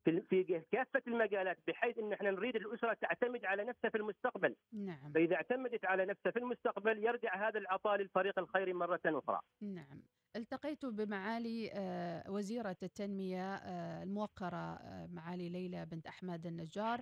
في 0.06 0.22
في 0.22 0.62
كافة 0.72 1.02
المجالات 1.08 1.58
بحيث 1.68 1.98
إن 1.98 2.14
إحنا 2.14 2.32
نريد 2.32 2.56
الأسرة 2.56 2.94
تعتمد 2.94 3.46
على 3.46 3.64
نفسها 3.64 3.90
في 3.90 3.98
المستقبل. 3.98 4.56
نعم. 4.74 5.12
فإذا 5.12 5.36
اعتمدت 5.36 5.86
على 5.86 6.06
نفسها 6.06 6.32
في 6.32 6.40
المستقبل 6.40 7.04
يرجع 7.04 7.48
هذا 7.48 7.60
العطاء 7.60 7.98
للفريق 7.98 8.40
الخيري 8.40 8.74
مرة 8.74 9.00
أخرى. 9.06 9.40
نعم. 9.62 10.02
التقيت 10.36 10.86
بمعالي 10.86 11.72
آه، 11.74 12.32
وزيرة 12.32 12.78
التنمية 12.84 13.56
آه، 13.56 14.04
الموقرة 14.04 14.74
آه، 14.76 15.08
معالي 15.08 15.50
ليلى 15.50 15.86
بنت 15.86 16.08
أحمد 16.08 16.46
النجار 16.46 17.02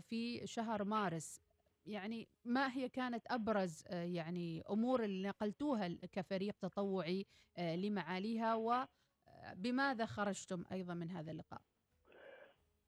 في 0.00 0.46
شهر 0.46 0.84
مارس. 0.84 1.40
يعني 1.86 2.28
ما 2.44 2.72
هي 2.72 2.88
كانت 2.88 3.26
أبرز 3.30 3.84
يعني 3.90 4.62
أمور 4.70 5.04
اللي 5.04 5.28
نقلتوها 5.28 5.88
كفريق 6.12 6.54
تطوعي 6.60 7.26
لمعاليها 7.58 8.54
وبماذا 8.54 10.06
خرجتم 10.06 10.64
أيضا 10.72 10.94
من 10.94 11.10
هذا 11.10 11.30
اللقاء؟ 11.30 11.62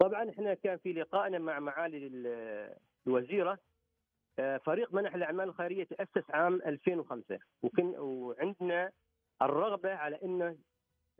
طبعا 0.00 0.30
إحنا 0.30 0.54
كان 0.54 0.78
في 0.78 0.92
لقائنا 0.92 1.38
مع 1.38 1.58
معالي 1.60 2.06
ال- 2.06 2.74
الوزيرة 3.06 3.58
آه، 4.38 4.56
فريق 4.56 4.94
منح 4.94 5.14
الأعمال 5.14 5.48
الخيرية 5.48 5.84
تأسس 5.84 6.30
عام 6.30 6.54
2005 6.54 7.38
وكن 7.62 7.84
وعندنا 7.98 8.92
الرغبة 9.42 9.94
على 9.94 10.18
أنه 10.22 10.56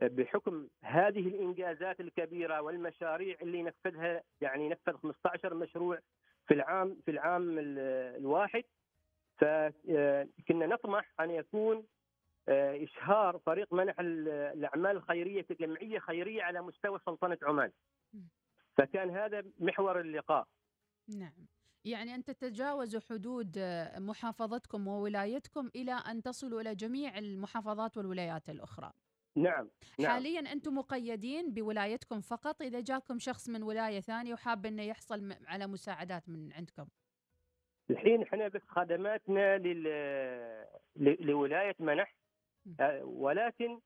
بحكم 0.01 0.67
هذه 0.83 1.27
الإنجازات 1.27 1.99
الكبيرة 1.99 2.61
والمشاريع 2.61 3.37
اللي 3.41 3.63
نفذها 3.63 4.23
يعني 4.41 4.69
نفذ 4.69 4.93
15 4.97 5.53
مشروع 5.53 5.99
في 6.47 6.53
العام 6.53 6.97
في 7.05 7.11
العام 7.11 7.59
ال- 7.59 7.79
الواحد 8.17 8.63
فكنا 9.37 10.65
نطمح 10.65 11.11
أن 11.19 11.31
يكون 11.31 11.83
آه، 12.49 12.83
إشهار 12.83 13.37
فريق 13.45 13.73
منح 13.73 13.99
ال- 13.99 14.27
الأعمال 14.29 14.91
الخيرية 14.95 15.41
كجمعية 15.41 15.99
خيرية 15.99 16.43
على 16.43 16.61
مستوى 16.61 16.99
سلطنة 17.05 17.37
عمان. 17.43 17.71
فكان 18.77 19.09
هذا 19.09 19.43
محور 19.59 19.99
اللقاء. 19.99 20.47
نعم. 21.17 21.47
يعني 21.85 22.15
أن 22.15 22.23
تتجاوزوا 22.23 23.01
حدود 23.09 23.55
آه، 23.57 23.99
محافظتكم 23.99 24.87
وولايتكم 24.87 25.69
إلى 25.75 25.91
أن 25.91 26.21
تصلوا 26.21 26.61
إلى 26.61 26.75
جميع 26.75 27.17
المحافظات 27.17 27.97
والولايات 27.97 28.49
الأخرى. 28.49 28.91
نعم 29.35 29.69
نعم. 29.99 30.11
حاليا 30.11 30.39
أنتم 30.39 30.75
مقيدين 30.75 31.53
بولايتكم 31.53 32.21
فقط. 32.21 32.61
إذا 32.61 32.79
جاكم 32.79 33.19
شخص 33.19 33.49
من 33.49 33.63
ولاية 33.63 33.99
ثانية 33.99 34.33
وحاب 34.33 34.65
أنه 34.65 34.83
يحصل 34.83 35.33
على 35.47 35.67
مساعدات 35.67 36.29
من 36.29 36.53
عندكم. 36.53 36.87
الحين 37.89 38.23
إحنا 38.23 38.47
بس 38.47 38.61
خدماتنا 38.67 39.57
لل... 39.57 39.83
ل- 40.95 41.25
لولاية 41.25 41.75
منح. 41.79 42.15
آه، 42.79 43.03
ولكن 43.03 43.79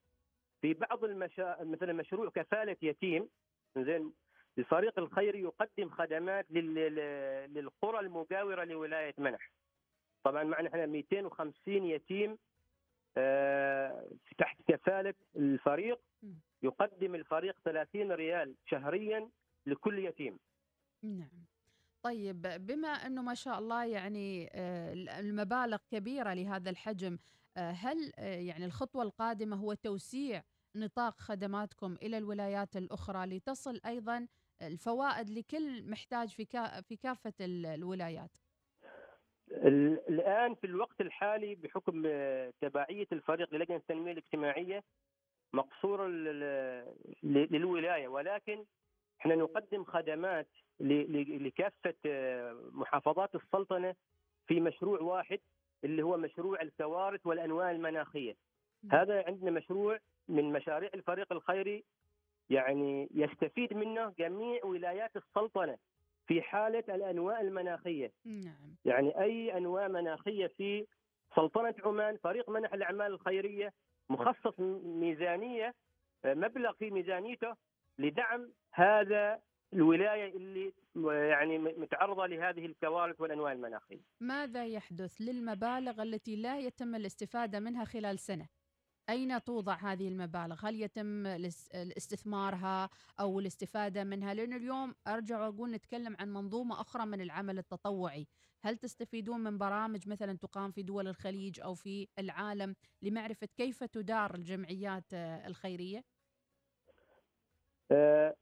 في 0.62 0.74
بعض 0.74 1.04
المشا... 1.04 1.58
مثلا 1.64 1.94
مشروع 1.94 2.30
كفالة 2.30 2.78
يتيم. 2.82 3.30
زين 3.78 4.14
الفريق 4.58 5.00
الخيري 5.00 5.42
يقدم 5.42 5.90
خدمات 5.90 6.46
لل... 6.52 6.76
لل- 6.76 7.54
للقرى 7.54 8.00
المجاورة 8.00 8.64
لولاية 8.64 9.14
منح. 9.18 9.52
طبعا 10.24 10.44
معنا 10.44 10.70
إحنا 10.70 10.86
250 10.86 11.54
يتيم 11.86 12.38
آه، 13.18 14.08
تحت 14.38 14.58
كفالة 14.68 15.14
الفريق. 15.36 16.00
يقدم 16.64 17.16
الفريق 17.16 17.56
30 17.66 18.12
ريال 18.12 18.56
شهريا 18.66 19.30
لكل 19.66 20.00
يتيم. 20.00 20.40
نعم. 21.04 21.46
طيب 22.04 22.42
بما 22.42 22.88
أنه 22.88 23.22
ما 23.22 23.34
شاء 23.34 23.60
الله 23.60 23.86
يعني 23.86 24.50
آه، 24.54 24.94
المبالغ 25.20 25.78
كبيرة 25.92 26.34
لهذا 26.34 26.70
الحجم 26.70 27.18
آه، 27.58 27.72
هل 27.72 28.12
يعني 28.18 28.66
الخطوة 28.66 29.04
القادمة 29.04 29.56
هو 29.56 29.74
توسيع 29.74 30.44
نطاق 30.76 31.20
خدماتكم 31.20 31.94
إلى 32.02 32.18
الولايات 32.18 32.78
الأخرى 32.78 33.26
لتصل 33.26 33.80
أيضا 33.86 34.28
الفوائد 34.62 35.30
لكل 35.30 35.90
محتاج 35.90 36.30
في 36.30 36.46
في 36.88 36.96
كافة 36.96 37.34
ال- 37.42 37.66
الولايات؟ 37.66 38.32
ال- 39.52 40.10
الآن 40.10 40.56
في 40.56 40.68
الوقت 40.68 41.02
الحالي 41.02 41.56
بحكم 41.56 42.02
تبعية 42.62 43.08
الفريق 43.12 43.54
للجنه 43.54 43.78
التنمية 43.78 44.12
الاجتماعية 44.12 44.84
مقصور 45.54 46.06
ال- 46.08 46.96
ل- 47.24 47.48
للولاية 47.56 48.08
ولكن 48.08 48.66
إحنا 49.22 49.36
نقدم 49.36 49.84
خدمات 49.84 50.48
لكافة 50.80 51.94
محافظات 52.72 53.36
السلطنة 53.36 53.96
في 54.48 54.60
مشروع 54.60 55.02
واحد 55.02 55.40
اللي 55.84 56.04
هو 56.04 56.18
مشروع 56.18 56.62
الكوارث 56.62 57.26
والأنواع 57.26 57.72
المناخية. 57.72 58.36
هذا 58.92 59.24
عندنا 59.28 59.52
مشروع 59.52 60.00
من 60.28 60.44
مشاريع 60.54 60.90
الفريق 60.94 61.32
الخيري 61.32 61.84
يعني 62.50 63.10
يستفيد 63.14 63.74
منه 63.74 64.14
جميع 64.20 64.66
ولايات 64.66 65.12
السلطنة 65.16 65.78
في 66.28 66.42
حالة 66.42 66.84
الأنواع 66.96 67.42
المناخية 67.42 68.12
نعم 68.26 68.76
يعني 68.86 69.22
أي 69.22 69.58
أنواع 69.58 69.88
مناخية 69.88 70.48
في 70.48 70.86
سلطنة 71.36 71.76
عمان 71.86 72.18
فريق 72.18 72.50
منح 72.50 72.74
الأعمال 72.74 73.12
الخيرية 73.12 73.74
مخصص 74.10 74.60
ميزانية 74.84 75.74
مبلغ 76.26 76.74
في 76.74 76.92
ميزانيته 76.92 77.56
لدعم 78.00 78.52
هذا 78.74 79.40
الولاية 79.74 80.36
اللي 80.38 80.74
يعني 81.30 81.58
متعرضة 81.58 82.26
لهذه 82.26 82.66
الكوارث 82.66 83.22
والأنواع 83.22 83.52
المناخية. 83.52 84.02
ماذا 84.20 84.66
يحدث 84.66 85.22
للمبالغ 85.22 86.02
التي 86.04 86.36
لا 86.36 86.60
يتم 86.60 86.96
الاستفادة 86.96 87.60
منها 87.60 87.86
خلال 87.86 88.20
سنة؟ 88.20 88.48
أين 89.10 89.44
توضع 89.44 89.74
هذه 89.76 90.08
المبالغ؟ 90.08 90.68
هل 90.68 90.82
يتم 90.82 91.26
الاستثمارها 91.76 92.90
أو 93.20 93.40
الاستفادة 93.40 94.04
منها؟ 94.04 94.34
لأن 94.34 94.54
اليوم 94.54 94.96
أرجع 95.08 95.40
وأقول 95.48 95.72
نتكلم 95.72 96.16
عن 96.20 96.34
منظومة 96.34 96.82
أخرى 96.82 97.06
من 97.06 97.22
العمل 97.22 97.58
التطوعي 97.58 98.28
هل 98.64 98.78
تستفيدون 98.78 99.40
من 99.40 99.58
برامج 99.58 100.10
مثلا 100.10 100.38
تقام 100.38 100.72
في 100.72 100.84
دول 100.84 101.08
الخليج 101.08 101.60
أو 101.62 101.74
في 101.74 102.08
العالم 102.20 102.76
لمعرفة 103.02 103.48
كيف 103.58 103.84
تدار 103.84 104.36
الجمعيات 104.36 105.14
آه، 105.14 105.48
الخيرية؟ 105.48 106.04
آه، 107.92 108.36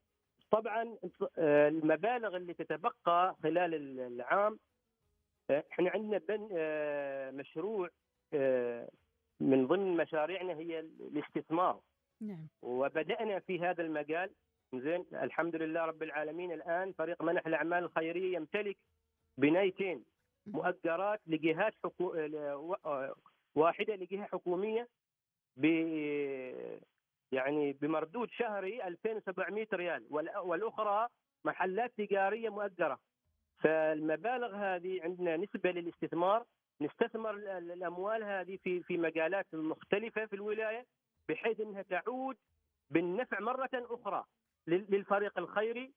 طبعا 0.51 0.97
آه، 1.37 1.67
المبالغ 1.67 2.35
اللي 2.37 2.53
تتبقى 2.53 3.35
خلال 3.43 3.73
ال- 3.75 3.99
العام 3.99 4.59
إحنا 5.51 5.89
عندنا 5.89 7.31
مشروع 7.31 7.89
من 9.49 9.67
ضمن 9.67 9.97
مشاريعنا 9.97 10.53
هي 10.53 10.79
الاستثمار. 10.79 11.79
نعم. 12.21 12.47
وبدأنا 12.61 13.39
في 13.39 13.59
هذا 13.59 13.81
المجال. 13.83 14.29
زين 14.73 15.05
الحمد 15.13 15.55
لله 15.55 15.85
رب 15.85 16.03
العالمين. 16.03 16.51
الآن 16.51 16.91
فريق 16.91 17.23
منح 17.23 17.47
الأعمال 17.47 17.83
الخيرية 17.83 18.35
يمتلك 18.35 18.77
بنايتين 19.37 20.03
مؤجرات 20.47 21.21
لجهات 21.27 21.73
حكو... 21.83 22.13
آه، 22.13 23.15
واحدة 23.55 23.95
لجهة 23.95 24.23
حكومية 24.25 24.87
ب 25.57 25.65
يعني 27.31 27.73
بمردود 27.73 28.29
شهري 28.31 28.83
2700 28.87 29.67
ريال 29.73 30.05
وال- 30.09 30.37
والأخرى 30.37 31.07
محلات 31.45 31.91
تجارية 31.97 32.49
مؤجرة. 32.49 32.99
فالمبالغ 33.57 34.55
هذه 34.55 35.01
عندنا 35.03 35.37
نسبة 35.37 35.71
للاستثمار 35.71 36.45
نستثمر 36.81 37.31
ال- 37.35 37.47
ال- 37.47 37.71
الأموال 37.71 38.23
هذه 38.23 38.57
في 38.63 38.83
في 38.83 38.97
مجالات 38.97 39.55
مختلفة 39.55 40.25
في 40.25 40.33
الولاية 40.35 40.85
بحيث 41.29 41.59
إنها 41.59 41.81
تعود 41.81 42.37
بالنفع 42.89 43.39
مرة 43.39 43.69
أخرى 43.73 44.25
لل- 44.67 44.85
للفريق 44.89 45.39
الخيري. 45.39 45.93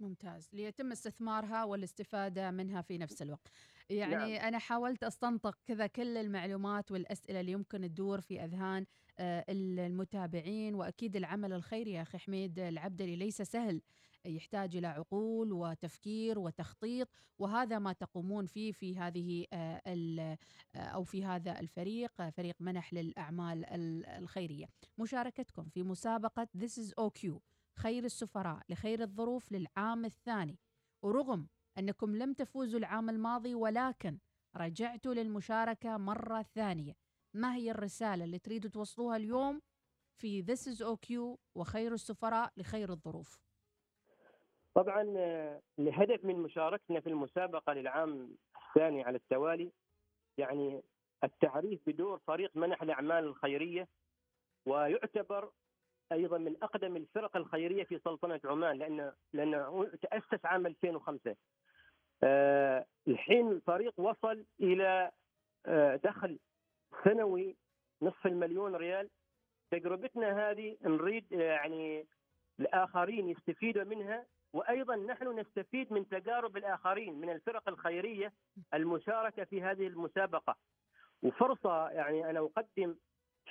ممتاز. 0.00 0.50
ليتم 0.52 0.92
استثمارها 0.92 1.64
والاستفادة 1.64 2.50
منها 2.50 2.82
في 2.82 2.98
نفس 2.98 3.22
الوقت. 3.22 3.48
يعني 3.90 4.14
نعم. 4.14 4.46
أنا 4.46 4.58
حاولت 4.58 5.04
أستنطق 5.04 5.58
كذا 5.66 5.86
كل 5.86 6.16
المعلومات 6.16 6.92
والأسئلة 6.92 7.40
اللي 7.40 7.52
يمكن 7.52 7.80
تدور 7.80 8.20
في 8.20 8.44
أذهان 8.44 8.86
آه، 9.18 9.44
المتابعين 9.48 10.74
وأكيد 10.74 11.16
العمل 11.16 11.52
الخيري 11.52 11.92
يا 11.92 12.02
أخي 12.02 12.18
حميد 12.18 12.58
العبدلي 12.58 13.16
ليس 13.16 13.42
سهل. 13.42 13.80
يحتاج 14.24 14.76
إلى 14.76 14.86
عقول 14.86 15.52
وتفكير 15.52 16.38
وتخطيط 16.38 17.08
وهذا 17.38 17.78
ما 17.78 17.92
تقومون 17.92 18.46
فيه 18.46 18.72
في 18.72 18.98
هذه 18.98 19.46
آه، 19.52 19.82
آه، 19.86 20.38
أو 20.78 21.04
في 21.04 21.24
هذا 21.24 21.60
الفريق 21.60 22.20
آه، 22.20 22.30
فريق 22.30 22.54
منح 22.60 22.94
للأعمال 22.94 23.64
ال- 23.64 24.06
الخيرية. 24.06 24.66
مشاركتكم 24.98 25.68
في 25.68 25.82
مسابقة 25.82 26.48
This 26.58 26.72
is 26.78 26.90
OQ 27.00 27.38
خير 27.78 28.04
السفراء 28.04 28.62
لخير 28.68 29.02
الظروف 29.02 29.52
للعام 29.52 30.04
الثاني. 30.04 30.58
ورغم 31.02 31.48
أنكم 31.78 32.16
لم 32.16 32.32
تفوزوا 32.32 32.78
العام 32.78 33.10
الماضي 33.10 33.54
ولكن 33.54 34.18
رجعتوا 34.56 35.14
للمشاركة 35.14 35.96
مرة 35.96 36.42
ثانية. 36.42 36.96
ما 37.34 37.54
هي 37.54 37.70
الرسالة 37.70 38.24
اللي 38.24 38.38
تريدوا 38.38 38.70
توصلوها 38.70 39.16
اليوم 39.16 39.62
في 40.20 40.42
This 40.44 40.60
is 40.74 40.80
OQ 40.82 41.38
وخير 41.54 41.94
السفراء 41.94 42.52
لخير 42.56 42.92
الظروف؟ 42.92 43.45
طبعا 44.76 45.14
آه، 45.16 45.60
الهدف 45.78 46.24
من 46.24 46.36
مشاركتنا 46.36 47.00
في 47.00 47.08
المسابقة 47.08 47.72
للعام 47.72 48.36
الثاني 48.56 49.04
على 49.04 49.16
التوالي 49.16 49.72
يعني 50.38 50.82
التعريف 51.24 51.80
بدور 51.86 52.18
فريق 52.18 52.50
منح 52.56 52.82
الأعمال 52.82 53.24
الخيرية 53.24 53.88
ويعتبر 54.66 55.50
أيضا 56.12 56.38
من 56.38 56.56
أقدم 56.62 56.96
الفرق 56.96 57.36
الخيرية 57.36 57.84
في 57.84 57.98
سلطنة 57.98 58.40
عمان 58.44 58.78
لأنه 58.78 59.12
لأنه 59.32 59.90
تأسس 60.02 60.44
عام 60.44 60.66
2005 60.66 61.36
آه، 62.22 62.86
الحين 63.08 63.50
الفريق 63.50 64.00
وصل 64.00 64.44
إلى 64.60 65.10
آه، 65.66 65.96
دخل 65.96 66.38
سنوي 67.04 67.56
نصف 68.02 68.26
المليون 68.26 68.76
ريال. 68.76 69.10
تجربتنا 69.70 70.50
هذه 70.50 70.76
نريد 70.84 71.32
آه، 71.32 71.42
يعني 71.42 72.06
الآخرين 72.60 73.28
يستفيدوا 73.28 73.84
منها. 73.84 74.26
وأيضا 74.56 74.96
نحن 74.96 75.38
نستفيد 75.40 75.92
من 75.92 76.08
تجارب 76.08 76.56
الآخرين 76.56 77.20
من 77.20 77.30
الفرق 77.30 77.68
الخيرية 77.68 78.32
المشاركة 78.74 79.44
في 79.44 79.62
هذه 79.62 79.86
المسابقة. 79.86 80.56
وفرصة 81.22 81.88
يعني 81.88 82.30
أنا 82.30 82.40
أقدم 82.40 82.94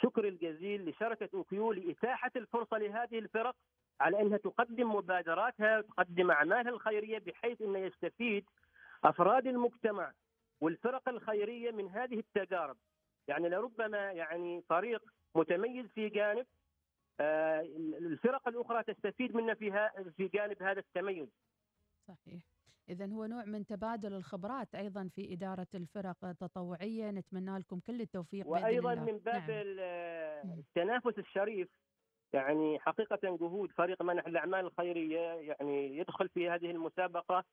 شكر 0.01 0.27
الجزيل 0.27 0.89
لشركة 0.89 1.29
أوكيو 1.33 1.71
لإتاحة 1.71 2.31
الفرصة 2.35 2.77
لهذه 2.77 3.19
الفرق 3.19 3.55
على 4.01 4.21
أنها 4.21 4.37
تقدم 4.37 4.95
مبادراتها 4.95 5.77
وتقدم 5.77 6.31
أعمالها 6.31 6.71
الخيرية 6.71 7.19
بحيث 7.19 7.61
أنه 7.61 7.79
يستفيد 7.79 8.45
أفراد 9.03 9.47
المجتمع 9.47 10.11
والفرق 10.61 11.09
الخيرية 11.09 11.71
من 11.71 11.89
هذه 11.89 12.19
التجارب. 12.19 12.77
يعني 13.27 13.49
لربما 13.49 14.11
يعني 14.11 14.61
فريق 14.69 15.01
متميز 15.35 15.85
في 15.85 16.09
جانب 16.09 16.45
الفرق 17.21 18.47
الأخرى 18.47 18.83
تستفيد 18.83 19.35
منه 19.35 19.53
فيها 19.53 19.93
في 20.17 20.27
جانب 20.27 20.63
هذا 20.63 20.79
التميز 20.79 21.27
صحيح 22.07 22.43
إذا 22.89 23.05
هو 23.05 23.25
نوع 23.25 23.45
من 23.45 23.65
تبادل 23.65 24.13
الخبرات 24.13 24.75
أيضا 24.75 25.09
في 25.15 25.33
إدارة 25.33 25.67
الفرق 25.75 26.25
التطوعية 26.25 27.11
نتمنى 27.11 27.57
لكم 27.59 27.79
كل 27.79 28.01
التوفيق 28.01 28.45
بإذن 28.47 28.63
وأيضا 28.63 28.93
الله. 28.93 29.05
من 29.11 29.17
باب 29.17 29.35
نعم. 29.35 29.49
ال- 29.49 30.59
التنافس 30.59 31.19
الشريف 31.19 31.69
يعني 32.33 32.79
حقيقة 32.79 33.19
جهود 33.23 33.71
فريق 33.71 34.01
منح 34.01 34.27
الأعمال 34.27 34.65
الخيرية 34.65 35.19
يعني 35.19 35.97
يدخل 35.97 36.29
في 36.29 36.49
هذه 36.49 36.71
المسابقة 36.71 37.43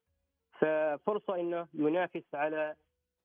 ففرصة 0.58 1.40
إنه 1.40 1.68
ينافس 1.74 2.34
على 2.34 2.76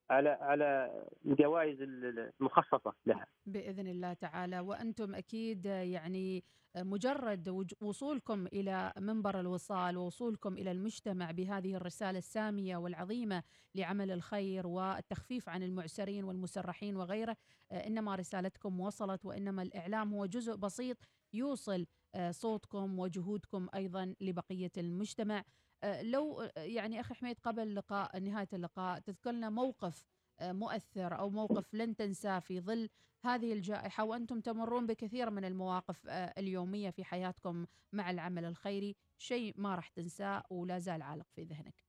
على 0.10 0.30
على 0.30 1.02
الجوائز 1.26 1.78
المخصصة 1.82 2.94
لها. 3.06 3.28
بإذن 3.46 3.88
الله 3.88 4.14
تعالى. 4.14 4.60
وأنتم 4.60 5.16
أكيد 5.16 5.66
يعني 5.66 6.44
مجرد 6.84 7.74
وصولكم 7.82 8.48
إلى 8.48 8.94
منبر 8.98 9.40
الوصال 9.40 9.98
ووصولكم 9.98 10.54
إلى 10.54 10.72
المجتمع 10.72 11.32
بهذه 11.32 11.76
الرسالة 11.76 12.18
السامية 12.18 12.78
والعظيمة 12.78 13.44
لعمل 13.76 14.12
الخير 14.12 14.68
والتخفيف 14.68 15.50
عن 15.50 15.64
المعسرين 15.64 16.24
والمسرحين 16.24 16.98
وغيره 16.98 17.38
آه، 17.72 17.88
إنما 17.88 18.16
رسالتكم 18.16 18.80
وصلت 18.80 19.26
وإنما 19.26 19.62
الإعلام 19.62 20.14
هو 20.14 20.26
جزء 20.26 20.56
بسيط 20.56 20.98
يوصل 21.34 21.86
آه، 22.16 22.32
صوتكم 22.32 23.00
وجهودكم 23.00 23.68
أيضا 23.76 24.14
لبقية 24.22 24.72
المجتمع. 24.78 25.44
لو 25.84 26.42
آه، 26.42 26.52
يعني 26.58 27.00
أخي 27.00 27.14
حميد 27.14 27.40
قبل 27.40 27.76
لقاء 27.76 28.20
نهاية 28.20 28.48
اللقاء 28.54 29.00
تذكر 29.00 29.32
لنا 29.32 29.50
موقف 29.50 30.06
آه، 30.40 30.52
مؤثر 30.52 31.20
أو 31.20 31.30
موقف 31.30 31.74
لن 31.74 31.96
تنساه 31.96 32.40
في 32.40 32.60
ظل 32.60 32.90
هذه 33.26 33.54
الجائحة 33.54 34.04
وأنتم 34.04 34.42
تمرون 34.42 34.88
بكثير 34.88 35.30
من 35.30 35.46
المواقف 35.46 36.08
آه، 36.08 36.34
اليومية 36.38 36.90
في 36.90 37.04
حياتكم 37.04 37.66
مع 37.94 38.10
العمل 38.10 38.46
الخيري 38.46 38.96
شيء 39.18 39.54
ما 39.58 39.76
راح 39.76 39.90
تنساه 39.90 40.44
ولا 40.50 40.80
زال 40.80 41.02
عالق 41.02 41.26
في 41.36 41.44
ذهنك. 41.44 41.88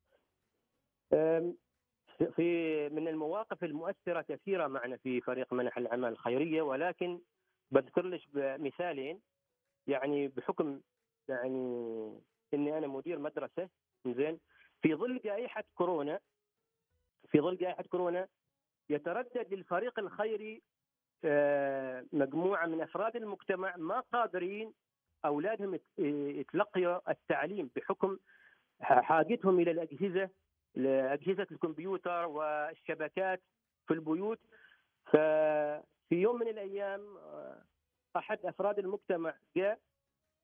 في 2.36 2.88
من 2.88 3.08
المواقف 3.08 3.64
المؤثرة 3.64 4.22
كثيرة 4.22 4.66
معنا 4.66 4.96
في 4.96 5.20
فريق 5.20 5.52
منح 5.52 5.78
الاعمال 5.78 6.12
الخيرية 6.12 6.62
ولكن 6.62 7.20
بذكر 7.70 8.02
لك 8.02 8.20
بمثالين 8.34 9.20
يعني 9.86 10.28
بحكم 10.28 10.80
يعني 11.28 12.12
إني 12.54 12.78
أنا 12.78 12.86
مدير 12.86 13.18
مدرسة 13.18 13.68
زين. 14.06 14.38
في 14.82 14.94
ظل 14.94 15.20
جائحة 15.24 15.64
كورونا 15.74 16.20
في 17.28 17.40
ظل 17.40 17.56
جائحة 17.56 17.82
كورونا 17.82 18.28
يتردد 18.90 19.54
للفريق 19.54 19.98
الخيري 19.98 20.62
آه، 21.24 22.04
مجموعة 22.12 22.66
من 22.66 22.80
أفراد 22.80 23.16
المجتمع 23.16 23.76
ما 23.76 24.00
قادرين 24.00 24.74
أولادهم 25.24 25.74
يت- 25.74 25.98
يتلقوا 26.38 27.10
التعليم 27.10 27.70
بحكم 27.76 28.18
حاجتهم 28.80 29.60
إلى 29.60 29.70
الأجهزة 29.70 30.30
اجهزه 31.12 31.46
الكمبيوتر 31.50 32.26
والشبكات 32.26 33.42
في 33.86 33.94
البيوت. 33.94 34.38
ففي 35.06 36.14
يوم 36.14 36.38
من 36.38 36.48
الأيام 36.48 37.16
آه، 37.16 37.62
أحد 38.16 38.46
أفراد 38.46 38.78
المجتمع 38.78 39.34
جاء 39.56 39.78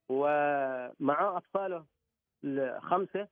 ومع 0.08 1.36
أطفاله 1.36 1.86
الخمسه 2.44 3.28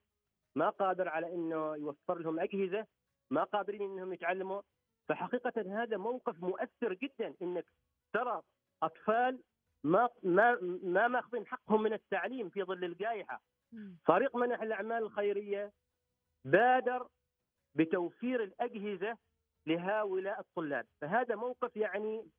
ما 0.56 0.70
قادر 0.70 1.08
على 1.08 1.34
إنه 1.34 1.76
يوفر 1.76 2.18
لهم 2.18 2.40
أجهزة 2.40 2.86
ما 3.30 3.44
قادرين 3.44 3.82
إنهم 3.82 4.12
يتعلموا. 4.12 4.62
فحقيقة 5.08 5.82
هذا 5.82 5.96
موقف 5.96 6.42
مؤثر 6.42 6.92
جدا 6.94 7.34
إنك 7.42 7.66
ترى 8.12 8.42
أطفال 8.82 9.42
ما 9.84 10.08
ما 10.22 10.58
ما 10.82 11.08
ماخذين 11.08 11.46
حقهم 11.46 11.82
من 11.82 11.92
التعليم 11.92 12.48
في 12.48 12.62
ظل 12.62 12.84
الجائحة. 12.84 13.40
فريق 14.04 14.36
منح 14.36 14.62
الأعمال 14.62 15.02
الخيرية 15.02 15.72
بادر 16.44 17.08
بتوفير 17.74 18.42
الأجهزة 18.42 19.16
لهؤلاء 19.66 20.40
الطلاب. 20.40 20.86
فهذا 21.00 21.34
موقف 21.34 21.76
يعني 21.76 22.30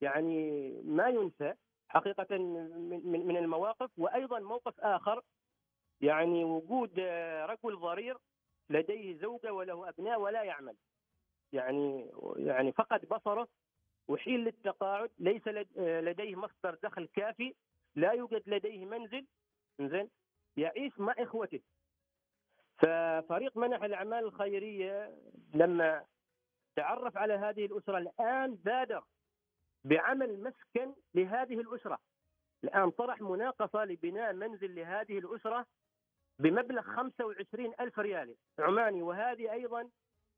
يعني 0.00 0.70
ما 0.82 1.08
ينسى 1.08 1.54
حقيقة 1.88 2.38
من 2.38 3.26
من 3.26 3.36
المواقف. 3.36 3.90
وأيضا 3.98 4.38
موقف 4.40 4.80
آخر 4.80 5.22
يعني 6.00 6.44
وجود 6.44 6.92
آه، 6.98 7.46
رجل 7.46 7.76
ضرير 7.76 8.16
لديه 8.70 9.16
زوجة 9.16 9.52
وله 9.52 9.88
أبناء 9.88 10.20
ولا 10.20 10.42
يعمل. 10.42 10.76
يعني 11.52 12.10
يعني 12.36 12.72
فقد 12.72 13.08
بصره 13.08 13.48
وحيل 14.08 14.40
للتقاعد 14.40 15.10
ليس 15.18 15.48
آه، 15.48 16.00
لديه 16.00 16.36
مصدر 16.36 16.74
دخل 16.82 17.06
كافي 17.06 17.54
لا 17.96 18.12
يوجد 18.12 18.42
لديه 18.46 18.86
منزل 18.86 19.26
زين 19.80 20.10
يعيش 20.56 20.98
مع 20.98 21.14
إخوته. 21.18 21.60
ففريق 22.78 23.56
منح 23.56 23.82
الأعمال 23.82 24.24
الخيرية 24.24 25.18
لما 25.54 26.04
تعرف 26.76 27.16
على 27.16 27.34
هذه 27.34 27.66
الأسرة 27.66 27.98
الآن 27.98 28.54
بادر 28.54 29.04
بعمل 29.84 30.42
مسكن 30.42 30.94
لهذه 31.14 31.60
الأسرة. 31.60 31.98
الآن 32.64 32.90
طرح 32.90 33.20
مناقصة 33.20 33.84
لبناء 33.84 34.32
منزل 34.32 34.74
لهذه 34.74 35.18
الأسرة 35.18 35.66
بمبلغ 36.38 36.82
25 36.82 37.72
ألف 37.80 37.98
ريال. 37.98 38.34
عماني 38.58 39.02
وهذه 39.02 39.52
أيضا 39.52 39.88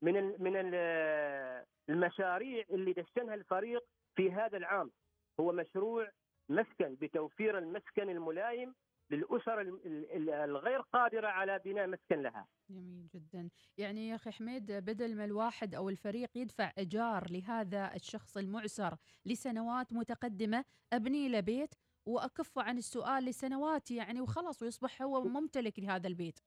من 0.02 0.42
من 0.42 0.52
المشاريع 1.90 2.64
اللي 2.70 2.92
دشنها 2.92 3.34
الفريق 3.34 3.84
في 4.16 4.32
هذا 4.32 4.56
العام. 4.56 4.90
هو 5.40 5.52
مشروع 5.52 6.10
مسكن 6.48 6.94
بتوفير 6.94 7.58
المسكن 7.58 8.10
الملائم 8.10 8.74
للأسر 9.10 9.60
الغير 10.44 10.80
قادرة 10.80 11.28
على 11.28 11.58
بناء 11.64 11.86
مسكن 11.86 12.22
لها. 12.22 12.46
جميل 12.70 13.08
جدا. 13.14 13.50
يعني 13.78 14.08
يا 14.08 14.14
أخي 14.14 14.30
حميد 14.30 14.72
بدل 14.72 15.16
ما 15.16 15.24
الواحد 15.24 15.74
أو 15.74 15.88
الفريق 15.88 16.28
يدفع 16.36 16.72
إيجار 16.78 17.30
لهذا 17.30 17.94
الشخص 17.94 18.36
المعسر 18.36 18.96
لسنوات 19.26 19.92
متقدمة 19.92 20.64
أبني 20.92 21.28
له 21.28 21.40
بيت 21.40 21.74
وأكفه 22.06 22.62
عن 22.62 22.78
السؤال 22.78 23.24
لسنوات 23.24 23.90
يعني 23.90 24.20
وخلاص 24.20 24.62
ويصبح 24.62 25.02
هو 25.02 25.24
ممتلك 25.24 25.78
لهذا 25.78 26.08
البيت. 26.08 26.40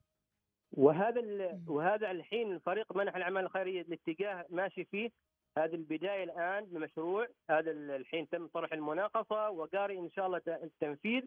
وهذا 0.72 1.22
وهذا 1.68 2.12
الحين 2.12 2.60
فريق 2.60 2.96
منح 2.96 3.16
الاعمال 3.16 3.44
الخيريه 3.46 3.82
الاتجاه 3.82 4.46
ماشي 4.50 4.86
فيه. 4.86 5.12
هذه 5.58 5.76
البداية 5.76 6.24
الآن 6.24 6.66
بمشروع 6.66 7.28
هذا 7.50 7.72
الحين 7.72 8.30
تم 8.30 8.48
طرح 8.48 8.74
المناقصة 8.74 9.50
وقاري 9.50 10.00
إن 10.00 10.12
شاء 10.12 10.26
الله 10.26 10.42
التنفيذ 10.48 11.24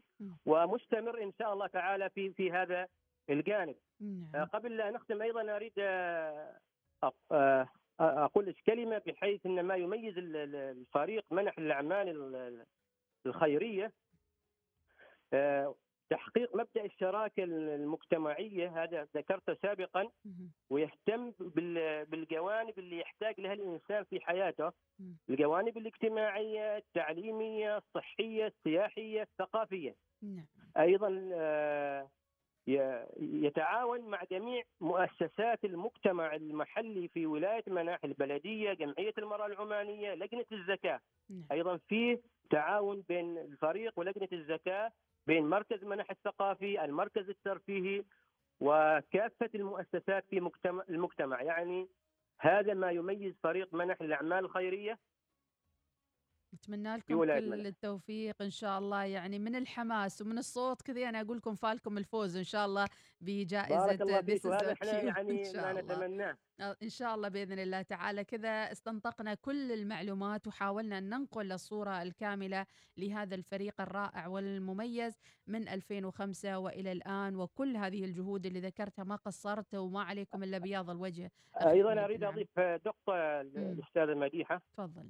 ومستمر 0.47 1.23
إن 1.23 1.33
شاء 1.39 1.53
الله 1.53 1.67
تعالى 1.67 2.11
في 2.11 2.33
في 2.33 2.53
هذا 2.53 2.89
الجانب. 3.31 3.77
نعم. 4.01 4.31
آه، 4.35 4.45
قبل 4.45 4.77
لا 4.77 4.91
نختم 4.91 5.23
أيضا 5.23 5.57
أريد 5.57 5.73
آه، 5.79 6.61
آه، 7.33 7.69
أقول 8.01 8.55
كلمة 8.67 9.03
بحيث 9.07 9.47
إن 9.47 9.61
ما 9.61 9.77
يميز 9.77 10.15
الفريق 10.19 11.25
منح 11.31 11.59
الأعمال 11.59 12.65
الخيرية. 13.27 13.93
تحقيق 16.11 16.57
مبدأ 16.57 16.85
الشراكة 16.85 17.45
المجتمعية 17.45 18.83
هذا 18.83 19.09
ذكرته 19.17 19.55
سابقا 19.55 20.09
ويهتم 20.71 21.33
بالجوانب 22.11 22.79
اللي 22.79 23.01
يحتاج 23.01 23.41
لها 23.41 23.53
الإنسان 23.53 24.05
في 24.05 24.21
حياته 24.21 24.73
الجوانب 25.31 25.79
الاجتماعية 25.79 26.77
التعليمية 26.77 27.77
الصحية 27.77 28.47
السياحية 28.47 29.23
الثقافية 29.23 29.95
نعم. 30.23 30.47
أيضا 30.77 31.31
آه، 31.33 32.09
يتعاون 33.21 34.01
مع 34.01 34.25
جميع 34.31 34.63
مؤسسات 34.81 35.65
المجتمع 35.65 36.35
المحلي 36.35 37.09
في 37.09 37.27
ولاية 37.27 37.65
مناح 37.67 38.05
البلدية، 38.05 38.73
جمعية 38.73 39.13
المرأة 39.19 39.47
العمانية، 39.47 40.15
لجنة 40.15 40.45
الزكاة. 40.53 41.01
نعم. 41.31 41.47
أيضا 41.53 41.77
في 41.77 42.19
تعاون 42.51 43.05
بين 43.09 43.39
الفريق 43.39 43.93
ولجنة 43.97 44.29
الزكاة 44.33 44.93
بين 45.27 45.47
مركز 45.47 45.85
منح 45.85 46.11
الثقافي 46.11 46.85
المركز 46.85 47.29
الترفيهي 47.29 48.05
وكافة 48.61 49.51
المؤسسات 49.55 50.25
في 50.31 50.41
مجتمع 50.41 50.85
المجتمع. 50.89 51.43
يعني 51.43 51.89
هذا 52.41 52.75
ما 52.75 52.91
يميز 52.91 53.35
فريق 53.43 53.75
منح 53.75 54.01
الأعمال 54.01 54.45
الخيرية 54.45 54.99
نتمنى 56.57 56.97
لكم 56.97 57.25
كل 57.25 57.67
التوفيق 57.67 58.43
إن 58.43 58.51
شاء 58.51 58.79
الله 58.79 59.05
يعني 59.05 59.39
من 59.39 59.57
الحماس 59.57 60.23
ومن 60.23 60.39
الصوت 60.39 60.83
كذا 60.83 61.09
أنا 61.09 61.21
أقول 61.21 61.37
لكم 61.37 61.55
فالكم 61.55 61.99
الفوز 61.99 62.37
إن 62.37 62.45
شاء 62.45 62.67
الله 62.67 62.87
بجائزة 63.21 63.87
بارك 63.87 64.01
الله 64.01 64.23
فيك 64.23 64.45
وهذا 64.45 64.73
إحنا 64.73 65.03
يعني 65.03 65.43
ما 65.57 65.73
نتمناه. 65.73 66.37
آه، 66.61 66.77
إن 66.83 66.89
شاء 66.89 67.15
الله 67.15 67.29
بإذن 67.29 67.59
الله 67.59 67.83
تعالى. 67.83 68.25
كذا 68.25 68.73
استنطقنا 68.73 69.35
كل 69.35 69.73
المعلومات 69.73 70.47
وحاولنا 70.47 70.99
أن 70.99 71.11
ننقل 71.11 71.53
الصورة 71.53 72.03
الكاملة 72.03 72.67
لهذا 72.97 73.35
الفريق 73.35 73.81
الرائع 73.81 74.27
والمميز 74.27 75.19
من 75.47 75.69
2005 75.69 76.59
وإلى 76.59 76.93
الآن 76.93 77.37
وكل 77.37 77.77
هذه 77.77 78.05
الجهود 78.05 78.47
اللي 78.47 78.61
ذكرتها 78.61 79.05
ما 79.05 79.17
قصرت 79.17 79.75
وما 79.75 80.03
عليكم 80.03 80.43
إلا 80.43 80.59
بياض 80.59 80.91
الوجه. 80.91 81.31
أيضا 81.67 82.05
أريد 82.05 82.25
أضيف 82.25 82.61
دقة 82.61 83.41
الاستاذه 83.41 84.15
مديحة. 84.15 84.63
تفضل. 84.77 85.09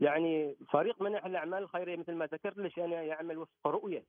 يعني 0.00 0.56
فريق 0.72 1.02
منح 1.02 1.24
الأعمال 1.26 1.62
الخيرية 1.62 1.96
مثل 1.96 2.12
ما 2.12 2.26
ذكرت 2.26 2.58
لك 2.58 2.78
أنا 2.78 3.02
يعمل 3.02 3.38
وفق 3.38 3.66
رؤية. 3.66 4.04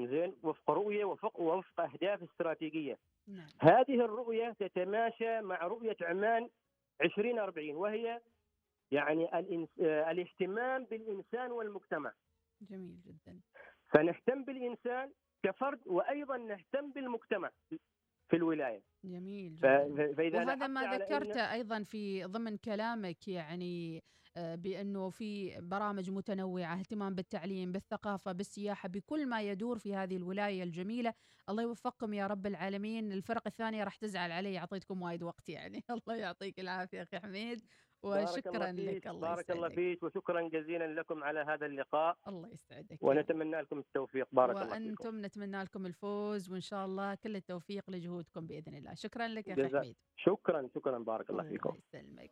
زين؟ 0.00 0.36
وفق 0.42 0.70
رؤية 0.70 1.04
وفق 1.04 1.40
وفق 1.40 1.80
أهداف 1.80 2.22
استراتيجية. 2.22 2.98
نعم. 3.28 3.48
هذه 3.58 4.04
الرؤية 4.04 4.52
تتماشى 4.58 5.40
مع 5.40 5.66
رؤية 5.66 5.96
عمان 6.00 6.48
2040 7.02 7.76
وهي 7.76 8.20
يعني 8.90 9.38
الانس... 9.38 9.68
الاهتمام 9.80 10.84
بالإنسان 10.84 11.52
والمجتمع. 11.52 12.12
جميل 12.60 13.00
جدا. 13.06 13.40
فنهتم 13.88 14.44
بالإنسان 14.44 15.12
كفرد 15.42 15.80
وأيضا 15.86 16.36
نهتم 16.36 16.90
بالمجتمع. 16.92 17.50
في 18.30 18.36
الولاية. 18.36 18.82
جميل. 19.04 19.56
فإذا 19.56 20.44
وهذا 20.44 20.66
ما 20.66 20.96
ذكرته 20.98 21.52
أيضا 21.52 21.82
في 21.82 22.24
ضمن 22.24 22.56
كلامك 22.56 23.28
يعني 23.28 24.04
آه، 24.36 24.54
بأنه 24.54 25.10
في 25.10 25.60
برامج 25.60 26.10
متنوعة 26.10 26.78
اهتمام 26.78 27.14
بالتعليم 27.14 27.72
بالثقافة 27.72 28.32
بالسياحة 28.32 28.88
بكل 28.88 29.26
ما 29.26 29.42
يدور 29.42 29.78
في 29.78 29.94
هذه 29.94 30.16
الولاية 30.16 30.62
الجميلة. 30.62 31.14
الله 31.48 31.62
يوفقكم 31.62 32.12
يا 32.14 32.26
رب 32.26 32.46
العالمين. 32.46 33.12
الفرق 33.12 33.42
الثانية 33.46 33.84
راح 33.84 33.96
تزعل 33.96 34.32
علي 34.32 34.58
أعطيتكم 34.58 35.02
وايد 35.02 35.22
وقت 35.22 35.48
يعني. 35.48 35.84
الله 35.90 36.16
يعطيك 36.16 36.60
العافية 36.60 37.02
أخي 37.02 37.20
حميد. 37.20 37.60
وشكرا 38.02 38.72
لك 38.72 39.06
الله 39.06 39.34
بارك. 39.34 39.50
الله 39.50 39.68
فيك 39.68 40.02
وشكرا 40.02 40.48
جزيلا 40.48 40.86
لكم 41.00 41.24
على 41.24 41.40
هذا 41.40 41.66
اللقاء. 41.66 42.16
الله 42.28 42.48
يسعدك. 42.48 42.98
ونتمنى 43.02 43.60
لكم 43.60 43.78
التوفيق. 43.78 44.28
بارك 44.32 44.56
الله 44.56 44.78
فيكم. 44.78 44.84
وأنتم 44.84 45.26
نتمنى 45.26 45.62
لكم 45.62 45.86
الفوز 45.86 46.50
وإن 46.50 46.60
شاء 46.60 46.86
الله 46.86 47.14
كل 47.14 47.36
التوفيق 47.36 47.90
لجهودكم 47.90 48.46
بإذن 48.46 48.74
الله. 48.74 48.94
شكرا 48.94 49.28
لك 49.28 49.48
يا 49.48 49.68
حميد. 49.68 49.96
شكرا 50.16 50.68
شكرا 50.74 50.98
بارك 50.98 51.30
الله 51.30 51.42
فيكم. 51.42 51.70
الله 51.70 51.80
يسلمك. 51.94 52.30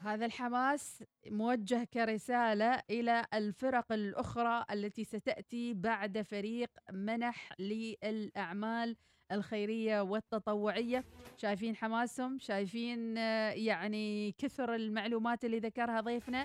هذا 0.00 0.26
الحماس 0.26 1.04
موجه 1.26 1.84
كرسالة 1.84 2.82
إلى 2.90 3.26
الفرق 3.34 3.92
الأخرى 3.92 4.64
التي 4.70 5.04
ستأتي 5.04 5.74
بعد 5.74 6.22
فريق 6.22 6.70
منح 6.92 7.52
للأعمال 7.58 8.96
الخيرية 9.32 10.00
والتطوعية. 10.00 11.04
شايفين 11.36 11.76
حماسهم 11.76 12.38
شايفين 12.38 13.16
يعني 13.56 14.32
كثر 14.38 14.74
المعلومات 14.74 15.44
اللي 15.44 15.58
ذكرها 15.58 16.00
ضيفنا. 16.00 16.44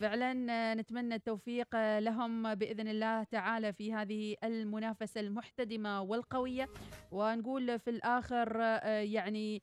فعلا 0.00 0.74
نتمنى 0.74 1.14
التوفيق 1.14 1.98
لهم 1.98 2.54
بإذن 2.54 2.88
الله 2.88 3.22
تعالى 3.22 3.72
في 3.72 3.92
هذه 3.92 4.36
المنافسة 4.44 5.20
المحتدمة 5.20 6.02
والقوية. 6.02 6.68
ونقول 7.12 7.78
في 7.78 7.90
الآخر 7.90 8.60
يعني 8.86 9.62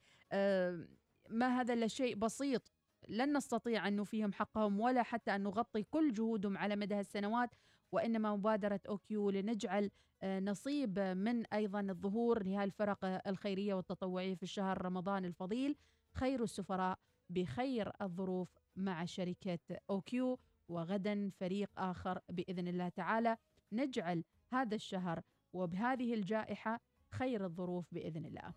ما 1.29 1.61
هذا 1.61 1.73
إلا 1.73 1.87
شيء 1.87 2.15
بسيط. 2.15 2.71
لن 3.09 3.37
نستطيع 3.37 3.87
أن 3.87 3.95
نوفيهم 3.95 4.33
حقهم 4.33 4.79
ولا 4.79 5.03
حتى 5.03 5.35
أن 5.35 5.43
نغطي 5.43 5.83
كل 5.83 6.13
جهودهم 6.13 6.57
على 6.57 6.75
مدى 6.75 6.99
السنوات. 6.99 7.49
وإنما 7.93 8.35
مبادرة 8.35 8.79
OQ 8.89 9.29
لنجعل 9.29 9.91
آه، 10.21 10.39
نصيب 10.39 10.99
من 10.99 11.45
أيضا 11.45 11.79
الظهور 11.79 12.43
لهذه 12.43 12.63
الفرق 12.63 13.27
الخيرية 13.27 13.73
والتطوعية 13.73 14.35
في 14.35 14.43
الشهر 14.43 14.85
رمضان 14.85 15.25
الفضيل. 15.25 15.75
خير 16.13 16.43
السفراء 16.43 16.99
بخير 17.29 17.91
الظروف 18.01 18.57
مع 18.75 19.05
شركة 19.05 19.59
OQ. 19.89 20.39
وغدا 20.69 21.29
فريق 21.39 21.69
آخر 21.77 22.19
بإذن 22.29 22.67
الله 22.67 22.89
تعالى. 22.89 23.37
نجعل 23.71 24.23
هذا 24.51 24.75
الشهر 24.75 25.21
وبهذه 25.53 26.13
الجائحة 26.13 26.81
خير 27.11 27.45
الظروف 27.45 27.85
بإذن 27.91 28.25
الله. 28.25 28.53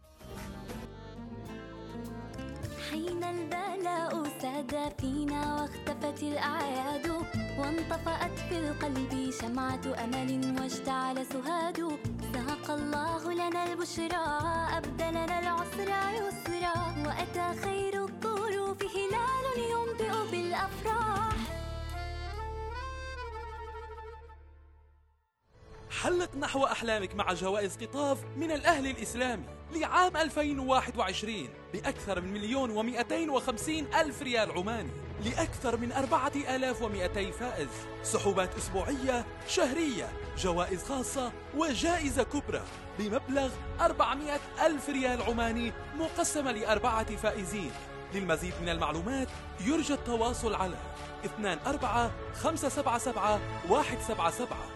حين 2.97 3.25
البلاء 3.25 4.25
ساد 4.43 4.93
فينا 5.01 5.55
واختفت 5.55 6.23
الأعياد 6.23 7.07
وانطفأت 7.59 8.39
في 8.49 8.59
القلب 8.59 9.31
شمعة 9.41 9.85
أمل 10.05 10.57
واشتعل 10.61 11.27
سهاد. 11.27 11.79
ساق 12.33 12.71
الله 12.71 13.33
لنا 13.33 13.65
البشرى 13.65 14.27
أبدلنا 14.79 15.39
العسر 15.41 15.91
يسرا 16.21 16.77
وأتى 17.07 17.61
خير 17.65 17.96
حلق 26.03 26.37
نحو 26.37 26.65
أحلامك 26.65 27.15
مع 27.15 27.33
جوائز 27.33 27.77
قطاف 27.77 28.19
من 28.37 28.51
الأهلي 28.51 28.91
الإسلامي 28.91 29.45
لعام 29.73 30.17
2021 30.17 31.49
بأكثر 31.73 32.21
من 32.21 32.33
مليون 32.33 32.71
ومئتين 32.71 33.31
وخمسين 33.31 33.95
ألف 33.95 34.23
ريال 34.23 34.51
عماني 34.51 34.91
لأكثر 35.25 35.77
من 35.77 35.93
أربعة 35.93 36.33
آلاف 36.37 36.83
ومئتي 36.83 37.33
فائز. 37.33 37.69
سحوبات 38.03 38.57
أسبوعية 38.57 39.27
شهرية 39.49 40.09
جوائز 40.39 40.85
خاصة 40.85 41.33
وجائزة 41.57 42.23
كبرى 42.23 42.63
بمبلغ 42.99 43.51
400 43.81 44.41
ألف 44.67 44.89
ريال 44.89 45.23
عماني 45.23 45.73
مقسمة 45.99 46.53
لأربعة 46.53 47.17
فائزين. 47.17 47.71
للمزيد 48.15 48.55
من 48.63 48.69
المعلومات 48.69 49.29
يرجى 49.61 49.95
التواصل 49.95 50.55
على 50.55 50.77
24 51.25 52.11
577 52.35 53.41
177 53.69 54.76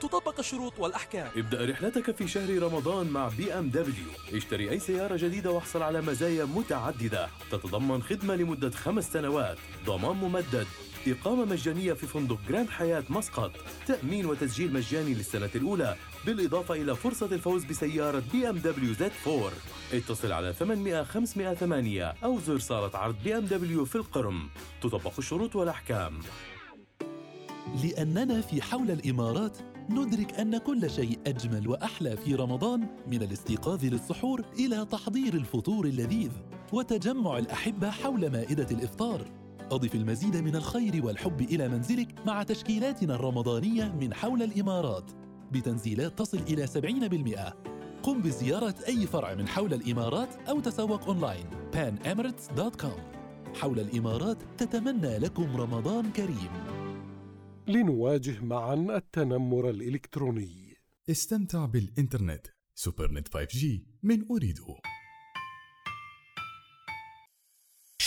تطبق 0.00 0.38
الشروط 0.38 0.78
والأحكام. 0.78 1.30
ابدأ 1.36 1.64
رحلتك 1.64 2.16
في 2.16 2.28
شهر 2.28 2.62
رمضان 2.62 3.06
مع 3.06 3.28
BMW. 3.28 4.06
اشتري 4.32 4.70
أي 4.70 4.78
سيارة 4.78 5.16
جديدة 5.16 5.50
واحصل 5.50 5.82
على 5.82 6.00
مزايا 6.00 6.44
متعددة. 6.44 7.28
تتضمن 7.50 8.02
خدمة 8.02 8.34
لمدة 8.34 8.70
خمس 8.70 9.12
سنوات. 9.12 9.58
ضمان 9.86 10.16
ممدد. 10.16 10.66
إقامة 11.06 11.44
مجانية 11.44 11.92
في 11.92 12.06
فندق 12.06 12.38
جراند 12.48 12.70
حياة 12.70 13.04
مسقط. 13.10 13.52
تأمين 13.86 14.26
وتسجيل 14.26 14.72
مجاني 14.72 15.14
للسنة 15.14 15.50
الأولى. 15.54 15.96
بالإضافة 16.26 16.74
إلى 16.74 16.96
فرصة 16.96 17.26
الفوز 17.26 17.64
بسيارة 17.64 18.22
BMW 18.32 18.58
Z4 18.58 19.52
اتصل 19.92 20.32
على 20.32 20.52
800 20.52 21.02
508 21.02 22.14
أو 22.24 22.40
زر 22.40 22.58
صالة 22.58 22.98
عرض 22.98 23.16
BMW 23.24 23.84
في 23.84 23.96
القرم. 23.96 24.48
تطبق 24.82 25.12
الشروط 25.18 25.56
والأحكام. 25.56 26.20
لأننا 27.84 28.40
في 28.40 28.62
حول 28.62 28.90
الإمارات 28.90 29.58
ندرك 29.90 30.34
أن 30.40 30.58
كل 30.58 30.90
شيء 30.90 31.18
أجمل 31.26 31.68
وأحلى 31.68 32.16
في 32.16 32.34
رمضان 32.34 32.86
من 33.06 33.22
الاستيقاظ 33.22 33.84
للسحور 33.84 34.44
إلى 34.58 34.86
تحضير 34.90 35.34
الفطور 35.34 35.86
اللذيذ 35.86 36.30
وتجمع 36.72 37.38
الأحبة 37.38 37.90
حول 37.90 38.30
مائدة 38.30 38.66
الإفطار. 38.70 39.30
أضف 39.70 39.94
المزيد 39.94 40.36
من 40.36 40.56
الخير 40.56 41.06
والحب 41.06 41.40
إلى 41.40 41.68
منزلك 41.68 42.26
مع 42.26 42.42
تشكيلاتنا 42.42 43.14
الرمضانية 43.14 43.94
من 44.00 44.14
حول 44.14 44.42
الإمارات. 44.42 45.10
بتنزيلات 45.52 46.18
تصل 46.18 46.38
إلى 46.38 46.66
70% 46.66 47.54
قم 48.02 48.22
بزيارة 48.22 48.74
أي 48.88 49.06
فرع 49.06 49.34
من 49.34 49.48
حول 49.48 49.74
الإمارات 49.74 50.28
أو 50.48 50.60
تسوق 50.60 51.04
أونلاين. 51.06 51.46
Panemirates.com 51.72 53.18
حول 53.60 53.80
الإمارات 53.80 54.38
تتمنى 54.58 55.18
لكم 55.18 55.56
رمضان 55.56 56.12
كريم. 56.12 56.77
لنواجه 57.68 58.40
معا 58.40 58.74
التنمر 58.74 59.70
الإلكتروني. 59.70 60.76
استمتع 61.10 61.66
بالإنترنت. 61.66 62.46
سوبرنت 62.74 63.28
5G 63.28 63.66
من 64.02 64.24
أريدو 64.30 64.76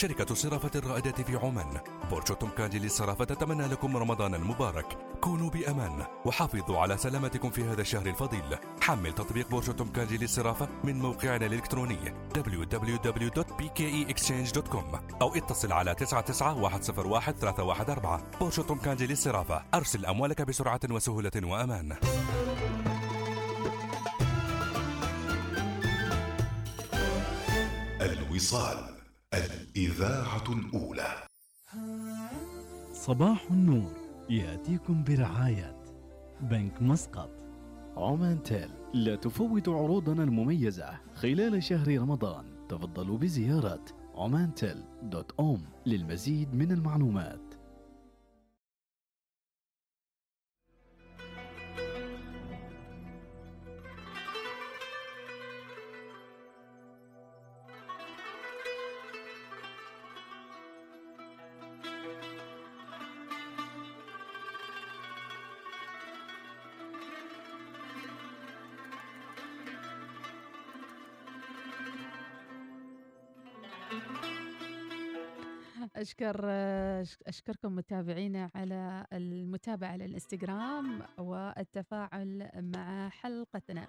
شركة 0.02 0.36
صرافة 0.36 0.72
الرائدة 0.76 1.12
في 1.12 1.36
عمان. 1.36 1.80
برج 2.12 2.24
تومكاجي 2.24 2.80
للصرافة 2.80 3.26
تتمنى 3.26 3.68
لكم 3.68 3.98
رمضانا 3.98 4.38
مبارك 4.38 4.98
كونوا 5.22 5.50
بأمان 5.50 6.06
وحافظوا 6.26 6.78
على 6.78 6.98
سلامتكم 6.98 7.50
في 7.50 7.64
هذا 7.64 7.82
الشهر 7.82 8.08
الفضيل. 8.08 8.58
حمل 8.82 9.14
تطبيق 9.14 9.50
برج 9.50 9.76
تومكاجي 9.76 10.18
للصرافة 10.18 10.70
من 10.84 11.00
موقعنا 11.00 11.46
الإلكتروني 11.46 12.14
www.pkeexchange.com 12.38 14.98
أو 15.22 15.36
اتصل 15.36 15.72
على 15.72 15.96
99 15.96 16.62
برج 18.40 18.56
تومكاجي 18.56 19.08
للصرافة 19.08 19.64
أرسل 19.74 20.06
أموالك 20.06 20.42
بسرعة 20.42 20.80
وسهولة 20.90 21.32
وأمان. 21.44 21.96
الوصال. 28.02 29.01
الإذاعة 29.34 30.44
الأولى. 30.50 31.28
صباح 32.94 33.52
النور. 33.52 33.94
يأتيكم 34.30 35.04
برعاية 35.04 35.76
بنك 36.42 36.82
مسقط. 36.82 37.30
عمان 37.98 38.44
تيل. 38.44 38.70
لا 38.94 39.16
تفوت 39.16 39.70
عروضنا 39.70 40.24
المميزة. 40.24 41.00
خلال 41.16 41.64
شهر 41.64 41.98
رمضان 41.98 42.68
تفضلوا 42.70 43.18
بزيارة 43.18 43.86
عمان 44.16 44.54
تيل 44.54 44.84
دوت 45.04 45.32
أوم 45.40 45.66
للمزيد 45.86 46.56
من 46.56 46.72
المعلومات. 46.72 47.51
أشكر 76.22 76.46
أشكركم 77.28 77.76
متابعينا 77.76 78.50
على 78.56 79.06
المتابعة 79.14 79.90
على 79.90 80.06
الإنستغرام 80.06 81.02
والتفاعل 81.18 82.50
مع 82.56 83.10
حلقتنا. 83.10 83.88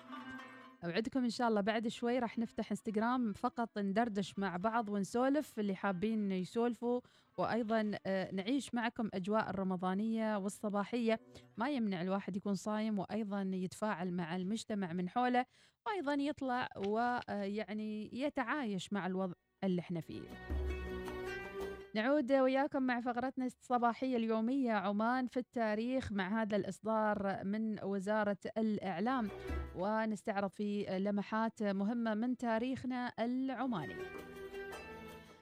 أوعدكم 0.84 1.24
إن 1.24 1.30
شاء 1.30 1.48
الله 1.48 1.60
بعد 1.60 1.88
شوي 1.88 2.18
راح 2.18 2.38
نفتح 2.38 2.70
إنستغرام 2.70 3.32
فقط 3.32 3.78
ندردش 3.78 4.38
مع 4.38 4.56
بعض 4.56 4.88
ونسولف 4.88 5.58
اللي 5.58 5.74
حابين 5.74 6.32
يسولفوا 6.32 7.00
وأيضا 7.38 7.90
آه، 8.06 8.34
نعيش 8.34 8.74
معكم 8.74 9.08
أجواء 9.14 9.50
الرمضانية 9.50 10.36
والصباحية. 10.36 11.20
ما 11.56 11.70
يمنع 11.70 12.02
الواحد 12.02 12.36
يكون 12.36 12.54
صايم 12.54 12.98
وأيضا 12.98 13.42
يتفاعل 13.42 14.12
مع 14.12 14.36
المجتمع 14.36 14.92
من 14.92 15.08
حوله 15.08 15.46
وأيضا 15.86 16.14
يطلع 16.14 16.68
ويعني 16.86 18.10
يتعايش 18.12 18.92
مع 18.92 19.06
الوضع 19.06 19.34
اللي 19.64 19.80
إحنا 19.80 20.00
فيه. 20.00 20.61
نعود 21.94 22.32
وياكم 22.32 22.82
مع 22.82 23.00
فقرتنا 23.00 23.46
الصباحية 23.46 24.16
اليومية 24.16 24.72
عمان 24.72 25.26
في 25.26 25.36
التاريخ 25.36 26.12
مع 26.12 26.42
هذا 26.42 26.56
الإصدار 26.56 27.44
من 27.44 27.84
وزارة 27.84 28.36
الإعلام. 28.58 29.28
ونستعرض 29.76 30.50
في 30.50 30.98
لمحات 30.98 31.62
مهمة 31.62 32.14
من 32.14 32.36
تاريخنا 32.36 33.12
العماني. 33.18 33.94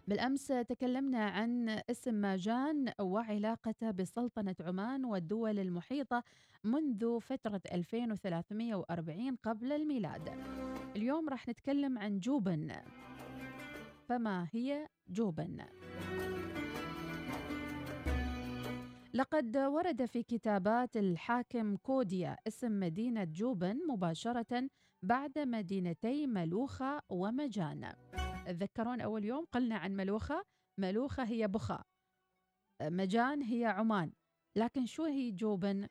بالأمس 0.09 0.47
تكلمنا 0.47 1.25
عن 1.25 1.81
اسم 1.91 2.15
ماجان 2.15 2.93
وعلاقته 3.01 3.91
بسلطنة 3.91 4.57
عمان 4.61 5.05
والدول 5.05 5.59
المحيطة 5.59 6.23
منذ 6.65 7.21
فترة 7.21 7.61
2340 7.73 9.37
قبل 9.37 9.73
الميلاد. 9.73 10.29
اليوم 10.97 11.29
راح 11.29 11.49
نتكلم 11.49 11.99
عن 11.99 12.19
جوبن. 12.21 12.73
فما 14.09 14.49
هي 14.53 14.89
جوبن؟ 15.09 15.61
لقد 19.15 19.57
ورد 19.57 20.05
في 20.05 20.23
كتابات 20.23 20.97
الحاكم 20.97 21.77
كوديا 21.77 22.37
اسم 22.49 22.81
مدينة 22.81 23.25
جوبن 23.25 23.79
مباشرة 23.89 24.69
بعد 25.03 25.39
مدينتي 25.39 26.27
ملوخة 26.27 27.03
ومجان 27.09 27.93
تذكرون 28.47 29.01
أول 29.01 29.25
يوم 29.25 29.45
قلنا 29.53 29.77
عن 29.77 29.97
ملوخة؟ 29.97 30.45
ملوخة 30.81 31.25
هي 31.25 31.49
بخا 31.49 31.85
مجان 32.83 33.43
هي 33.43 33.65
عمان 33.65 34.13
لكن 34.57 34.87
شو 34.87 35.05
هي 35.05 35.31
جوبن؟ 35.33 35.89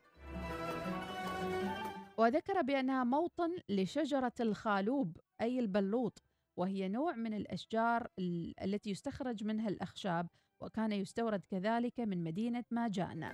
وذكر 2.18 2.62
بأنها 2.62 3.04
موطن 3.04 3.50
لشجرة 3.68 4.32
الخالوب 4.40 5.16
أي 5.40 5.58
البلوط 5.60 6.22
وهي 6.58 6.88
نوع 6.88 7.14
من 7.16 7.34
الأشجار 7.34 8.08
ال- 8.18 8.54
التي 8.64 8.90
يستخرج 8.90 9.44
منها 9.44 9.68
الأخشاب 9.68 10.28
وكان 10.60 10.92
يستورد 10.92 11.44
كذلك 11.44 12.00
من 12.00 12.24
مدينة 12.24 12.64
ماجان 12.70 13.32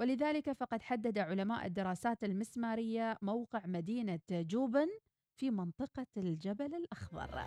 ولذلك 0.00 0.52
فقد 0.52 0.82
حدد 0.82 1.18
علماء 1.18 1.66
الدراسات 1.66 2.24
المسمارية 2.24 3.18
موقع 3.22 3.66
مدينة 3.66 4.20
جوبن 4.30 4.88
في 5.36 5.50
منطقة 5.50 6.06
الجبل 6.16 6.74
الأخضر. 6.74 7.44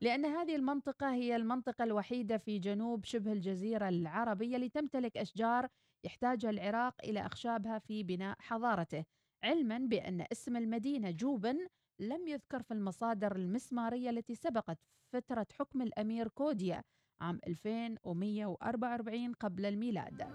لأن 0.00 0.24
هذه 0.24 0.56
المنطقة 0.56 1.14
هي 1.14 1.36
المنطقة 1.36 1.84
الوحيدة 1.84 2.38
في 2.38 2.58
جنوب 2.58 3.04
شبه 3.04 3.32
الجزيرة 3.32 3.88
العربية 3.88 4.56
اللي 4.56 4.68
تمتلك 4.68 5.16
أشجار 5.16 5.68
يحتاجها 6.04 6.50
العراق 6.50 6.94
إلى 7.04 7.26
أخشابها 7.26 7.78
في 7.78 8.02
بناء 8.02 8.36
حضارته 8.40 9.04
علما 9.44 9.78
بأن 9.78 10.26
اسم 10.32 10.56
المدينة 10.56 11.10
جوبن 11.10 11.66
لم 11.98 12.28
يذكر 12.28 12.62
في 12.62 12.74
المصادر 12.74 13.36
المسمارية 13.36 14.10
التي 14.10 14.34
سبقت 14.34 14.78
فترة 15.12 15.46
حكم 15.58 15.82
الأمير 15.82 16.28
كوديا. 16.28 16.82
عام 17.22 17.38
2144 17.46 19.32
قبل 19.32 19.66
الميلاد. 19.66 20.26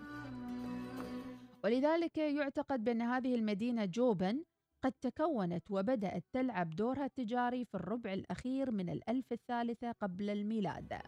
ولذلك 1.63 2.17
يعتقد 2.17 2.83
بأن 2.83 3.01
هذه 3.01 3.35
المدينة 3.35 3.85
جوبن 3.85 4.43
قد 4.83 4.93
تكونت 5.01 5.71
وبدأت 5.71 6.23
تلعب 6.33 6.69
دورها 6.69 7.05
التجاري 7.05 7.65
في 7.65 7.75
الربع 7.75 8.13
الأخير 8.13 8.71
من 8.71 8.89
الألف 8.89 9.33
الثالثة 9.33 9.91
قبل 9.91 10.29
الميلاد. 10.29 11.01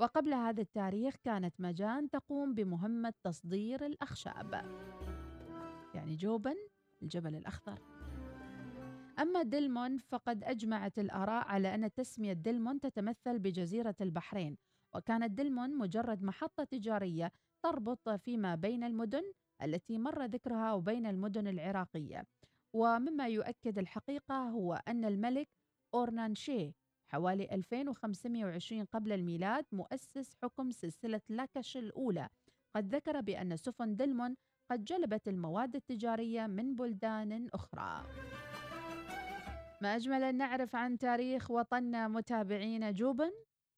وقبل 0.00 0.34
هذا 0.34 0.60
التاريخ 0.60 1.14
كانت 1.24 1.54
مجان 1.58 2.10
تقوم 2.10 2.54
بمهمة 2.54 3.12
تصدير 3.22 3.86
الأخشاب. 3.86 4.52
يعني 5.94 6.16
جوبن 6.16 6.56
الجبل 7.02 7.34
الأخضر. 7.34 7.78
أما 9.18 9.42
دلمون 9.42 9.98
فقد 9.98 10.44
أجمعت 10.44 10.98
الآراء 10.98 11.48
على 11.48 11.74
أن 11.74 11.92
تسمية 11.92 12.32
دلمون 12.32 12.80
تتمثل 12.80 13.38
بجزيرة 13.38 13.94
البحرين 14.00 14.56
وكانت 14.94 15.30
دلمون 15.30 15.78
مجرد 15.78 16.22
محطة 16.22 16.64
تجارية 16.64 17.32
تربط 17.62 18.08
فيما 18.08 18.54
بين 18.54 18.84
المدن 18.84 19.32
التي 19.62 19.98
مر 19.98 20.24
ذكرها 20.24 20.72
وبين 20.72 21.06
المدن 21.06 21.48
العراقية. 21.48 22.24
ومما 22.72 23.28
يؤكد 23.28 23.78
الحقيقة 23.78 24.34
هو 24.34 24.82
أن 24.88 25.04
الملك 25.04 25.48
أورنانشي 25.94 26.72
حوالي 27.08 27.54
2520 27.54 28.84
قبل 28.84 29.12
الميلاد 29.12 29.66
مؤسس 29.72 30.36
حكم 30.42 30.70
سلسلة 30.70 31.20
لاكش 31.28 31.76
الأولى. 31.76 32.28
قد 32.76 32.94
ذكر 32.94 33.20
بأن 33.20 33.56
سفن 33.56 33.96
دلمون 33.96 34.36
قد 34.70 34.84
جلبت 34.84 35.28
المواد 35.28 35.76
التجارية 35.76 36.46
من 36.46 36.74
بلدان 36.74 37.48
أخرى. 37.54 38.06
ما 39.82 39.96
أجمل 39.96 40.22
أن 40.24 40.36
نعرف 40.36 40.76
عن 40.76 40.98
تاريخ 40.98 41.50
وطننا 41.50 42.08
متابعين 42.08 42.92
جوبن؟ 42.92 43.32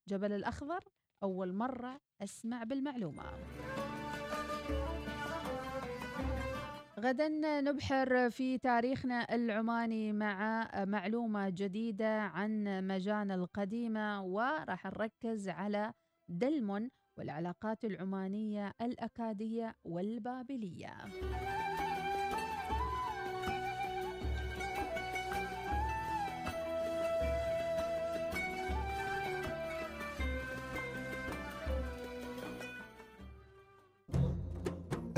جبل 0.09 0.33
الأخضر؟ 0.33 0.85
أول 1.23 1.53
مرة 1.53 2.01
أسمع 2.23 2.65
بالمعلومة. 2.65 3.25
غدا 7.01 7.29
نبحر 7.61 8.31
في 8.31 8.59
تاريخنا 8.59 9.35
العماني 9.35 10.13
مع 10.13 10.71
معلومة 10.85 11.49
جديدة 11.49 12.21
عن 12.21 12.87
مجان 12.89 13.31
القديمة 13.31 14.25
وراح 14.25 14.87
نركز 14.87 15.49
على 15.49 15.93
دلمون 16.29 16.91
والعلاقات 17.19 17.85
العمانية 17.85 18.73
الأكادية 18.83 19.75
والبابلية. 19.85 20.95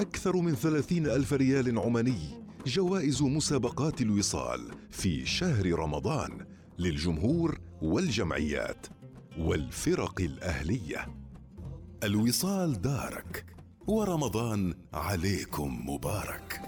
أكثر 0.02 0.36
من 0.36 0.54
ثلاثين 0.54 1.06
ألف 1.06 1.32
ريال 1.32 1.78
عماني 1.78 2.44
جوائز 2.66 3.22
مسابقات 3.22 4.00
الوصال 4.00 4.60
في 4.90 5.26
شهر 5.26 5.72
رمضان 5.78 6.46
للجمهور 6.78 7.60
والجمعيات 7.82 8.86
والفرق 9.38 10.20
الأهلية. 10.20 11.06
الوصال 12.04 12.80
دارك 12.80 13.46
ورمضان 13.86 14.74
عليكم 14.92 15.90
مبارك. 15.90 16.62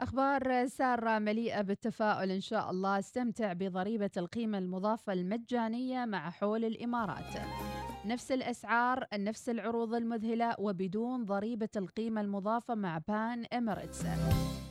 أخبار 0.00 0.66
سارة 0.66 1.18
مليئة 1.18 1.62
بالتفاؤل 1.62 2.30
إن 2.30 2.40
شاء 2.40 2.70
الله. 2.70 2.98
استمتع 2.98 3.52
بضريبة 3.52 4.10
القيمة 4.16 4.58
المضافة 4.58 5.12
المجانية 5.12 6.04
مع 6.04 6.30
حول 6.30 6.64
الإمارات. 6.64 7.34
نفس 8.06 8.32
الأسعار 8.32 9.04
نفس 9.14 9.48
العروض 9.48 9.94
المذهلة 9.94 10.54
وبدون 10.58 11.24
ضريبة 11.24 11.68
القيمة 11.76 12.20
المضافة 12.20 12.74
مع 12.74 12.98
PAN 13.08 13.44
Emirates 13.44 14.02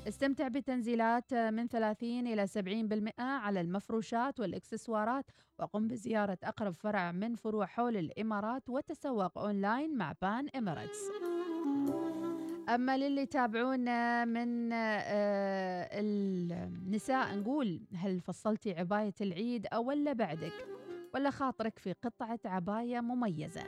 استمتع 0.07 0.47
بتنزيلات 0.47 1.33
من 1.33 1.67
30 1.67 2.27
إلى 2.27 2.47
70% 2.47 3.19
على 3.19 3.61
المفروشات 3.61 4.39
والإكسسوارات 4.39 5.25
وقم 5.59 5.87
بزيارة 5.87 6.37
أقرب 6.43 6.73
فرع 6.73 7.11
من 7.11 7.35
فروع 7.35 7.65
حول 7.65 7.97
الإمارات 7.97 8.69
وتسوق 8.69 9.37
أونلاين 9.37 9.97
مع 9.97 10.13
PAN 10.21 10.49
Emirates 10.49 10.99
أما 12.69 12.97
للي 12.97 13.21
يتابعونا 13.21 14.25
من 14.25 14.73
آه، 14.73 15.89
النساء 15.93 17.35
نقول 17.35 17.81
هل 17.95 18.19
فصلتي 18.19 18.73
عباية 18.73 19.13
العيد 19.21 19.67
أو 19.73 19.83
ولا 19.83 20.13
بعدك؟ 20.13 20.82
ولا 21.13 21.29
خاطرك 21.29 21.79
في 21.79 21.93
قطعة 21.93 22.39
عباية 22.45 22.99
مميزة. 22.99 23.63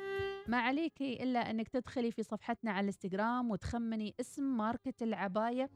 ما 0.47 0.57
عليك 0.57 1.01
إلا 1.01 1.39
أنك 1.39 1.67
تدخلي 1.67 2.11
في 2.11 2.23
صفحتنا 2.23 2.71
على 2.71 2.79
الإنستغرام 2.79 3.51
وتخمني 3.51 4.15
اسم 4.19 4.57
ماركة 4.57 4.93
العباية 5.01 5.69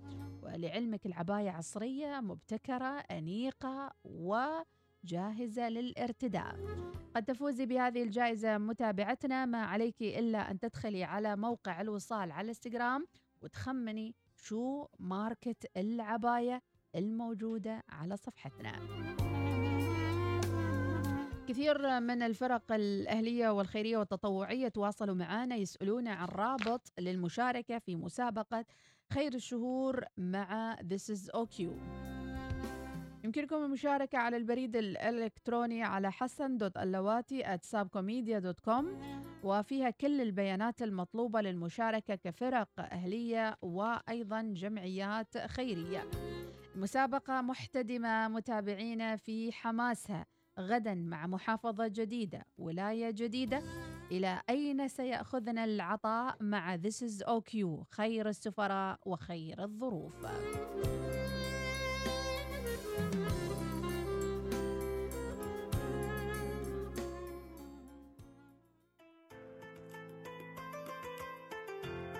ولعلمك 0.43 1.05
العباية 1.05 1.49
عصرية 1.49 2.19
مبتكرة 2.19 2.99
أنيقة 2.99 3.91
وجاهزة 4.03 5.69
للارتداء. 5.69 6.55
قد 7.15 7.23
تفوزي 7.25 7.65
بهذه 7.65 8.03
الجائزة 8.03 8.57
متابعتنا. 8.57 9.45
ما 9.45 9.65
عليك 9.65 10.01
إلا 10.01 10.51
أن 10.51 10.59
تدخلي 10.59 11.03
على 11.03 11.35
موقع 11.35 11.81
الوصال 11.81 12.31
على 12.31 12.41
الإنستغرام 12.41 13.07
وتخمني 13.41 14.15
شو 14.35 14.87
ماركة 14.99 15.55
العباية 15.77 16.61
الموجودة 16.95 17.83
على 17.89 18.17
صفحتنا. 18.17 18.79
كثير 21.49 21.99
من 21.99 22.21
الفرق 22.21 22.71
الأهلية 22.71 23.49
والخيرية 23.49 23.97
والتطوعية 23.97 24.67
تواصلوا 24.67 25.15
معنا 25.15 25.55
يسألون 25.55 26.07
عن 26.07 26.27
رابط 26.27 26.91
للمشاركة 26.99 27.79
في 27.79 27.95
مسابقة 27.95 28.65
خير 29.13 29.33
الشهور 29.33 30.05
مع 30.17 30.75
This 30.75 31.15
is 31.15 31.29
OQ 31.37 31.61
يمكنكم 33.23 33.55
المشاركة 33.55 34.17
على 34.17 34.37
البريد 34.37 34.75
الإلكتروني 34.75 35.83
على 35.83 36.11
حسن 36.11 36.57
دوت 36.57 36.77
اللواتي 36.77 37.43
at 37.43 37.77
subcomedia.com 37.77 38.85
وفيها 39.43 39.89
كل 39.89 40.21
البيانات 40.21 40.81
المطلوبة 40.81 41.41
للمشاركة 41.41 42.15
كفرق 42.15 42.69
أهلية 42.79 43.57
وأيضا 43.61 44.41
جمعيات 44.41 45.37
خيرية. 45.37 46.03
المسابقة 46.75 47.41
محتدمة 47.41 48.27
متابعينا 48.27 49.15
في 49.15 49.51
حماسها. 49.51 50.38
غدا 50.59 50.93
مع 50.93 51.27
محافظة 51.27 51.87
جديدة 51.87 52.45
ولاية 52.57 53.11
جديدة. 53.11 53.61
إلى 54.11 54.41
أين 54.49 54.87
سيأخذنا 54.87 55.63
العطاء 55.63 56.35
مع 56.41 56.77
This 56.77 57.01
is 57.01 57.23
OQ 57.23 57.83
خير 57.91 58.29
السفراء 58.29 58.99
وخير 59.05 59.63
الظروف. 59.63 60.13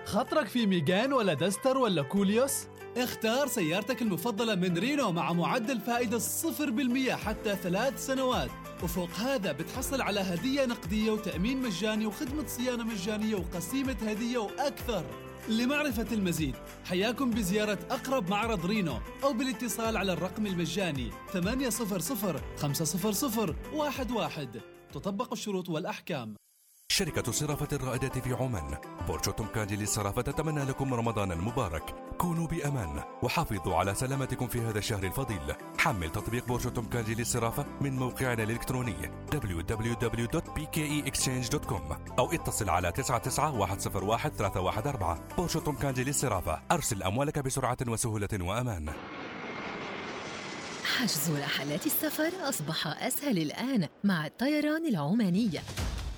خطرك 0.04 0.46
في 0.46 0.66
ميجان 0.66 1.12
ولا 1.12 1.34
دستر 1.34 1.78
ولا 1.78 2.02
كوليوس؟ 2.02 2.66
اختار 2.96 3.46
سيارتك 3.46 4.02
المفضلة 4.02 4.54
من 4.54 4.78
رينو 4.78 5.12
مع 5.12 5.32
معدل 5.32 5.80
فائدة 5.80 6.18
0% 6.18 7.10
حتى 7.10 7.56
ثلاث 7.56 8.06
سنوات. 8.06 8.50
وفوق 8.82 9.10
هذا 9.10 9.52
بتحصل 9.52 10.00
على 10.00 10.20
هدية 10.20 10.66
نقدية 10.66 11.10
وتأمين 11.10 11.62
مجاني 11.62 12.06
وخدمة 12.06 12.46
صيانة 12.46 12.84
مجانية 12.84 13.34
وقسيمة 13.34 13.96
هدية 14.02 14.38
وأكثر. 14.38 15.04
لمعرفة 15.48 16.06
المزيد 16.12 16.54
حياكم 16.84 17.30
بزيارة 17.30 17.78
أقرب 17.90 18.30
معرض 18.30 18.66
رينو 18.66 18.98
أو 19.24 19.32
بالاتصال 19.32 19.96
على 19.96 20.12
الرقم 20.12 20.46
المجاني 20.46 21.10
800 21.32 21.70
500 22.56 23.54
11 23.88 24.60
تطبق 24.92 25.32
الشروط 25.32 25.68
والأحكام. 25.68 26.34
شركة 26.90 27.32
صرافة 27.32 27.68
الرائدة 27.72 28.08
في 28.08 28.32
عمان. 28.32 28.78
بورشوتم 29.06 29.30
كانجي 29.30 29.76
للصرافة 29.76 30.22
تتمنى 30.22 30.64
لكم 30.64 30.94
رمضانا 30.94 31.34
مبارك 31.34 31.94
كونوا 32.18 32.46
بأمان 32.46 33.02
وحافظوا 33.22 33.76
على 33.76 33.94
سلامتكم 33.94 34.48
في 34.48 34.60
هذا 34.60 34.78
الشهر 34.78 35.04
الفضيل. 35.04 35.54
حمل 35.78 36.12
تطبيق 36.12 36.46
بورشوتم 36.46 36.70
كانجي 36.70 37.14
للصرافة 37.14 37.66
من 37.80 37.96
موقعنا 37.96 38.42
الإلكتروني 38.42 39.10
www.pkeexchange.com 39.32 41.96
أو 42.18 42.32
اتصل 42.32 42.70
على 42.70 42.92
99101 42.92 45.26
بورشوتم 45.36 45.60
كانجي 45.60 46.04
للصرافة. 46.04 46.62
أرسل 46.72 47.02
أموالك 47.02 47.38
بسرعة 47.38 47.78
وسهولة 47.88 48.28
وأمان. 48.40 48.92
حجز 50.98 51.30
رحلات 51.30 51.86
السفر 51.86 52.30
أصبح 52.48 52.86
أسهل 52.86 53.38
الآن 53.38 53.88
مع 54.04 54.26
الطيران 54.26 54.86
العمانية 54.86 55.60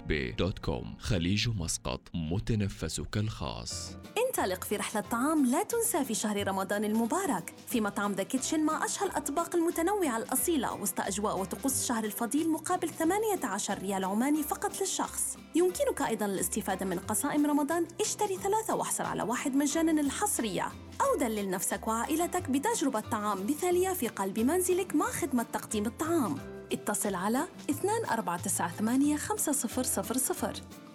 خليج 0.98 1.48
مسقط 1.48 2.08
متنفسك 2.14 3.16
الخاص. 3.16 3.77
انطلق 4.26 4.64
في 4.64 4.76
رحلة 4.76 5.00
طعام 5.00 5.46
لا 5.46 5.62
تنسى 5.62 6.04
في 6.04 6.14
شهر 6.14 6.48
رمضان 6.48 6.84
المبارك 6.84 7.54
في 7.66 7.80
مطعم 7.80 8.12
The 8.12 8.22
Kitchen 8.22 8.60
مع 8.60 8.84
أشهى 8.84 9.06
الأطباق 9.06 9.56
المتنوعة 9.56 10.16
الأصيلة 10.16 10.74
وسط 10.74 11.00
أجواء 11.00 11.38
وطقوس 11.40 11.80
الشهر 11.82 12.04
الفضيل 12.04 12.50
مقابل 12.50 12.88
18 12.88 13.78
ريال 13.78 14.04
عماني 14.04 14.42
فقط 14.42 14.80
للشخص. 14.80 15.36
يمكنك 15.54 16.02
أيضا 16.02 16.26
الاستفادة 16.26 16.86
من 16.86 16.98
قسائم 16.98 17.46
رمضان. 17.46 17.86
اشتري 18.00 18.36
ثلاثة 18.36 18.74
واحصل 18.74 19.04
على 19.04 19.22
واحد 19.22 19.56
مجانا 19.56 20.00
الحصرية. 20.00 20.68
أو 21.00 21.18
دلل 21.20 21.50
نفسك 21.50 21.88
وعائلتك 21.88 22.50
بتجربة 22.50 23.00
طعام 23.00 23.46
مثالية 23.46 23.88
في 23.88 24.08
قلب 24.08 24.38
منزلك 24.38 24.94
مع 24.94 25.06
خدمة 25.06 25.42
تقديم 25.52 25.86
الطعام. 25.86 26.36
اتصل 26.72 27.14
على 27.14 27.44
2498 27.70 29.18
5000 29.18 30.87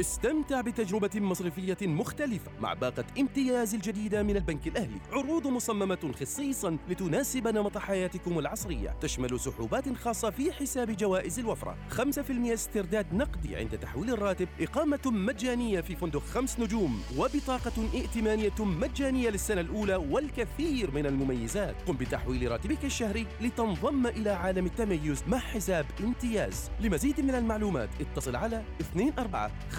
استمتع 0.00 0.60
بتجربة 0.60 1.10
مصرفية 1.14 1.76
مختلفة 1.82 2.50
مع 2.60 2.74
باقة 2.74 3.04
امتياز 3.18 3.74
الجديدة 3.74 4.22
من 4.22 4.36
البنك 4.36 4.66
الأهلي. 4.66 5.00
عروض 5.12 5.46
مصممة 5.46 6.12
خصيصا 6.20 6.76
لتناسب 6.88 7.48
نمط 7.48 7.78
حياتكم 7.78 8.38
العصرية. 8.38 8.96
تشمل 9.00 9.40
سحوبات 9.40 9.96
خاصة 9.96 10.30
في 10.30 10.52
حساب 10.52 10.90
جوائز 10.96 11.38
الوفرة. 11.38 11.76
5% 11.90 12.54
استرداد 12.54 13.14
نقدي 13.14 13.56
عند 13.56 13.78
تحويل 13.78 14.10
الراتب. 14.10 14.48
إقامة 14.60 15.00
مجانية 15.06 15.80
في 15.80 15.96
فندق 15.96 16.22
خمس 16.22 16.60
نجوم. 16.60 17.02
وبطاقة 17.18 17.88
ائتمانية 17.94 18.60
مجانية 18.60 19.30
للسنة 19.30 19.60
الأولى 19.60 19.96
والكثير 19.96 20.90
من 20.90 21.06
المميزات. 21.06 21.82
قم 21.86 21.96
بتحويل 21.96 22.50
راتبك 22.50 22.84
الشهري 22.84 23.26
لتنضم 23.40 24.06
إلى 24.06 24.30
عالم 24.30 24.66
التميز 24.66 25.24
مع 25.28 25.38
حساب 25.38 25.86
امتياز. 26.00 26.70
لمزيد 26.80 27.20
من 27.20 27.34
المعلومات 27.34 27.88
اتصل 28.00 28.36
على 28.36 28.64
24 28.80 29.12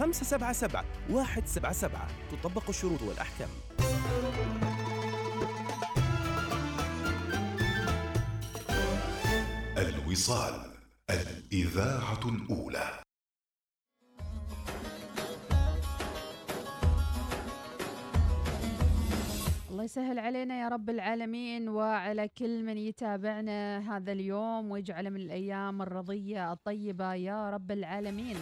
577 0.06 0.86
177 1.10 2.08
تطبق 2.32 2.70
الشروط 2.70 3.02
والأحكام. 3.02 3.50
الوصال 9.78 10.54
الإذاعة 11.10 12.20
الأولى. 12.26 12.90
الله 19.72 19.84
يسهل 19.84 20.20
علينا 20.20 20.60
يا 20.62 20.68
رب 20.68 20.90
العالمين 20.90 21.70
وعلى 21.70 22.28
كل 22.28 22.64
من 22.64 22.78
يتابعنا 22.78 23.80
هذا 23.98 24.12
اليوم 24.12 24.72
ويجعله 24.72 25.10
من 25.10 25.22
الأيام 25.22 25.82
الرضية 25.82 26.54
الطيبة 26.54 27.14
يا 27.14 27.50
رب 27.50 27.72
العالمين. 27.72 28.38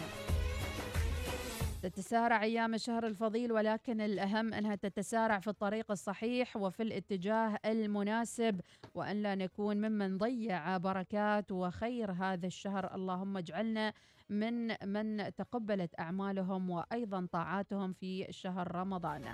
تتسارع 1.88 2.42
أيام 2.42 2.74
الشهر 2.74 3.06
الفضيل 3.06 3.52
ولكن 3.52 4.00
الأهم 4.00 4.54
أنها 4.54 4.74
تتسارع 4.74 5.38
في 5.38 5.48
الطريق 5.48 5.90
الصحيح 5.90 6.56
وفي 6.56 6.82
الاتجاه 6.82 7.58
المناسب 7.66 8.60
وأن 8.94 9.22
لا 9.22 9.34
نكون 9.34 9.76
ممن 9.76 10.18
ضيع 10.18 10.76
بركات 10.76 11.52
وخير 11.52 12.12
هذا 12.12 12.46
الشهر. 12.46 12.94
اللهم 12.94 13.36
اجعلنا 13.36 13.92
من 14.40 14.88
من 14.88 15.34
تقبلت 15.34 16.00
أعمالهم 16.00 16.70
وأيضا 16.70 17.28
طاعاتهم 17.32 17.92
في 17.92 18.26
شهر 18.30 18.76
رمضان. 18.76 19.24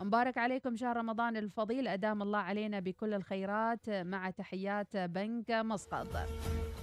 مبارك 0.00 0.38
عليكم 0.38 0.76
شهر 0.76 0.96
رمضان 0.96 1.36
الفضيل. 1.36 1.88
أدام 1.88 2.22
الله 2.22 2.38
علينا 2.38 2.80
بكل 2.80 3.14
الخيرات. 3.14 3.90
مع 3.90 4.30
تحيات 4.30 4.96
بنك 4.96 5.50
مسقط. 5.50 6.08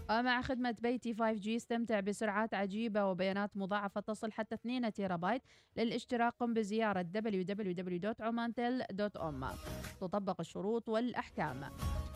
مع 0.09 0.41
خدمة 0.41 0.75
بيتي 0.81 1.13
5G 1.13 1.47
استمتع 1.47 1.99
بسرعات 1.99 2.53
عجيبة 2.53 3.05
وبيانات 3.05 3.57
مضاعفة 3.57 4.01
تصل 4.01 4.31
حتى 4.31 4.55
2 4.55 4.93
تيرا 4.93 5.15
بايت 5.15 5.41
للاشتراك. 5.77 6.33
قم 6.39 6.53
بزيارة 6.53 7.05
www.omantel.com 7.15 9.45
تطبق 10.01 10.39
الشروط 10.39 10.89
والأحكام. 10.89 11.61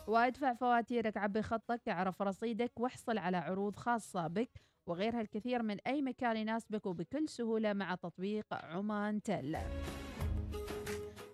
وادفع 0.07 0.53
فواتيرك 0.53 1.17
عبي 1.17 1.41
خطك. 1.41 1.89
اعرف 1.89 2.21
رصيدك 2.21 2.79
واحصل 2.79 3.17
على 3.17 3.37
عروض 3.37 3.75
خاصة 3.75 4.27
بك 4.27 4.61
وغيرها 4.87 5.21
الكثير 5.21 5.63
من 5.63 5.77
أي 5.87 6.01
مكان 6.01 6.37
يناسبك 6.37 6.85
وبكل 6.85 7.29
سهولة 7.29 7.73
مع 7.73 7.95
تطبيق 7.95 8.45
عمان 8.53 9.21
تل. 9.21 9.57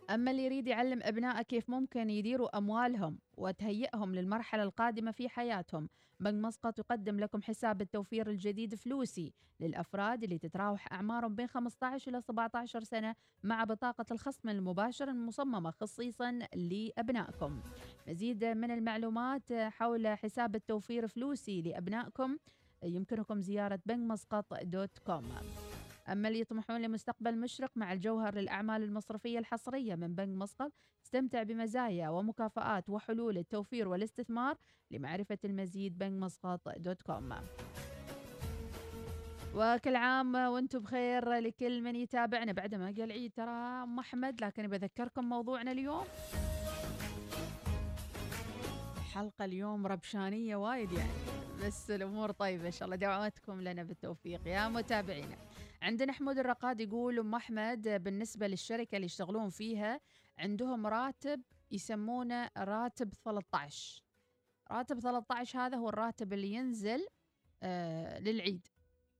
أما 0.09 0.31
اللي 0.31 0.45
يريد 0.45 0.67
يعلم 0.67 0.99
أبنائه 1.03 1.41
كيف 1.41 1.69
ممكن 1.69 2.09
يديروا 2.09 2.57
أموالهم 2.57 3.19
وتهيئهم 3.37 4.15
للمرحلة 4.15 4.63
القادمة 4.63 5.11
في 5.11 5.29
حياتهم 5.29 5.89
بنك 6.19 6.45
مسقط 6.45 6.79
يقدم 6.79 7.19
لكم 7.19 7.41
حساب 7.41 7.81
التوفير 7.81 8.29
الجديد 8.29 8.75
فلوسي 8.75 9.33
للأفراد 9.59 10.23
اللي 10.23 10.37
تتراوح 10.37 10.93
أعمارهم 10.93 11.35
بين 11.35 11.47
15 11.47 12.11
إلى 12.11 12.21
17 12.21 12.83
سنة 12.83 13.15
مع 13.43 13.63
بطاقة 13.63 14.05
الخصم 14.11 14.49
المباشر 14.49 15.09
المصممة 15.09 15.71
خصيصا 15.71 16.39
لأبنائكم. 16.55 17.59
مزيد 18.07 18.45
من 18.45 18.71
المعلومات 18.71 19.53
حول 19.53 20.07
حساب 20.07 20.55
التوفير 20.55 21.07
فلوسي 21.07 21.61
لأبنائكم 21.61 22.37
يمكنكم 22.83 23.41
زيارة 23.41 23.79
بنك 23.85 24.11
مسقط 24.11 24.45
dot 24.63 24.99
com. 24.99 25.29
أما 26.09 26.27
اللي 26.27 26.39
يطمحون 26.39 26.81
لمستقبل 26.81 27.37
مشرق 27.37 27.71
مع 27.75 27.93
الجوهر 27.93 28.35
للأعمال 28.35 28.83
المصرفية 28.83 29.39
الحصرية 29.39 29.95
من 29.95 30.15
بنك 30.15 30.37
مسقط 30.37 30.71
استمتع 31.05 31.43
بمزايا 31.43 32.09
ومكافآت 32.09 32.89
وحلول 32.89 33.37
التوفير 33.37 33.87
والاستثمار 33.87 34.57
لمعرفة 34.91 35.37
المزيد 35.45 35.97
بنك 35.97 36.23
مسقط 36.23 36.69
دوت 36.77 37.01
كوم. 37.01 37.33
وكل 39.55 39.95
عام 39.95 40.35
وأنتم 40.35 40.79
بخير 40.79 41.33
لكل 41.33 41.81
من 41.81 41.95
يتابعنا. 41.95 42.51
بعد 42.51 42.75
ما 42.75 42.85
قال 42.85 43.01
العيد 43.01 43.31
ترى 43.35 43.83
أم 43.83 43.99
أحمد 43.99 44.43
لكن 44.43 44.67
بذكركم 44.67 45.29
موضوعنا 45.29 45.71
اليوم. 45.71 46.05
حلقة 49.13 49.45
اليوم 49.45 49.87
ربشانية 49.87 50.55
وايد 50.55 50.91
يعني. 50.91 51.32
بس 51.67 51.91
الأمور 51.91 52.31
طيبة 52.31 52.65
إن 52.65 52.71
شاء 52.71 52.85
الله. 52.85 52.95
دعواتكم 52.95 53.61
لنا 53.61 53.83
بالتوفيق 53.83 54.47
يا 54.47 54.67
متابعينا. 54.67 55.37
عندنا 55.81 56.13
حمود 56.13 56.37
الرقاد 56.37 56.81
يقول 56.81 57.19
أم 57.19 57.35
أحمد 57.35 57.87
بالنسبة 58.03 58.47
للشركة 58.47 58.95
اللي 58.95 59.05
يشتغلون 59.05 59.49
فيها 59.49 59.99
عندهم 60.37 60.87
راتب 60.87 61.41
يسمونه 61.71 62.49
راتب 62.57 63.13
13 63.13 64.03
راتب 64.71 64.99
13 64.99 65.59
هذا 65.59 65.77
هو 65.77 65.89
الراتب 65.89 66.33
اللي 66.33 66.53
ينزل 66.53 67.07
آه 67.63 68.19
للعيد. 68.19 68.67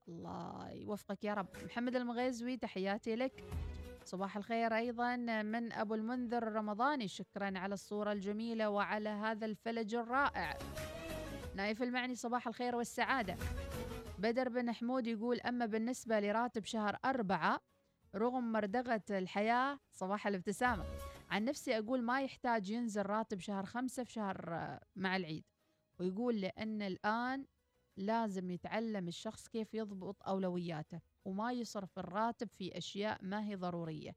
الله 0.07 0.69
يوفقك 0.71 1.23
يا 1.23 1.33
رب. 1.33 1.47
محمد 1.65 1.95
المغيزوي 1.95 2.57
تحياتي 2.57 3.15
لك. 3.15 3.43
صباح 4.05 4.37
الخير 4.37 4.77
أيضا 4.77 5.15
من 5.41 5.71
أبو 5.71 5.95
المنذر 5.95 6.47
الرمضاني. 6.47 7.07
شكرا 7.07 7.59
على 7.59 7.73
الصورة 7.73 8.11
الجميلة 8.11 8.69
وعلى 8.69 9.09
هذا 9.09 9.45
الفلج 9.45 9.95
الرائع. 9.95 10.57
نايف 11.55 11.83
المعني 11.83 12.15
صباح 12.15 12.47
الخير 12.47 12.75
والسعادة. 12.75 13.37
بدر 14.19 14.49
بن 14.49 14.71
حمود 14.71 15.07
يقول 15.07 15.39
أما 15.39 15.65
بالنسبة 15.65 16.19
لراتب 16.19 16.65
شهر 16.65 16.97
أربعة 17.05 17.61
رغم 18.15 18.51
مردغة 18.51 19.03
الحياة 19.09 19.79
صباح 19.91 20.27
الابتسامة. 20.27 20.83
عن 21.29 21.45
نفسي 21.45 21.77
أقول 21.77 22.01
ما 22.01 22.21
يحتاج 22.21 22.69
ينزل 22.69 23.05
راتب 23.05 23.39
شهر 23.39 23.65
خمسة 23.65 24.03
في 24.03 24.11
شهر 24.11 24.53
آه، 24.53 24.81
مع 24.95 25.15
العيد. 25.15 25.43
ويقول 25.99 26.41
لأن 26.41 26.81
الآن 26.81 27.45
لازم 27.97 28.51
يتعلم 28.51 29.07
الشخص 29.07 29.47
كيف 29.47 29.73
يضبط 29.73 30.27
أولوياته 30.27 31.01
وما 31.25 31.51
يصرف 31.51 31.99
الراتب 31.99 32.49
في 32.49 32.77
أشياء 32.77 33.19
ما 33.21 33.45
هي 33.47 33.55
ضرورية. 33.55 34.15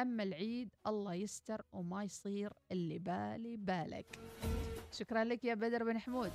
أما 0.00 0.22
العيد 0.22 0.74
الله 0.86 1.14
يستر 1.14 1.62
وما 1.72 2.04
يصير 2.04 2.52
اللي 2.72 2.98
بالي 2.98 3.56
بالك. 3.56 4.18
شكرا 4.92 5.24
لك 5.24 5.44
يا 5.44 5.54
بدر 5.54 5.84
بن 5.84 5.98
حمود. 5.98 6.32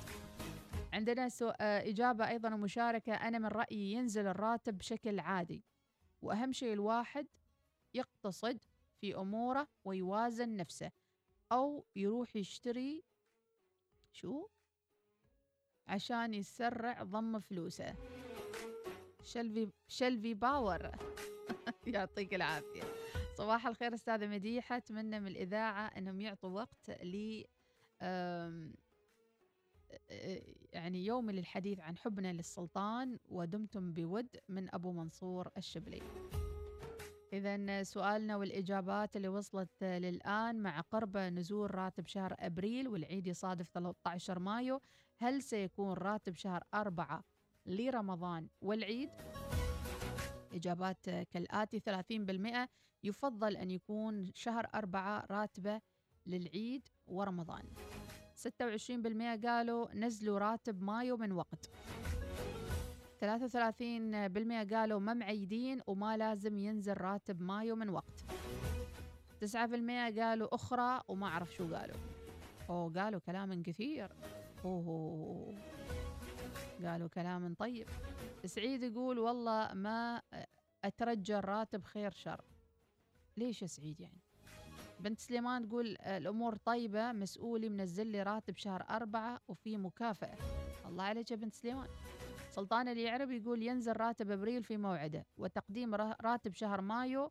عندنا 1.00 1.28
سو... 1.28 1.48
آه، 1.48 1.88
إجابة 1.88 2.28
أيضا 2.28 2.54
ومشاركة. 2.54 3.14
أنا 3.14 3.38
من 3.38 3.46
رأيي 3.46 3.92
ينزل 3.92 4.26
الراتب 4.26 4.78
بشكل 4.78 5.20
عادي 5.20 5.64
وأهم 6.22 6.52
شيء 6.52 6.72
الواحد 6.72 7.26
يقتصد 7.94 8.58
في 9.00 9.16
أموره 9.16 9.68
ويوازن 9.84 10.56
نفسه 10.56 10.90
أو 11.52 11.84
يروح 11.96 12.36
يشتري 12.36 13.04
شو؟ 14.12 14.48
عشان 15.88 16.34
يسرع 16.34 17.02
ضم 17.02 17.40
فلوسه. 17.40 17.94
شلفي 19.24 19.68
شلفي 19.88 20.34
باور. 20.34 20.90
يعطيك 21.86 22.34
العافية. 22.34 22.82
صباح 23.38 23.66
الخير 23.66 23.94
أستاذة 23.94 24.26
مديحة. 24.26 24.76
أتمنى 24.76 25.20
من 25.20 25.26
الإذاعة 25.26 25.86
أنهم 25.86 26.20
يعطوا 26.20 26.50
وقت 26.50 26.90
لي 26.90 27.46
يعني 30.72 31.04
يومي 31.06 31.32
للحديث 31.32 31.80
عن 31.80 31.96
حبنا 31.96 32.32
للسلطان 32.32 33.18
ودمتم 33.28 33.92
بود 33.92 34.36
من 34.48 34.74
أبو 34.74 34.92
منصور 34.92 35.50
الشبلي 35.56 36.02
إذا 37.32 37.82
سؤالنا 37.82 38.36
والإجابات 38.36 39.16
اللي 39.16 39.28
وصلت 39.28 39.84
للآن 39.84 40.62
مع 40.62 40.80
قرب 40.80 41.16
نزول 41.16 41.74
راتب 41.74 42.06
شهر 42.06 42.34
أبريل 42.38 42.88
والعيد 42.88 43.26
يصادف 43.26 43.68
13 43.68 44.38
مايو 44.38 44.80
هل 45.18 45.42
سيكون 45.42 45.92
راتب 45.92 46.34
شهر 46.34 46.64
أربعة 46.74 47.24
لرمضان 47.66 48.48
والعيد؟ 48.60 49.10
إجابات 50.54 51.10
كالآتي 51.10 51.80
30% 52.66 52.68
يفضل 53.02 53.56
أن 53.56 53.70
يكون 53.70 54.30
شهر 54.34 54.66
أربعة 54.74 55.26
راتبة 55.30 55.80
للعيد 56.26 56.88
ورمضان 57.06 57.64
26% 58.40 59.46
قالوا 59.46 59.94
نزلوا 59.94 60.38
راتب 60.38 60.82
مايو 60.82 61.16
من 61.16 61.32
وقت. 61.32 61.70
33% 63.20 63.24
قالوا 64.74 65.00
ما 65.00 65.14
معيدين 65.14 65.80
وما 65.86 66.16
لازم 66.16 66.58
ينزل 66.58 66.94
راتب 66.94 67.40
مايو 67.42 67.76
من 67.76 67.88
وقت. 67.88 68.24
9% 69.40 69.56
قالوا 70.18 70.54
أخرى 70.54 71.02
وما 71.08 71.26
أعرف 71.26 71.54
شو 71.54 71.74
قالوا. 71.74 71.96
أوه 72.70 72.92
قالوا 72.92 73.20
كلام 73.20 73.62
كثير. 73.62 74.12
أوه 74.64 75.54
قالوا 76.84 77.08
كلام 77.08 77.54
طيب. 77.54 77.88
سعيد 78.44 78.82
يقول 78.82 79.18
والله 79.18 79.74
ما 79.74 80.22
أترجى 80.84 81.36
الراتب 81.38 81.84
خير 81.84 82.10
شر. 82.10 82.44
ليش 83.36 83.62
يا 83.62 83.66
سعيد 83.66 84.00
يعني؟ 84.00 84.20
بنت 85.00 85.18
سليمان 85.20 85.68
تقول 85.68 85.96
الأمور 86.00 86.56
طيبة 86.56 87.12
مسؤولي 87.12 87.68
منزل 87.68 88.06
لي 88.06 88.22
راتب 88.22 88.56
شهر 88.56 88.84
أربعة 88.90 89.40
وفي 89.48 89.76
مكافأة. 89.76 90.36
الله 90.86 91.04
عليك 91.04 91.30
يا 91.30 91.36
بنت 91.36 91.54
سليمان. 91.54 91.88
سلطان 92.50 92.88
اللي 92.88 93.02
يعرب 93.02 93.30
يقول 93.30 93.62
ينزل 93.62 93.92
راتب 93.96 94.30
أبريل 94.30 94.62
في 94.64 94.76
موعده 94.76 95.26
وتقديم 95.36 95.94
را- 95.94 96.16
راتب 96.22 96.54
شهر 96.54 96.80
مايو 96.80 97.30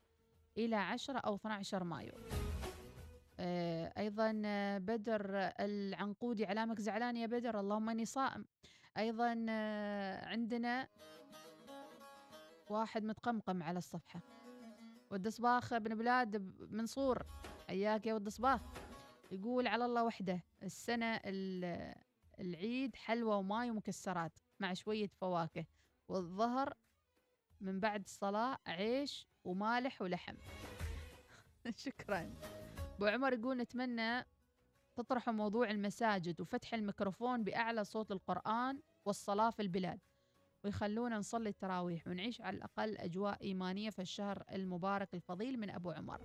إلى 0.58 0.76
10 0.76 1.18
أو 1.18 1.36
12 1.36 1.84
مايو. 1.84 2.12
آه، 3.40 3.94
أيضا 3.98 4.42
آه، 4.46 4.78
بدر 4.78 5.22
العنقودي 5.60 6.46
علامك 6.46 6.82
زعلان 6.82 7.18
يا 7.18 7.26
بدر 7.28 7.60
اللهم 7.60 7.90
إني 7.90 8.06
صائم. 8.06 8.46
أيضا 8.98 9.46
آه، 9.50 10.26
عندنا 10.26 10.88
واحد 12.70 13.04
متقمقم 13.04 13.64
على 13.64 13.78
الصفحة. 13.78 14.20
ود 15.12 15.28
صباخ 15.28 15.78
بن 15.78 15.96
بلاد 15.96 16.54
منصور. 16.72 17.26
حياك 17.70 18.06
يا 18.08 18.14
ود 18.14 18.30
صباخ 18.30 18.62
يقول 19.32 19.68
على 19.68 19.86
الله 19.86 20.04
وحده 20.04 20.44
السنة 20.64 21.06
ال- 21.26 21.96
العيد 22.40 22.96
حلوى 22.96 23.36
وماي 23.36 23.70
ومكسرات 23.72 24.32
مع 24.60 24.74
شوية 24.74 25.08
فواكه 25.22 25.66
والظهر 26.08 26.74
من 27.62 27.80
بعد 27.80 28.02
الصلاة 28.04 28.58
عيش 28.68 29.28
ومالح 29.44 30.02
ولحم. 30.02 30.36
شكرا. 31.86 32.34
أبو 32.96 33.06
عمر 33.06 33.34
يقول 33.34 33.58
نتمنى 33.58 34.26
تطرحوا 34.96 35.34
موضوع 35.34 35.70
المساجد 35.70 36.42
وفتح 36.42 36.74
الميكروفون 36.74 37.44
بأعلى 37.44 37.84
صوت 37.84 38.12
القرآن 38.12 38.80
والصلاة 39.06 39.50
في 39.50 39.62
البلاد 39.62 40.00
ويخلونا 40.64 41.18
نصلي 41.18 41.50
التراويح 41.50 42.08
ونعيش 42.08 42.42
على 42.42 42.58
الأقل 42.58 42.98
أجواء 42.98 43.42
إيمانية 43.42 43.90
في 43.90 44.02
الشهر 44.02 44.44
المبارك 44.52 45.14
الفضيل 45.14 45.60
من 45.60 45.70
أبو 45.70 45.92
عمر. 45.92 46.22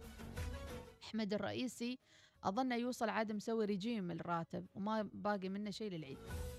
أحمد 1.05 1.33
الرئيسي 1.33 1.99
أظن 2.45 2.73
يوصل 2.73 3.09
عاد 3.09 3.33
مسوي 3.33 3.65
رجيم 3.65 4.11
الراتب 4.11 4.67
وما 4.75 5.11
باقي 5.13 5.49
منه 5.49 5.71
شيء 5.71 5.91
للعيد. 5.91 6.19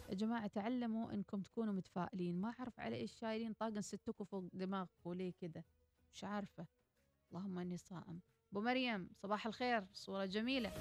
يا 0.09 0.13
جماعة 0.13 0.47
تعلموا 0.47 1.13
إنكم 1.13 1.41
تكونوا 1.41 1.73
متفائلين. 1.73 2.41
ما 2.41 2.53
أعرف 2.59 2.79
على 2.79 2.95
إيش 2.95 3.19
شايلين 3.19 3.53
طاقن 3.53 3.81
ستكم 3.81 4.23
فوق 4.23 4.43
دماغكم 4.53 5.13
ليه 5.13 5.33
كده 5.39 5.65
مش 6.13 6.23
عارفة. 6.23 6.65
اللهم 7.31 7.59
إني 7.59 7.77
صائم. 7.77 8.21
أبو 8.51 8.61
مريم 8.61 9.09
صباح 9.13 9.47
الخير. 9.47 9.85
صورة 9.93 10.25
جميلة. 10.25 10.73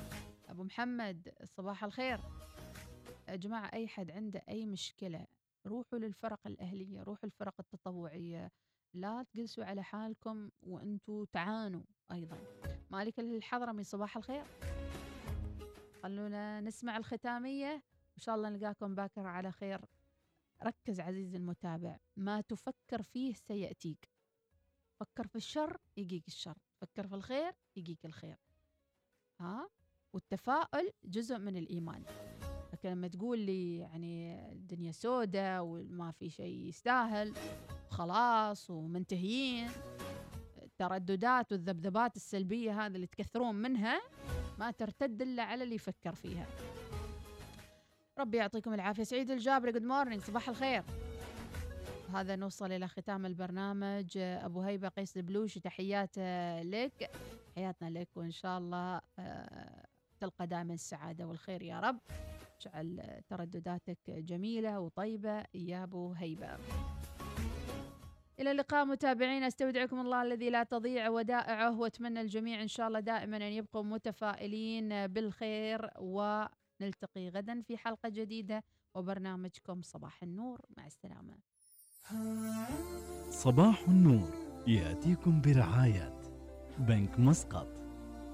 أبو 0.48 0.64
محمد 0.64 1.34
صباح 1.44 1.84
الخير. 1.84 2.20
يا 3.28 3.36
جماعة 3.36 3.70
أي 3.72 3.88
حد 3.88 4.10
عنده 4.10 4.42
أي 4.48 4.66
مشكلة 4.66 5.26
روحوا 5.66 5.98
للفرق 5.98 6.46
الأهلية 6.46 7.02
روحوا 7.02 7.24
الفرق 7.24 7.54
التطوعية. 7.60 8.52
لا 8.94 9.22
تجلسوا 9.22 9.64
على 9.64 9.82
حالكم 9.82 10.50
وأنتوا 10.62 11.26
تعانوا 11.32 11.82
أيضا. 12.12 12.38
مالك 12.90 13.20
الحضرمي 13.20 13.84
صباح 13.84 14.16
الخير. 14.16 14.44
خلونا 16.02 16.60
نسمع 16.60 16.96
الختامية. 16.96 17.74
إن 18.16 18.20
شاء 18.20 18.34
الله 18.34 18.48
نلقاكم 18.48 18.94
باكر 18.94 19.26
على 19.26 19.52
خير. 19.52 19.80
ركز 20.62 21.00
عزيزي 21.00 21.36
المتابع 21.36 21.98
ما 22.16 22.40
تفكر 22.40 23.02
فيه 23.02 23.34
سيأتيك. 23.34 24.10
فكر 25.00 25.26
في 25.26 25.36
الشر 25.36 25.80
يجيك 25.96 26.28
الشر. 26.28 26.58
فكر 26.80 27.06
في 27.06 27.14
الخير 27.14 27.52
يجيك 27.76 28.06
الخير. 28.06 28.36
ها؟ 29.40 29.68
والتفاؤل 30.12 30.90
جزء 31.04 31.38
من 31.38 31.56
الإيمان. 31.56 32.04
لما 32.86 33.08
تقول 33.08 33.38
لي 33.38 33.78
يعني 33.78 34.40
الدنيا 34.52 34.92
سودة 34.92 35.62
وما 35.62 36.10
في 36.10 36.30
شيء 36.30 36.68
يستاهل 36.68 37.32
خلاص 37.88 38.70
ومنتهيين. 38.70 39.70
الترددات 40.62 41.52
والذبذبات 41.52 42.16
السلبية 42.16 42.86
هذه 42.86 42.94
اللي 42.94 43.06
تكثرون 43.06 43.54
منها 43.54 44.00
ما 44.58 44.70
ترتد 44.70 45.22
إلا 45.22 45.42
على 45.42 45.64
اللي 45.64 45.74
يفكر 45.74 46.14
فيها. 46.14 46.46
ربي 48.18 48.36
يعطيكم 48.36 48.74
العافية. 48.74 49.02
سعيد 49.02 49.30
الجابري 49.30 49.72
good 49.72 49.82
morning 49.82 50.22
صباح 50.22 50.48
الخير. 50.48 50.82
هذا 52.14 52.36
نوصل 52.36 52.72
إلى 52.72 52.88
ختام 52.88 53.26
البرنامج. 53.26 54.18
أبو 54.18 54.60
هيبة 54.60 54.88
قيس 54.88 55.16
البلوشي 55.16 55.60
تحيات 55.60 56.18
لك. 56.62 57.10
تحياتنا 57.56 57.90
لك 57.90 58.08
وإن 58.16 58.30
شاء 58.30 58.58
الله 58.58 59.00
آه، 59.18 59.86
تلقى 60.20 60.46
دائما 60.46 60.74
السعادة 60.74 61.26
والخير 61.26 61.62
يا 61.62 61.80
رب. 61.80 61.98
اجعل 62.60 63.20
تردداتك 63.28 64.10
جميلة 64.10 64.80
وطيبة 64.80 65.44
يا 65.54 65.82
أبو 65.82 66.12
هيبة. 66.12 66.58
إلى 68.40 68.50
اللقاء 68.50 68.84
متابعينا 68.84 69.46
أستودعكم 69.46 70.00
الله 70.00 70.22
الذي 70.22 70.50
لا 70.50 70.62
تضيع 70.62 71.08
ودائعه 71.08 71.80
وأتمنى 71.80 72.20
الجميع 72.20 72.62
إن 72.62 72.68
شاء 72.68 72.88
الله 72.88 73.00
دائما 73.00 73.36
أن 73.36 73.42
يبقوا 73.42 73.82
متفائلين 73.82 75.06
بالخير 75.06 75.90
ونلتقي 75.98 77.28
غدا 77.28 77.60
في 77.60 77.76
حلقة 77.76 78.08
جديدة 78.08 78.64
وبرنامجكم 78.94 79.82
صباح 79.82 80.22
النور. 80.22 80.60
مع 80.76 80.86
السلامة. 80.86 81.38
صباح 83.30 83.88
النور 83.88 84.30
يأتيكم 84.66 85.40
برعاية 85.40 86.20
بنك 86.78 87.20
مسقط. 87.20 87.83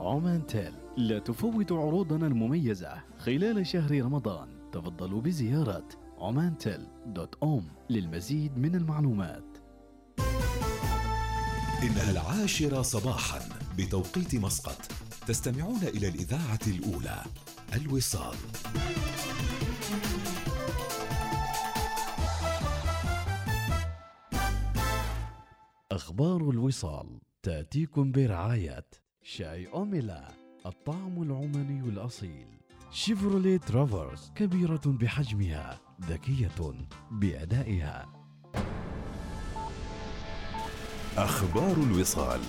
عمان 0.01 0.47
تيل. 0.47 0.73
لا 0.97 1.19
تفوت 1.19 1.73
عروضنا 1.73 2.27
المميزة. 2.27 3.03
خلال 3.19 3.67
شهر 3.67 4.03
رمضان 4.03 4.71
تفضلوا 4.73 5.21
بزيارة 5.21 5.89
عمان 6.19 6.59
تيل 6.59 6.87
دوت 7.07 7.35
أوم 7.43 7.69
للمزيد 7.91 8.59
من 8.59 8.75
المعلومات. 8.75 9.45
إنها 11.83 12.11
العاشرة 12.11 12.83
صباحا 12.83 13.41
بتوقيت 13.79 14.35
مسقط. 14.35 14.93
تستمعون 15.27 15.83
إلى 15.83 16.09
الإذاعة 16.09 16.61
الأولى 16.67 17.23
الوصال. 17.75 18.37
أخبار 25.93 26.51
الوصال 26.51 27.21
تأتيكم 27.43 28.13
برعاية 28.13 28.87
شاي 29.37 29.67
أوميلا 29.67 30.29
الطعم 30.67 31.23
العماني 31.23 31.89
الأصيل. 31.89 32.47
شيفروليه 32.91 33.57
ترافرس 33.57 34.33
كبيرة 34.35 34.81
بحجمها 34.87 35.81
ذكية 36.01 36.75
بأدائها. 37.11 38.09
أخبار 41.17 41.77
الوصال. 41.77 42.41